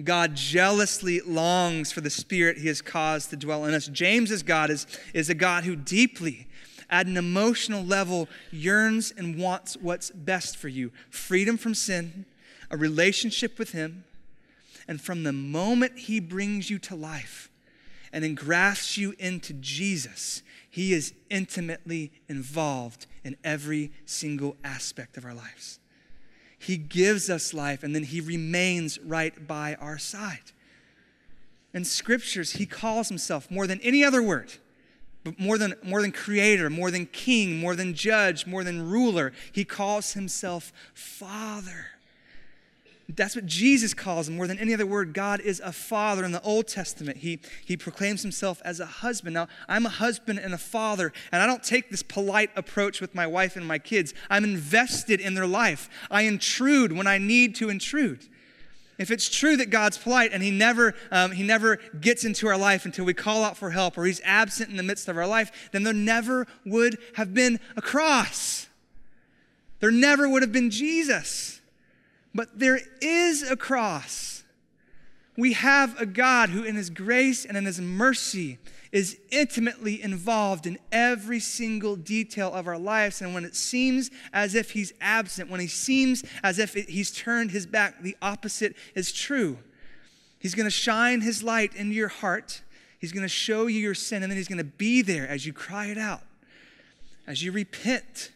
God 0.03 0.35
jealously 0.35 1.21
longs 1.21 1.91
for 1.91 2.01
the 2.01 2.09
Spirit 2.09 2.57
he 2.57 2.67
has 2.67 2.81
caused 2.81 3.29
to 3.29 3.37
dwell 3.37 3.65
in 3.65 3.73
us. 3.73 3.87
James's 3.87 4.43
God 4.43 4.69
is, 4.69 4.85
is 5.13 5.29
a 5.29 5.35
God 5.35 5.63
who 5.63 5.75
deeply 5.75 6.47
at 6.89 7.07
an 7.07 7.17
emotional 7.17 7.83
level, 7.83 8.27
yearns 8.51 9.11
and 9.17 9.37
wants 9.37 9.75
what's 9.77 10.11
best 10.11 10.57
for 10.57 10.67
you 10.67 10.91
freedom 11.09 11.57
from 11.57 11.73
sin, 11.73 12.25
a 12.69 12.77
relationship 12.77 13.57
with 13.57 13.71
Him. 13.71 14.03
And 14.87 15.01
from 15.01 15.23
the 15.23 15.33
moment 15.33 15.97
He 15.97 16.19
brings 16.19 16.69
you 16.69 16.77
to 16.79 16.95
life 16.95 17.49
and 18.13 18.23
engrafts 18.23 18.97
you 18.97 19.15
into 19.17 19.53
Jesus, 19.53 20.43
He 20.69 20.93
is 20.93 21.13
intimately 21.29 22.11
involved 22.29 23.07
in 23.23 23.35
every 23.43 23.91
single 24.05 24.57
aspect 24.63 25.17
of 25.17 25.25
our 25.25 25.33
lives. 25.33 25.79
He 26.65 26.77
gives 26.77 27.29
us 27.29 27.53
life 27.53 27.83
and 27.83 27.95
then 27.95 28.03
He 28.03 28.21
remains 28.21 28.99
right 28.99 29.47
by 29.47 29.75
our 29.75 29.97
side. 29.97 30.51
In 31.73 31.85
scriptures, 31.85 32.53
He 32.53 32.65
calls 32.65 33.09
Himself 33.09 33.49
more 33.51 33.67
than 33.67 33.79
any 33.81 34.03
other 34.03 34.21
word 34.23 34.53
but 35.25 35.39
more 35.39 35.57
than, 35.57 35.73
more 35.83 36.03
than 36.03 36.11
creator, 36.11 36.69
more 36.69 36.91
than 36.91 37.07
king, 37.07 37.57
more 37.57 37.75
than 37.75 37.95
judge, 37.95 38.45
more 38.45 38.63
than 38.63 38.87
ruler, 38.87 39.33
he 39.51 39.65
calls 39.65 40.13
himself 40.13 40.71
Father. 40.93 41.87
That's 43.07 43.35
what 43.35 43.45
Jesus 43.45 43.93
calls 43.93 44.27
him 44.27 44.35
more 44.35 44.47
than 44.47 44.57
any 44.57 44.73
other 44.73 44.85
word. 44.85 45.13
God 45.13 45.39
is 45.39 45.59
a 45.59 45.71
father. 45.71 46.25
In 46.25 46.31
the 46.31 46.41
Old 46.41 46.67
Testament, 46.67 47.17
he, 47.17 47.39
he 47.63 47.77
proclaims 47.77 48.23
himself 48.23 48.61
as 48.65 48.79
a 48.79 48.85
husband. 48.85 49.35
Now, 49.35 49.47
I'm 49.67 49.85
a 49.85 49.89
husband 49.89 50.39
and 50.39 50.55
a 50.55 50.57
father, 50.57 51.13
and 51.31 51.41
I 51.41 51.45
don't 51.45 51.63
take 51.63 51.91
this 51.91 52.01
polite 52.01 52.49
approach 52.55 53.01
with 53.01 53.13
my 53.13 53.27
wife 53.27 53.55
and 53.55 53.67
my 53.67 53.77
kids. 53.77 54.15
I'm 54.29 54.43
invested 54.43 55.21
in 55.21 55.35
their 55.35 55.45
life. 55.45 55.87
I 56.09 56.23
intrude 56.23 56.93
when 56.93 57.05
I 57.05 57.19
need 57.19 57.53
to 57.55 57.69
intrude. 57.69 58.25
If 58.97 59.11
it's 59.11 59.29
true 59.29 59.57
that 59.57 59.69
God's 59.69 59.97
polite 59.97 60.31
and 60.33 60.41
he 60.41 60.49
never, 60.49 60.95
um, 61.11 61.31
he 61.31 61.43
never 61.43 61.77
gets 61.99 62.23
into 62.23 62.47
our 62.47 62.57
life 62.57 62.85
until 62.85 63.05
we 63.05 63.13
call 63.13 63.43
out 63.43 63.57
for 63.57 63.69
help 63.69 63.97
or 63.97 64.05
he's 64.05 64.21
absent 64.23 64.71
in 64.71 64.77
the 64.77 64.83
midst 64.83 65.07
of 65.09 65.17
our 65.17 65.27
life, 65.27 65.69
then 65.71 65.83
there 65.83 65.93
never 65.93 66.47
would 66.65 66.97
have 67.15 67.33
been 67.33 67.59
a 67.75 67.81
cross. 67.81 68.67
There 69.79 69.91
never 69.91 70.27
would 70.27 70.41
have 70.41 70.53
been 70.53 70.71
Jesus. 70.71 71.59
But 72.35 72.59
there 72.59 72.81
is 73.01 73.49
a 73.49 73.55
cross. 73.55 74.43
We 75.37 75.53
have 75.53 75.99
a 75.99 76.05
God 76.05 76.49
who, 76.49 76.63
in 76.63 76.75
his 76.75 76.89
grace 76.89 77.45
and 77.45 77.55
in 77.55 77.65
his 77.65 77.79
mercy, 77.79 78.59
is 78.91 79.17
intimately 79.31 80.03
involved 80.03 80.67
in 80.67 80.77
every 80.91 81.39
single 81.39 81.95
detail 81.95 82.53
of 82.53 82.67
our 82.67 82.77
lives. 82.77 83.21
And 83.21 83.33
when 83.33 83.45
it 83.45 83.55
seems 83.55 84.11
as 84.33 84.53
if 84.53 84.71
he's 84.71 84.93
absent, 84.99 85.49
when 85.49 85.61
he 85.61 85.67
seems 85.67 86.23
as 86.43 86.59
if 86.59 86.73
he's 86.73 87.11
turned 87.11 87.51
his 87.51 87.65
back, 87.65 88.01
the 88.01 88.17
opposite 88.21 88.75
is 88.95 89.13
true. 89.13 89.57
He's 90.37 90.55
going 90.55 90.67
to 90.67 90.71
shine 90.71 91.21
his 91.21 91.41
light 91.41 91.73
into 91.73 91.95
your 91.95 92.09
heart. 92.09 92.61
He's 92.99 93.13
going 93.13 93.23
to 93.23 93.29
show 93.29 93.67
you 93.67 93.79
your 93.79 93.95
sin, 93.95 94.23
and 94.23 94.31
then 94.31 94.37
he's 94.37 94.47
going 94.47 94.57
to 94.57 94.63
be 94.63 95.01
there 95.01 95.27
as 95.27 95.45
you 95.45 95.53
cry 95.53 95.87
it 95.87 95.97
out, 95.97 96.21
as 97.27 97.43
you 97.43 97.53
repent. 97.53 98.31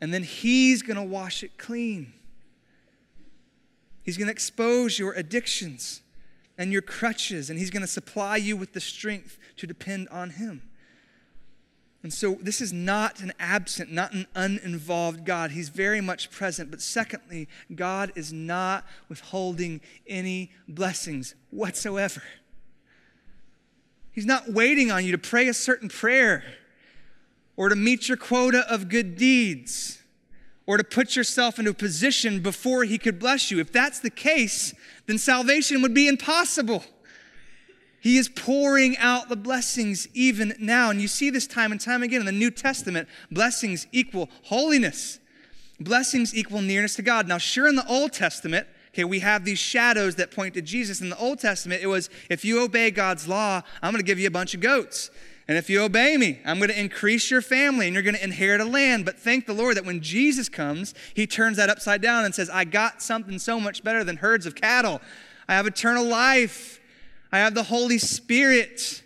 And 0.00 0.12
then 0.12 0.22
he's 0.22 0.82
going 0.82 0.96
to 0.96 1.02
wash 1.02 1.42
it 1.42 1.58
clean. 1.58 2.12
He's 4.08 4.16
going 4.16 4.28
to 4.28 4.32
expose 4.32 4.98
your 4.98 5.12
addictions 5.12 6.00
and 6.56 6.72
your 6.72 6.80
crutches, 6.80 7.50
and 7.50 7.58
He's 7.58 7.68
going 7.68 7.82
to 7.82 7.86
supply 7.86 8.38
you 8.38 8.56
with 8.56 8.72
the 8.72 8.80
strength 8.80 9.38
to 9.58 9.66
depend 9.66 10.08
on 10.08 10.30
Him. 10.30 10.62
And 12.02 12.10
so, 12.10 12.38
this 12.40 12.62
is 12.62 12.72
not 12.72 13.20
an 13.20 13.34
absent, 13.38 13.92
not 13.92 14.14
an 14.14 14.26
uninvolved 14.34 15.26
God. 15.26 15.50
He's 15.50 15.68
very 15.68 16.00
much 16.00 16.30
present. 16.30 16.70
But 16.70 16.80
secondly, 16.80 17.48
God 17.74 18.10
is 18.14 18.32
not 18.32 18.86
withholding 19.10 19.82
any 20.06 20.52
blessings 20.66 21.34
whatsoever. 21.50 22.22
He's 24.10 24.24
not 24.24 24.50
waiting 24.50 24.90
on 24.90 25.04
you 25.04 25.12
to 25.12 25.18
pray 25.18 25.48
a 25.48 25.52
certain 25.52 25.90
prayer 25.90 26.44
or 27.58 27.68
to 27.68 27.76
meet 27.76 28.08
your 28.08 28.16
quota 28.16 28.64
of 28.72 28.88
good 28.88 29.16
deeds 29.16 29.97
or 30.68 30.76
to 30.76 30.84
put 30.84 31.16
yourself 31.16 31.58
into 31.58 31.70
a 31.70 31.74
position 31.74 32.40
before 32.40 32.84
He 32.84 32.98
could 32.98 33.18
bless 33.18 33.50
you. 33.50 33.58
If 33.58 33.72
that's 33.72 34.00
the 34.00 34.10
case, 34.10 34.74
then 35.06 35.16
salvation 35.16 35.80
would 35.80 35.94
be 35.94 36.06
impossible. 36.06 36.84
He 38.00 38.18
is 38.18 38.28
pouring 38.28 38.94
out 38.98 39.30
the 39.30 39.36
blessings 39.36 40.08
even 40.12 40.54
now. 40.60 40.90
And 40.90 41.00
you 41.00 41.08
see 41.08 41.30
this 41.30 41.46
time 41.46 41.72
and 41.72 41.80
time 41.80 42.02
again 42.02 42.20
in 42.20 42.26
the 42.26 42.32
New 42.32 42.50
Testament 42.50 43.08
blessings 43.30 43.86
equal 43.92 44.28
holiness, 44.44 45.18
blessings 45.80 46.34
equal 46.34 46.60
nearness 46.60 46.96
to 46.96 47.02
God. 47.02 47.26
Now, 47.26 47.38
sure, 47.38 47.66
in 47.66 47.74
the 47.74 47.88
Old 47.88 48.12
Testament, 48.12 48.66
okay, 48.90 49.04
we 49.04 49.20
have 49.20 49.46
these 49.46 49.58
shadows 49.58 50.16
that 50.16 50.30
point 50.30 50.52
to 50.52 50.60
Jesus. 50.60 51.00
In 51.00 51.08
the 51.08 51.18
Old 51.18 51.38
Testament, 51.38 51.82
it 51.82 51.86
was 51.86 52.10
if 52.28 52.44
you 52.44 52.62
obey 52.62 52.90
God's 52.90 53.26
law, 53.26 53.62
I'm 53.80 53.90
going 53.90 54.04
to 54.04 54.06
give 54.06 54.18
you 54.18 54.26
a 54.26 54.30
bunch 54.30 54.52
of 54.52 54.60
goats. 54.60 55.10
And 55.48 55.56
if 55.56 55.70
you 55.70 55.80
obey 55.80 56.18
me, 56.18 56.40
I'm 56.44 56.58
going 56.58 56.68
to 56.68 56.78
increase 56.78 57.30
your 57.30 57.40
family 57.40 57.86
and 57.86 57.94
you're 57.94 58.02
going 58.02 58.14
to 58.14 58.22
inherit 58.22 58.60
a 58.60 58.66
land. 58.66 59.06
But 59.06 59.18
thank 59.18 59.46
the 59.46 59.54
Lord 59.54 59.78
that 59.78 59.86
when 59.86 60.02
Jesus 60.02 60.50
comes, 60.50 60.94
he 61.14 61.26
turns 61.26 61.56
that 61.56 61.70
upside 61.70 62.02
down 62.02 62.26
and 62.26 62.34
says, 62.34 62.50
I 62.50 62.64
got 62.64 63.00
something 63.00 63.38
so 63.38 63.58
much 63.58 63.82
better 63.82 64.04
than 64.04 64.18
herds 64.18 64.44
of 64.44 64.54
cattle. 64.54 65.00
I 65.48 65.54
have 65.54 65.66
eternal 65.66 66.04
life. 66.04 66.80
I 67.32 67.38
have 67.38 67.54
the 67.54 67.62
Holy 67.62 67.96
Spirit. 67.96 69.02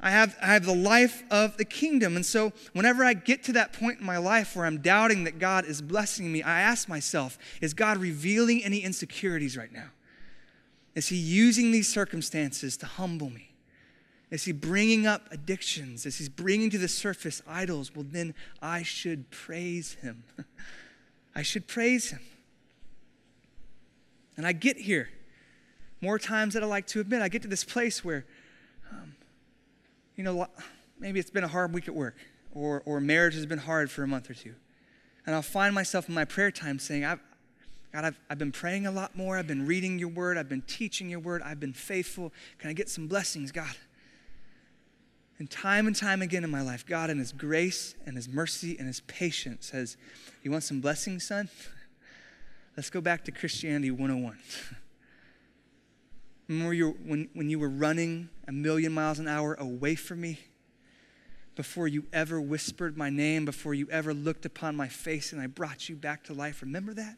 I 0.00 0.10
have, 0.10 0.36
I 0.42 0.46
have 0.46 0.66
the 0.66 0.74
life 0.74 1.22
of 1.30 1.56
the 1.58 1.64
kingdom. 1.64 2.16
And 2.16 2.26
so, 2.26 2.52
whenever 2.72 3.04
I 3.04 3.14
get 3.14 3.44
to 3.44 3.52
that 3.52 3.72
point 3.72 4.00
in 4.00 4.06
my 4.06 4.18
life 4.18 4.54
where 4.54 4.66
I'm 4.66 4.78
doubting 4.78 5.24
that 5.24 5.38
God 5.38 5.64
is 5.64 5.80
blessing 5.80 6.30
me, 6.30 6.42
I 6.42 6.60
ask 6.60 6.88
myself, 6.88 7.38
is 7.60 7.72
God 7.72 7.98
revealing 7.98 8.62
any 8.64 8.78
insecurities 8.78 9.56
right 9.56 9.72
now? 9.72 9.90
Is 10.94 11.08
He 11.08 11.16
using 11.16 11.70
these 11.70 11.88
circumstances 11.88 12.76
to 12.78 12.86
humble 12.86 13.30
me? 13.30 13.55
Is 14.30 14.44
he 14.44 14.52
bringing 14.52 15.06
up 15.06 15.22
addictions? 15.30 16.04
Is 16.04 16.18
he 16.18 16.28
bringing 16.28 16.68
to 16.70 16.78
the 16.78 16.88
surface 16.88 17.42
idols? 17.46 17.94
Well, 17.94 18.06
then 18.08 18.34
I 18.60 18.82
should 18.82 19.30
praise 19.30 19.94
him. 19.94 20.24
I 21.34 21.42
should 21.42 21.68
praise 21.68 22.10
him. 22.10 22.20
And 24.36 24.46
I 24.46 24.52
get 24.52 24.76
here 24.76 25.08
more 26.00 26.18
times 26.18 26.54
than 26.54 26.62
I 26.62 26.66
like 26.66 26.86
to 26.88 27.00
admit. 27.00 27.22
I 27.22 27.28
get 27.28 27.42
to 27.42 27.48
this 27.48 27.64
place 27.64 28.04
where, 28.04 28.26
um, 28.90 29.14
you 30.16 30.24
know, 30.24 30.46
maybe 30.98 31.20
it's 31.20 31.30
been 31.30 31.44
a 31.44 31.48
hard 31.48 31.72
week 31.72 31.88
at 31.88 31.94
work, 31.94 32.16
or, 32.52 32.82
or 32.84 33.00
marriage 33.00 33.34
has 33.34 33.46
been 33.46 33.58
hard 33.58 33.90
for 33.90 34.02
a 34.02 34.08
month 34.08 34.28
or 34.28 34.34
two. 34.34 34.54
And 35.24 35.34
I'll 35.34 35.42
find 35.42 35.74
myself 35.74 36.08
in 36.08 36.14
my 36.14 36.24
prayer 36.24 36.50
time 36.50 36.78
saying, 36.78 37.04
I've, 37.04 37.20
God, 37.92 38.04
I've, 38.04 38.20
I've 38.28 38.38
been 38.38 38.52
praying 38.52 38.86
a 38.86 38.90
lot 38.90 39.16
more. 39.16 39.38
I've 39.38 39.46
been 39.46 39.66
reading 39.66 39.98
your 39.98 40.08
word. 40.08 40.36
I've 40.36 40.48
been 40.48 40.62
teaching 40.62 41.08
your 41.08 41.20
word. 41.20 41.42
I've 41.42 41.60
been 41.60 41.72
faithful. 41.72 42.32
Can 42.58 42.70
I 42.70 42.72
get 42.72 42.88
some 42.88 43.06
blessings, 43.06 43.52
God? 43.52 43.74
And 45.38 45.50
time 45.50 45.86
and 45.86 45.94
time 45.94 46.22
again 46.22 46.44
in 46.44 46.50
my 46.50 46.62
life, 46.62 46.86
God, 46.86 47.10
in 47.10 47.18
His 47.18 47.32
grace 47.32 47.94
and 48.06 48.16
His 48.16 48.28
mercy 48.28 48.76
and 48.78 48.86
His 48.86 49.00
patience, 49.00 49.66
says, 49.66 49.96
You 50.42 50.50
want 50.50 50.64
some 50.64 50.80
blessings, 50.80 51.26
son? 51.26 51.48
Let's 52.76 52.90
go 52.90 53.00
back 53.00 53.24
to 53.24 53.32
Christianity 53.32 53.90
101. 53.90 54.38
Remember 56.48 56.74
you, 56.74 56.96
when, 57.04 57.28
when 57.34 57.50
you 57.50 57.58
were 57.58 57.68
running 57.68 58.28
a 58.46 58.52
million 58.52 58.92
miles 58.92 59.18
an 59.18 59.28
hour 59.28 59.54
away 59.54 59.94
from 59.94 60.20
me? 60.20 60.38
Before 61.54 61.88
you 61.88 62.04
ever 62.12 62.40
whispered 62.40 62.96
my 62.96 63.10
name, 63.10 63.44
before 63.44 63.74
you 63.74 63.88
ever 63.90 64.14
looked 64.14 64.44
upon 64.44 64.76
my 64.76 64.88
face 64.88 65.32
and 65.32 65.40
I 65.40 65.46
brought 65.46 65.88
you 65.88 65.96
back 65.96 66.22
to 66.24 66.34
life. 66.34 66.60
Remember 66.60 66.92
that? 66.94 67.16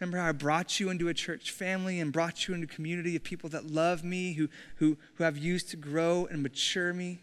Remember 0.00 0.16
how 0.16 0.28
I 0.28 0.32
brought 0.32 0.80
you 0.80 0.88
into 0.88 1.08
a 1.08 1.14
church 1.14 1.50
family 1.50 2.00
and 2.00 2.10
brought 2.10 2.48
you 2.48 2.54
into 2.54 2.64
a 2.64 2.74
community 2.74 3.16
of 3.16 3.22
people 3.22 3.50
that 3.50 3.66
love 3.66 4.02
me, 4.02 4.32
who, 4.32 4.48
who, 4.76 4.96
who 5.16 5.24
have 5.24 5.36
used 5.36 5.68
to 5.70 5.76
grow 5.76 6.26
and 6.30 6.42
mature 6.42 6.94
me? 6.94 7.18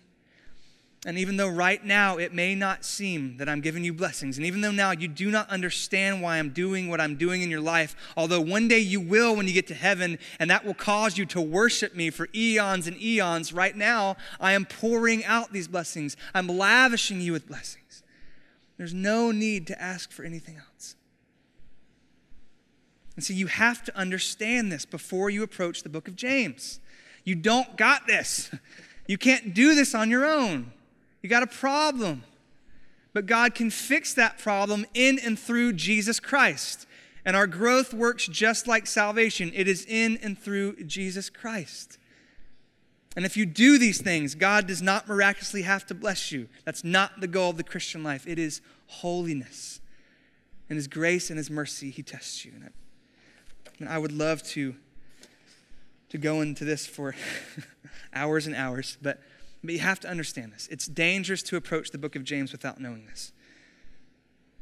And 1.04 1.18
even 1.18 1.38
though 1.38 1.50
right 1.50 1.84
now 1.84 2.18
it 2.18 2.34
may 2.34 2.54
not 2.54 2.86
seem 2.86 3.38
that 3.38 3.50
I'm 3.50 3.62
giving 3.62 3.84
you 3.84 3.94
blessings, 3.94 4.38
and 4.38 4.46
even 4.46 4.62
though 4.62 4.72
now 4.72 4.92
you 4.92 5.08
do 5.08 5.32
not 5.32 5.50
understand 5.50 6.22
why 6.22 6.38
I'm 6.38 6.50
doing 6.52 6.88
what 6.88 7.02
I'm 7.02 7.16
doing 7.16 7.42
in 7.42 7.50
your 7.50 7.62
life, 7.62 7.96
although 8.16 8.42
one 8.42 8.68
day 8.68 8.80
you 8.80 9.00
will 9.02 9.36
when 9.36 9.48
you 9.48 9.54
get 9.54 9.68
to 9.68 9.74
heaven, 9.74 10.20
and 10.40 10.50
that 10.52 10.64
will 10.64 10.74
cause 10.76 11.18
you 11.18 11.26
to 11.28 11.42
worship 11.42 11.96
me 11.96 12.12
for 12.12 12.28
eons 12.36 12.86
and 12.86 13.02
eons, 13.02 13.54
right 13.54 13.76
now 13.76 14.18
I 14.40 14.54
am 14.54 14.66
pouring 14.66 15.26
out 15.26 15.52
these 15.52 15.68
blessings. 15.68 16.16
I'm 16.36 16.48
lavishing 16.48 17.22
you 17.22 17.32
with 17.32 17.48
blessings. 17.48 18.04
There's 18.78 18.94
no 18.94 19.32
need 19.32 19.66
to 19.68 19.82
ask 19.82 20.12
for 20.12 20.24
anything 20.24 20.58
else. 20.58 20.96
And 23.18 23.26
so 23.26 23.34
you 23.34 23.48
have 23.48 23.84
to 23.84 23.98
understand 23.98 24.72
this 24.72 24.86
before 24.86 25.30
you 25.32 25.44
approach 25.44 25.82
the 25.84 25.90
book 25.90 26.08
of 26.08 26.16
James. 26.16 26.80
You 27.26 27.36
don't 27.36 27.76
got 27.76 28.08
this. 28.08 28.50
You 29.10 29.18
can't 29.18 29.54
do 29.54 29.74
this 29.74 29.96
on 29.96 30.10
your 30.10 30.26
own. 30.26 30.74
You 31.22 31.30
got 31.30 31.42
a 31.42 31.48
problem. 31.48 32.26
But 33.14 33.26
God 33.26 33.56
can 33.56 33.70
fix 33.70 34.14
that 34.16 34.38
problem 34.38 34.86
in 34.94 35.18
and 35.18 35.40
through 35.40 35.74
Jesus 35.74 36.20
Christ. 36.20 36.86
And 37.24 37.34
our 37.34 37.48
growth 37.48 37.94
works 37.94 38.28
just 38.28 38.68
like 38.68 38.86
salvation 38.86 39.54
it 39.56 39.66
is 39.66 39.86
in 39.86 40.18
and 40.18 40.38
through 40.38 40.84
Jesus 40.84 41.30
Christ. 41.30 41.98
And 43.16 43.26
if 43.26 43.38
you 43.38 43.46
do 43.46 43.80
these 43.80 44.02
things, 44.02 44.36
God 44.36 44.68
does 44.68 44.82
not 44.82 45.08
miraculously 45.08 45.62
have 45.62 45.86
to 45.86 45.96
bless 45.96 46.34
you. 46.34 46.50
That's 46.66 46.84
not 46.84 47.22
the 47.22 47.28
goal 47.28 47.52
of 47.52 47.58
the 47.58 47.64
Christian 47.64 48.04
life. 48.04 48.28
It 48.28 48.38
is 48.38 48.60
holiness. 48.88 49.80
In 50.70 50.76
His 50.76 50.88
grace 50.88 51.30
and 51.30 51.38
His 51.38 51.50
mercy, 51.50 51.92
He 51.92 52.04
tests 52.04 52.44
you. 52.44 52.52
And 53.80 53.88
and 53.88 53.90
I 53.90 53.98
would 53.98 54.12
love 54.12 54.44
to, 54.44 54.76
to 56.10 56.18
go 56.18 56.42
into 56.42 56.66
this 56.66 56.88
for 56.88 57.16
hours 58.14 58.48
and 58.48 58.56
hours, 58.56 58.98
but 59.02 59.20
But 59.64 59.74
you 59.74 59.80
have 59.80 60.00
to 60.02 60.08
understand 60.08 60.54
this. 60.54 60.68
It's 60.72 60.88
dangerous 60.88 61.44
to 61.44 61.58
approach 61.58 61.92
the 61.92 61.98
book 61.98 62.16
of 62.16 62.24
James 62.24 62.52
without 62.52 62.80
knowing 62.80 63.06
this. 63.06 63.32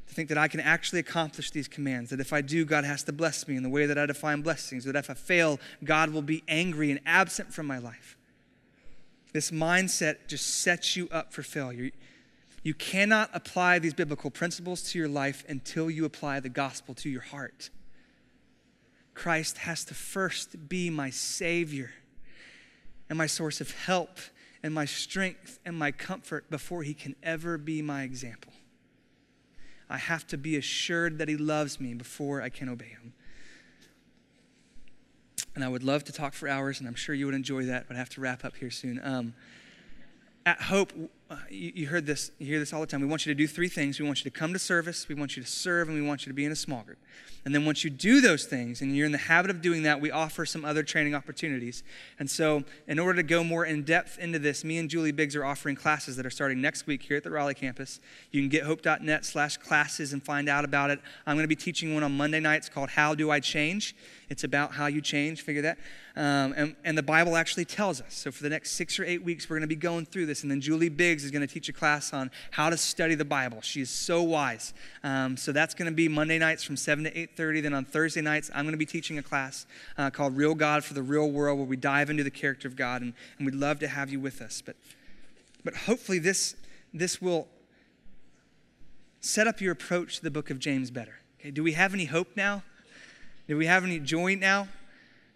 To 0.08 0.14
think 0.14 0.30
that 0.30 0.38
I 0.38 0.48
can 0.48 0.60
actually 0.60 1.00
accomplish 1.00 1.52
these 1.52 1.68
commands, 1.68 2.10
that 2.12 2.20
if 2.20 2.32
I 2.32 2.42
do, 2.42 2.66
God 2.66 2.86
has 2.86 3.04
to 3.04 3.12
bless 3.12 3.48
me 3.48 3.56
in 3.56 3.64
the 3.64 3.70
way 3.70 3.86
that 3.86 3.98
I 3.98 4.06
define 4.06 4.42
blessings, 4.42 4.86
that 4.86 4.96
if 4.96 5.10
I 5.10 5.14
fail, 5.14 5.60
God 5.84 6.12
will 6.12 6.22
be 6.22 6.44
angry 6.48 6.92
and 6.92 7.00
absent 7.06 7.54
from 7.54 7.66
my 7.68 7.78
life. 7.78 8.18
This 9.34 9.52
mindset 9.52 10.28
just 10.28 10.62
sets 10.62 10.96
you 10.96 11.10
up 11.12 11.34
for 11.34 11.44
failure. 11.44 11.92
You 12.64 12.74
cannot 12.74 13.30
apply 13.34 13.80
these 13.80 13.94
biblical 13.94 14.32
principles 14.32 14.82
to 14.92 14.98
your 14.98 15.10
life 15.10 15.44
until 15.48 15.92
you 15.92 16.06
apply 16.06 16.40
the 16.40 16.50
gospel 16.50 16.96
to 16.96 17.10
your 17.10 17.22
heart. 17.22 17.70
Christ 19.16 19.60
has 19.60 19.84
to 19.86 19.94
first 19.94 20.70
be 20.70 20.90
my 20.90 21.10
Savior 21.10 21.92
and 23.10 23.18
my 23.18 23.26
source 23.26 23.62
of 23.62 23.72
help 23.72 24.20
and 24.62 24.74
my 24.74 24.86
strength 24.86 25.58
and 25.66 25.78
my 25.78 25.92
comfort 25.92 26.50
before 26.50 26.84
He 26.84 26.94
can 26.94 27.16
ever 27.24 27.58
be 27.58 27.82
my 27.82 28.04
example. 28.04 28.52
I 29.90 29.98
have 29.98 30.28
to 30.28 30.38
be 30.38 30.58
assured 30.58 31.18
that 31.20 31.30
He 31.30 31.38
loves 31.38 31.80
me 31.80 31.94
before 31.94 32.42
I 32.42 32.50
can 32.50 32.68
obey 32.68 32.88
Him. 32.88 33.14
And 35.56 35.64
I 35.64 35.70
would 35.70 35.84
love 35.84 36.04
to 36.06 36.12
talk 36.12 36.34
for 36.34 36.50
hours, 36.50 36.80
and 36.80 36.88
I'm 36.88 36.96
sure 36.96 37.16
you 37.16 37.26
would 37.26 37.36
enjoy 37.36 37.64
that, 37.66 37.88
but 37.88 37.96
I 37.96 38.00
have 38.00 38.10
to 38.10 38.22
wrap 38.22 38.44
up 38.44 38.58
here 38.58 38.72
soon. 38.72 39.00
Um, 39.02 39.34
at 40.46 40.62
Hope, 40.64 40.92
you, 41.50 41.72
you, 41.76 41.88
heard 41.88 42.06
this, 42.06 42.32
you 42.40 42.48
hear 42.48 42.60
this 42.60 42.74
all 42.74 42.82
the 42.82 42.88
time. 42.88 43.02
We 43.02 43.08
want 43.08 43.26
you 43.26 43.34
to 43.34 43.38
do 43.38 43.48
three 43.48 43.68
things. 43.70 44.00
We 44.00 44.06
want 44.06 44.24
you 44.24 44.30
to 44.30 44.38
come 44.38 44.54
to 44.54 44.60
service, 44.60 45.08
we 45.08 45.16
want 45.16 45.38
you 45.38 45.44
to 45.44 45.50
serve, 45.50 45.88
and 45.88 46.00
we 46.00 46.06
want 46.06 46.26
you 46.26 46.30
to 46.30 46.34
be 46.34 46.46
in 46.46 46.52
a 46.52 46.56
small 46.56 46.84
group. 46.84 46.98
And 47.46 47.54
then 47.54 47.64
once 47.64 47.84
you 47.84 47.92
do 47.92 48.22
those 48.22 48.46
things 48.46 48.82
and 48.82 48.96
you're 48.96 49.06
in 49.06 49.12
the 49.12 49.20
habit 49.20 49.52
of 49.52 49.62
doing 49.62 49.84
that, 49.84 50.02
we 50.02 50.10
offer 50.10 50.48
some 50.48 50.66
other 50.66 50.82
training 50.82 51.14
opportunities. 51.14 51.84
And 52.18 52.30
so, 52.30 52.64
in 52.88 52.98
order 52.98 53.18
to 53.18 53.24
go 53.24 53.44
more 53.44 53.66
in 53.66 53.84
depth 53.84 54.18
into 54.18 54.40
this, 54.40 54.64
me 54.64 54.80
and 54.80 54.90
Julie 54.90 55.12
Biggs 55.12 55.36
are 55.36 55.46
offering 55.46 55.76
classes 55.76 56.16
that 56.18 56.26
are 56.26 56.32
starting 56.32 56.60
next 56.60 56.88
week 56.88 57.04
here 57.04 57.18
at 57.18 57.24
the 57.24 57.30
Raleigh 57.30 57.54
campus. 57.54 58.00
You 58.32 58.42
can 58.42 58.50
get 58.50 58.64
hope.net 58.64 59.26
slash 59.26 59.58
classes 59.58 60.12
and 60.12 60.24
find 60.24 60.50
out 60.50 60.66
about 60.66 60.90
it. 60.90 61.00
I'm 61.28 61.36
going 61.36 61.44
to 61.44 61.48
be 61.48 61.56
teaching 61.56 61.94
one 61.94 62.04
on 62.04 62.18
Monday 62.18 62.40
nights 62.40 62.68
called 62.68 62.90
How 62.90 63.14
Do 63.14 63.30
I 63.30 63.40
Change? 63.40 63.96
It's 64.30 64.44
about 64.44 64.72
how 64.72 64.88
you 64.88 65.02
change, 65.02 65.42
figure 65.42 65.62
that. 65.62 65.78
Um, 66.18 66.54
and, 66.56 66.76
and 66.86 66.98
the 66.98 67.04
Bible 67.04 67.36
actually 67.36 67.66
tells 67.66 68.00
us. 68.00 68.14
So, 68.14 68.32
for 68.32 68.42
the 68.42 68.50
next 68.50 68.72
six 68.72 68.98
or 69.00 69.04
eight 69.04 69.22
weeks, 69.22 69.50
we're 69.50 69.58
going 69.58 69.68
to 69.70 69.76
be 69.76 69.76
going 69.76 70.06
through 70.06 70.28
this. 70.28 70.44
And 70.44 70.52
then 70.52 70.62
Julie 70.62 70.88
Biggs 70.88 71.26
is 71.26 71.32
going 71.32 71.46
to 71.46 71.54
teach 71.54 71.68
a 71.68 71.74
class 71.74 72.14
on 72.14 72.32
how 72.52 72.70
to 72.70 72.78
study 72.78 73.16
the 73.16 73.26
Bible. 73.26 73.60
She 73.62 73.82
is 73.82 73.90
so 73.90 74.24
wise. 74.24 74.74
Um, 75.04 75.36
so, 75.36 75.52
that's 75.52 75.74
going 75.74 75.92
to 75.92 75.96
be 75.96 76.08
Monday 76.08 76.40
nights 76.40 76.64
from 76.64 76.78
7 76.78 77.04
to 77.04 77.18
8 77.18 77.26
8.30. 77.36 77.64
Then 77.64 77.74
on 77.74 77.86
Thursday 77.86 78.22
nights, 78.22 78.50
I'm 78.54 78.66
going 78.66 78.74
to 78.74 78.78
be 78.78 78.86
teaching 78.86 79.18
a 79.18 79.24
class 79.24 79.66
uh, 79.98 80.10
called 80.10 80.36
Real 80.36 80.56
God 80.56 80.84
for 80.84 80.94
the 80.94 81.02
Real 81.02 81.30
World 81.30 81.58
where 81.58 81.68
we 81.68 81.78
dive 81.78 82.10
into 82.10 82.24
the 82.24 82.32
character 82.32 82.68
of 82.68 82.76
God. 82.76 83.02
And, 83.02 83.14
and 83.38 83.46
we'd 83.46 83.56
love 83.56 83.80
to 83.80 83.88
have 83.88 84.10
you 84.10 84.20
with 84.20 84.42
us. 84.42 84.62
But, 84.66 84.76
but 85.64 85.76
hopefully 85.76 86.20
this, 86.20 86.56
this 86.94 87.22
will 87.22 87.48
set 89.22 89.48
up 89.48 89.62
your 89.62 89.72
approach 89.72 90.18
to 90.18 90.24
the 90.24 90.32
book 90.32 90.50
of 90.50 90.60
James 90.60 90.92
better. 90.92 91.20
Okay, 91.40 91.52
do 91.52 91.64
we 91.64 91.74
have 91.74 91.94
any 91.94 92.06
hope 92.06 92.30
now? 92.36 92.64
Do 93.48 93.58
we 93.58 93.66
have 93.66 93.84
any 93.84 94.00
joy 94.00 94.36
now? 94.36 94.68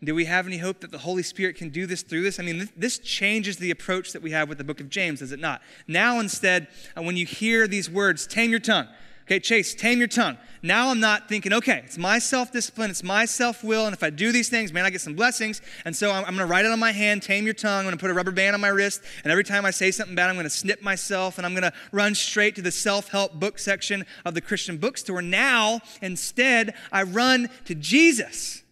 Do 0.03 0.15
we 0.15 0.25
have 0.25 0.47
any 0.47 0.57
hope 0.57 0.79
that 0.79 0.91
the 0.91 0.99
Holy 0.99 1.23
Spirit 1.23 1.57
can 1.57 1.69
do 1.69 1.85
this 1.85 2.03
through 2.03 2.23
this? 2.23 2.39
I 2.39 2.43
mean, 2.43 2.69
this, 2.77 2.99
changes 2.99 3.57
the 3.57 3.71
approach 3.71 4.13
that 4.13 4.21
we 4.21 4.31
have 4.31 4.47
with 4.47 4.57
the 4.57 4.63
book 4.63 4.79
of 4.79 4.89
James, 4.89 5.19
does 5.19 5.31
it 5.31 5.39
not? 5.39 5.61
Now, 5.87 6.19
instead, 6.19 6.67
uh, 6.97 7.01
when 7.01 7.17
you 7.17 7.25
hear 7.25 7.67
these 7.67 7.89
words, 7.89 8.25
tame 8.25 8.51
your 8.51 8.59
tongue, 8.59 8.87
Okay, 9.29 9.39
Chase, 9.39 9.75
tame 9.75 9.99
your 9.99 10.07
tongue. 10.07 10.39
Now 10.63 10.89
I'm 10.89 10.99
not 10.99 11.29
thinking, 11.29 11.53
okay, 11.53 11.83
it's 11.85 11.99
my 11.99 12.17
self 12.17 12.51
discipline, 12.51 12.89
it's 12.89 13.03
my 13.03 13.25
self 13.25 13.63
will, 13.63 13.85
and 13.85 13.93
if 13.93 14.01
I 14.01 14.09
do 14.09 14.31
these 14.31 14.49
things, 14.49 14.73
man, 14.73 14.85
I 14.85 14.89
get 14.89 15.01
some 15.01 15.13
blessings. 15.13 15.61
And 15.85 15.95
so 15.95 16.09
I'm, 16.09 16.25
I'm 16.25 16.35
going 16.35 16.47
to 16.47 16.51
write 16.51 16.65
it 16.65 16.71
on 16.71 16.79
my 16.79 16.91
hand, 16.91 17.21
tame 17.21 17.45
your 17.45 17.53
tongue. 17.53 17.77
I'm 17.77 17.83
going 17.83 17.95
to 17.95 18.01
put 18.01 18.09
a 18.09 18.13
rubber 18.15 18.31
band 18.31 18.55
on 18.55 18.61
my 18.61 18.69
wrist, 18.69 19.03
and 19.23 19.31
every 19.31 19.43
time 19.43 19.65
I 19.65 19.69
say 19.69 19.91
something 19.91 20.15
bad, 20.15 20.31
I'm 20.31 20.35
going 20.35 20.45
to 20.45 20.49
snip 20.49 20.81
myself, 20.81 21.37
and 21.37 21.45
I'm 21.45 21.53
going 21.53 21.61
to 21.61 21.73
run 21.91 22.15
straight 22.15 22.55
to 22.55 22.63
the 22.63 22.71
self 22.71 23.09
help 23.09 23.35
book 23.35 23.59
section 23.59 24.03
of 24.25 24.33
the 24.33 24.41
Christian 24.41 24.77
bookstore. 24.77 25.21
Now, 25.21 25.81
instead, 26.01 26.73
I 26.91 27.03
run 27.03 27.49
to 27.65 27.75
Jesus. 27.75 28.63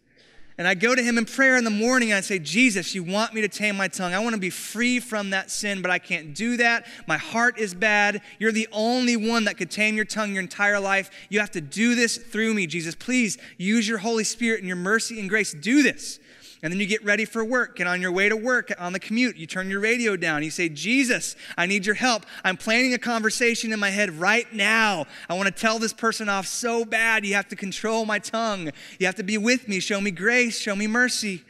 And 0.58 0.68
I 0.68 0.74
go 0.74 0.96
to 0.96 1.04
him 1.04 1.20
in 1.20 1.26
prayer 1.26 1.56
in 1.56 1.64
the 1.64 1.70
morning 1.70 2.10
and 2.10 2.18
I 2.18 2.22
say, 2.22 2.40
Jesus, 2.40 2.96
you 2.96 3.04
want 3.04 3.34
me 3.34 3.42
to 3.42 3.48
tame 3.48 3.78
my 3.78 3.88
tongue. 3.88 4.16
I 4.16 4.20
want 4.20 4.34
to 4.34 4.42
be 4.42 4.50
free 4.50 5.00
from 5.00 5.30
that 5.30 5.52
sin, 5.52 5.84
but 5.84 5.92
I 5.92 6.00
can't 6.00 6.34
do 6.34 6.58
that. 6.58 6.88
My 7.06 7.18
heart 7.18 7.60
is 7.60 7.76
bad. 7.76 8.22
You're 8.40 8.52
the 8.52 8.68
only 8.72 9.16
one 9.16 9.44
that 9.44 9.58
could 9.58 9.70
tame 9.70 9.96
your 9.96 10.06
tongue 10.06 10.34
your 10.34 10.42
entire 10.42 10.80
life. 10.80 11.12
You 11.30 11.40
have 11.42 11.52
to 11.52 11.62
do 11.62 11.94
this 11.94 12.18
through 12.18 12.56
me, 12.56 12.66
Jesus. 12.66 12.96
Please 12.96 13.38
use 13.58 13.88
your 13.88 14.00
Holy 14.00 14.24
Spirit 14.24 14.60
and 14.60 14.68
your 14.68 14.78
mercy 14.78 15.20
and 15.20 15.30
grace. 15.30 15.54
Do 15.54 15.84
this. 15.84 16.20
And 16.64 16.74
then 16.74 16.80
you 16.80 16.88
get 16.88 17.04
ready 17.04 17.26
for 17.26 17.44
work. 17.44 17.80
And 17.80 17.88
on 17.88 18.02
your 18.02 18.12
way 18.12 18.30
to 18.30 18.36
work, 18.36 18.72
on 18.80 18.94
the 18.94 19.00
commute, 19.00 19.38
you 19.38 19.46
turn 19.46 19.70
your 19.70 19.80
radio 19.80 20.16
down. 20.16 20.44
You 20.44 20.50
say, 20.50 20.70
Jesus, 20.70 21.36
I 21.58 21.66
need 21.66 21.86
your 21.86 21.96
help. 21.96 22.26
I'm 22.44 22.58
planning 22.58 22.94
a 22.94 22.98
conversation 22.98 23.72
in 23.72 23.80
my 23.80 23.90
head 23.90 24.12
right 24.20 24.52
now. 24.54 25.06
I 25.30 25.36
want 25.36 25.48
to 25.48 25.54
tell 25.54 25.80
this 25.80 25.94
person 25.94 26.30
off 26.30 26.48
so 26.48 26.84
bad. 26.84 27.26
You 27.26 27.36
have 27.36 27.48
to 27.50 27.56
control 27.56 28.06
my 28.06 28.20
tongue. 28.20 28.72
You 29.00 29.06
have 29.06 29.16
to 29.16 29.24
be 29.24 29.38
with 29.38 29.68
me. 29.68 29.80
Show 29.80 30.02
me 30.02 30.12
grace. 30.12 30.60
Show 30.60 30.76
me 30.76 30.88
mercy. 30.88 31.44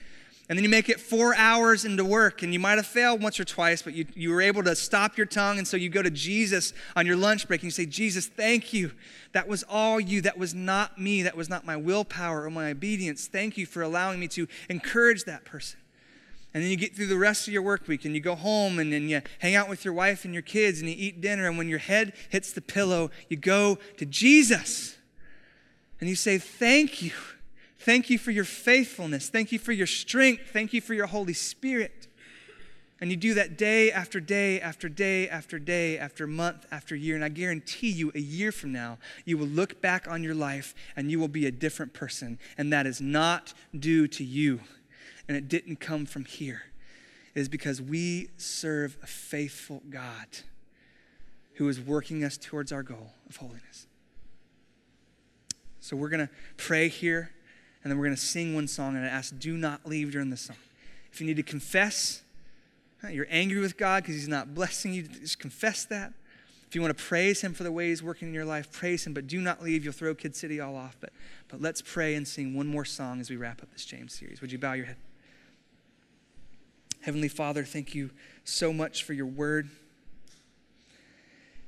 And 0.50 0.58
then 0.58 0.64
you 0.64 0.70
make 0.70 0.88
it 0.88 1.00
four 1.00 1.36
hours 1.36 1.84
into 1.84 2.06
work, 2.06 2.42
and 2.42 2.54
you 2.54 2.60
might 2.60 2.78
have 2.78 2.88
failed 2.88 3.22
once 3.22 3.38
or 3.38 3.44
twice, 3.44 3.82
but 3.82 3.94
you, 3.94 4.06
you 4.16 4.30
were 4.30 4.42
able 4.42 4.64
to 4.64 4.78
stop 4.78 5.18
your 5.18 5.26
tongue. 5.26 5.58
And 5.58 5.68
so 5.68 5.76
you 5.76 5.90
go 5.90 6.02
to 6.02 6.10
Jesus 6.10 6.72
on 6.96 7.06
your 7.06 7.18
lunch 7.18 7.50
break 7.50 7.62
and 7.62 7.66
you 7.66 7.72
say, 7.72 7.86
Jesus, 7.86 8.28
thank 8.28 8.72
you. 8.72 8.92
That 9.34 9.50
was 9.50 9.64
all 9.64 10.00
you. 10.00 10.22
That 10.22 10.38
was 10.38 10.54
not 10.54 10.98
me. 10.98 11.22
That 11.22 11.36
was 11.36 11.50
not 11.50 11.66
my 11.66 11.76
willpower 11.76 12.46
or 12.46 12.50
my 12.50 12.72
obedience. 12.72 13.28
Thank 13.28 13.58
you 13.58 13.66
for 13.66 13.82
allowing 13.82 14.22
me 14.22 14.30
to 14.30 14.48
encourage 14.70 15.26
that 15.26 15.44
person. 15.44 15.80
And 16.54 16.64
then 16.64 16.72
you 16.72 16.78
get 16.78 16.96
through 16.96 17.08
the 17.08 17.18
rest 17.18 17.46
of 17.48 17.54
your 17.54 17.62
work 17.62 17.86
week 17.90 18.06
and 18.06 18.16
you 18.16 18.22
go 18.22 18.34
home 18.34 18.80
and 18.80 18.92
then 18.92 19.10
you 19.10 19.22
hang 19.40 19.56
out 19.56 19.68
with 19.68 19.84
your 19.84 19.94
wife 19.94 20.24
and 20.24 20.34
your 20.34 20.42
kids 20.42 20.80
and 20.80 20.90
you 20.90 20.96
eat 20.98 21.20
dinner. 21.20 21.46
And 21.48 21.58
when 21.58 21.68
your 21.68 21.78
head 21.78 22.14
hits 22.30 22.54
the 22.54 22.62
pillow, 22.62 23.12
you 23.28 23.36
go 23.36 23.80
to 23.98 24.06
Jesus 24.06 24.98
and 26.00 26.10
you 26.10 26.16
say, 26.16 26.38
Thank 26.38 27.02
you 27.02 27.12
Thank 27.88 28.10
you 28.10 28.18
for 28.18 28.32
your 28.32 28.44
faithfulness. 28.44 29.30
Thank 29.30 29.54
you 29.54 29.60
for 29.60 29.72
your 29.72 29.88
strength. 29.88 30.50
Thank 30.52 30.74
you 30.74 30.82
for 30.82 30.94
your 30.94 31.06
Holy 31.06 31.32
Spirit. 31.32 32.10
And 33.00 33.10
you 33.10 33.16
do 33.16 33.34
that 33.36 33.58
day 33.58 33.94
after 33.94 34.20
day 34.20 34.60
after 34.60 34.90
day 34.90 35.30
after 35.30 35.58
day 35.58 35.98
after 35.98 36.28
month 36.28 36.66
after 36.70 36.98
year. 36.98 37.16
And 37.16 37.24
I 37.24 37.30
guarantee 37.30 37.90
you, 37.90 38.12
a 38.14 38.20
year 38.20 38.52
from 38.52 38.74
now, 38.74 38.98
you 39.24 39.38
will 39.38 39.48
look 39.48 39.82
back 39.82 40.06
on 40.06 40.22
your 40.22 40.36
life 40.36 40.76
and 40.98 41.10
you 41.10 41.18
will 41.18 41.30
be 41.30 41.46
a 41.46 41.52
different 41.52 41.94
person. 41.94 42.40
And 42.58 42.74
that 42.74 42.86
is 42.86 43.00
not 43.00 43.54
due 43.74 44.10
to 44.10 44.24
you. 44.26 44.60
And 45.30 45.38
it 45.38 45.48
didn't 45.48 45.80
come 45.80 46.06
from 46.06 46.26
here. 46.26 46.64
It 47.36 47.40
is 47.40 47.48
because 47.48 47.82
we 47.82 48.32
serve 48.36 48.98
a 49.02 49.08
faithful 49.08 49.82
God 49.90 50.40
who 51.54 51.70
is 51.70 51.80
working 51.80 52.26
us 52.26 52.36
towards 52.36 52.74
our 52.74 52.84
goal 52.84 53.14
of 53.30 53.38
holiness. 53.38 53.88
So 55.80 55.96
we're 55.96 56.10
going 56.10 56.28
to 56.28 56.34
pray 56.58 56.90
here 56.90 57.32
and 57.84 57.92
then 57.92 57.98
we're 57.98 58.06
going 58.06 58.16
to 58.16 58.22
sing 58.22 58.56
one 58.56 58.68
song, 58.68 58.96
and 58.96 59.06
I 59.06 59.10
ask, 59.10 59.38
do 59.40 59.58
not 59.58 59.86
leave 59.86 60.12
during 60.12 60.30
the 60.30 60.38
song. 60.38 60.58
If 61.12 61.22
you 61.22 61.28
need 61.28 61.38
to 61.38 61.44
confess, 61.44 62.22
you're 63.10 63.28
angry 63.30 63.60
with 63.60 63.78
God 63.78 64.04
because 64.04 64.16
He's 64.16 64.28
not 64.28 64.54
blessing 64.54 64.94
you, 64.94 65.04
just 65.04 65.40
confess 65.40 65.86
that. 65.86 66.14
If 66.68 66.76
you 66.76 66.82
want 66.82 66.98
to 66.98 67.02
praise 67.02 67.42
Him 67.42 67.54
for 67.54 67.64
the 67.64 67.72
way 67.72 67.90
He's 67.90 68.04
working 68.04 68.28
in 68.28 68.34
your 68.34 68.46
life, 68.46 68.72
praise 68.72 69.08
Him, 69.08 69.14
but 69.14 69.28
do 69.28 69.40
not 69.40 69.64
leave. 69.64 69.84
You'll 69.84 69.94
throw 69.94 70.14
Kid 70.14 70.36
City 70.36 70.60
all 70.60 70.76
off. 70.76 70.98
But, 71.00 71.14
but 71.48 71.62
let's 71.62 71.82
pray 71.82 72.16
and 72.16 72.28
sing 72.28 72.54
one 72.54 72.68
more 72.68 72.86
song 72.86 73.22
as 73.22 73.30
we 73.30 73.38
wrap 73.38 73.64
up 73.64 73.72
this 73.72 73.86
James 73.86 74.14
series. 74.14 74.42
Would 74.42 74.52
you 74.52 74.58
bow 74.58 74.74
your 74.74 74.88
head? 74.88 74.98
Heavenly 77.02 77.30
Father, 77.30 77.64
thank 77.64 77.96
you 77.96 78.10
so 78.44 78.74
much 78.74 79.04
for 79.04 79.14
your 79.14 79.28
word. 79.28 79.70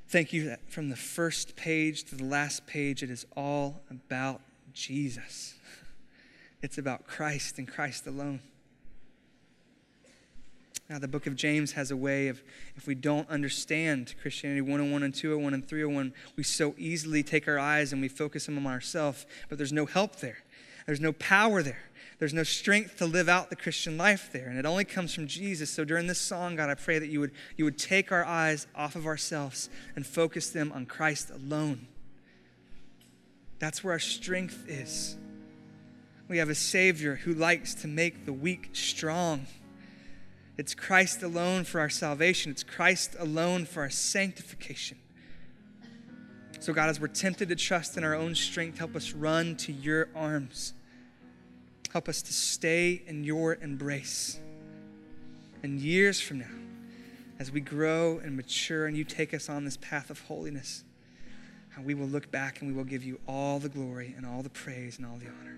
Thank 0.10 0.34
you 0.34 0.46
that 0.46 0.70
from 0.70 0.90
the 0.90 0.96
first 0.98 1.56
page 1.56 2.04
to 2.06 2.16
the 2.16 2.26
last 2.26 2.68
page, 2.68 3.04
it 3.04 3.10
is 3.10 3.26
all 3.38 3.82
about 3.90 4.42
Jesus. 4.74 5.54
It's 6.62 6.78
about 6.78 7.08
Christ 7.08 7.58
and 7.58 7.68
Christ 7.68 8.06
alone. 8.08 8.42
Now, 10.90 10.98
the 10.98 11.08
book 11.08 11.28
of 11.28 11.36
James 11.36 11.74
has 11.74 11.92
a 11.92 11.96
way 11.96 12.30
of, 12.30 12.42
if 12.76 12.88
we 12.88 12.96
don't 12.96 13.30
understand 13.30 14.16
Christianity 14.22 14.62
101 14.62 15.04
and 15.04 15.14
201 15.14 15.54
and 15.54 15.68
301, 15.68 16.14
we 16.36 16.42
so 16.42 16.74
easily 16.80 17.22
take 17.22 17.48
our 17.48 17.60
eyes 17.60 17.94
and 17.94 18.02
we 18.02 18.08
focus 18.08 18.48
them 18.48 18.58
on 18.58 18.74
ourselves, 18.74 19.28
but 19.50 19.60
there's 19.60 19.72
no 19.72 19.86
help 19.86 20.16
there. 20.16 20.40
There's 20.88 21.00
no 21.00 21.14
power 21.14 21.62
there. 21.62 21.84
There's 22.18 22.34
no 22.34 22.42
strength 22.42 22.98
to 22.98 23.06
live 23.06 23.30
out 23.30 23.52
the 23.52 23.56
Christian 23.56 23.98
life 23.98 24.32
there. 24.34 24.48
And 24.50 24.58
it 24.58 24.66
only 24.66 24.84
comes 24.84 25.14
from 25.14 25.28
Jesus. 25.28 25.70
So 25.70 25.86
during 25.86 26.08
this 26.08 26.20
song, 26.20 26.56
God, 26.56 26.72
I 26.72 26.74
pray 26.74 26.98
that 26.98 27.08
you 27.08 27.20
would, 27.20 27.32
you 27.56 27.66
would 27.66 27.78
take 27.78 28.12
our 28.12 28.26
eyes 28.26 28.66
off 28.76 28.96
of 28.96 29.06
ourselves 29.06 29.70
and 29.96 30.06
focus 30.06 30.50
them 30.50 30.72
on 30.74 30.88
Christ 30.88 31.30
alone. 31.30 31.88
That's 33.60 33.84
where 33.84 33.94
our 33.94 34.00
strength 34.00 34.66
is. 34.68 35.16
We 36.30 36.38
have 36.38 36.50
a 36.50 36.56
Savior 36.56 37.16
who 37.16 37.34
likes 37.34 37.74
to 37.74 37.88
make 37.88 38.28
the 38.28 38.34
weak 38.34 38.70
strong. 38.74 39.48
It's 40.58 40.76
Christ 40.76 41.24
alone 41.24 41.64
for 41.64 41.80
our 41.80 41.90
salvation, 41.90 42.52
it's 42.52 42.64
Christ 42.64 43.16
alone 43.18 43.66
for 43.66 43.82
our 43.82 43.90
sanctification. 43.90 45.00
So, 46.60 46.72
God, 46.72 46.90
as 46.90 47.00
we're 47.00 47.08
tempted 47.08 47.50
to 47.50 47.56
trust 47.56 47.98
in 47.98 48.04
our 48.04 48.14
own 48.14 48.36
strength, 48.36 48.78
help 48.78 48.96
us 48.96 49.14
run 49.14 49.56
to 49.58 49.72
your 49.72 50.10
arms. 50.14 50.74
Help 51.94 52.08
us 52.08 52.22
to 52.22 52.34
stay 52.34 53.02
in 53.08 53.24
your 53.24 53.56
embrace. 53.56 54.40
And 55.64 55.80
years 55.80 56.22
from 56.22 56.40
now, 56.40 56.46
as 57.40 57.52
we 57.52 57.62
grow 57.62 58.20
and 58.20 58.36
mature 58.36 58.86
and 58.86 58.96
you 58.96 59.04
take 59.04 59.34
us 59.34 59.50
on 59.50 59.66
this 59.66 59.78
path 59.78 60.12
of 60.12 60.22
holiness, 60.22 60.84
we 61.82 61.94
will 61.94 62.08
look 62.08 62.30
back 62.30 62.62
and 62.62 62.70
we 62.70 62.76
will 62.76 62.84
give 62.84 63.04
you 63.06 63.20
all 63.26 63.58
the 63.58 63.70
glory 63.70 64.14
and 64.18 64.26
all 64.26 64.44
the 64.44 64.50
praise 64.50 64.98
and 64.98 65.08
all 65.08 65.18
the 65.18 65.28
honor. 65.28 65.58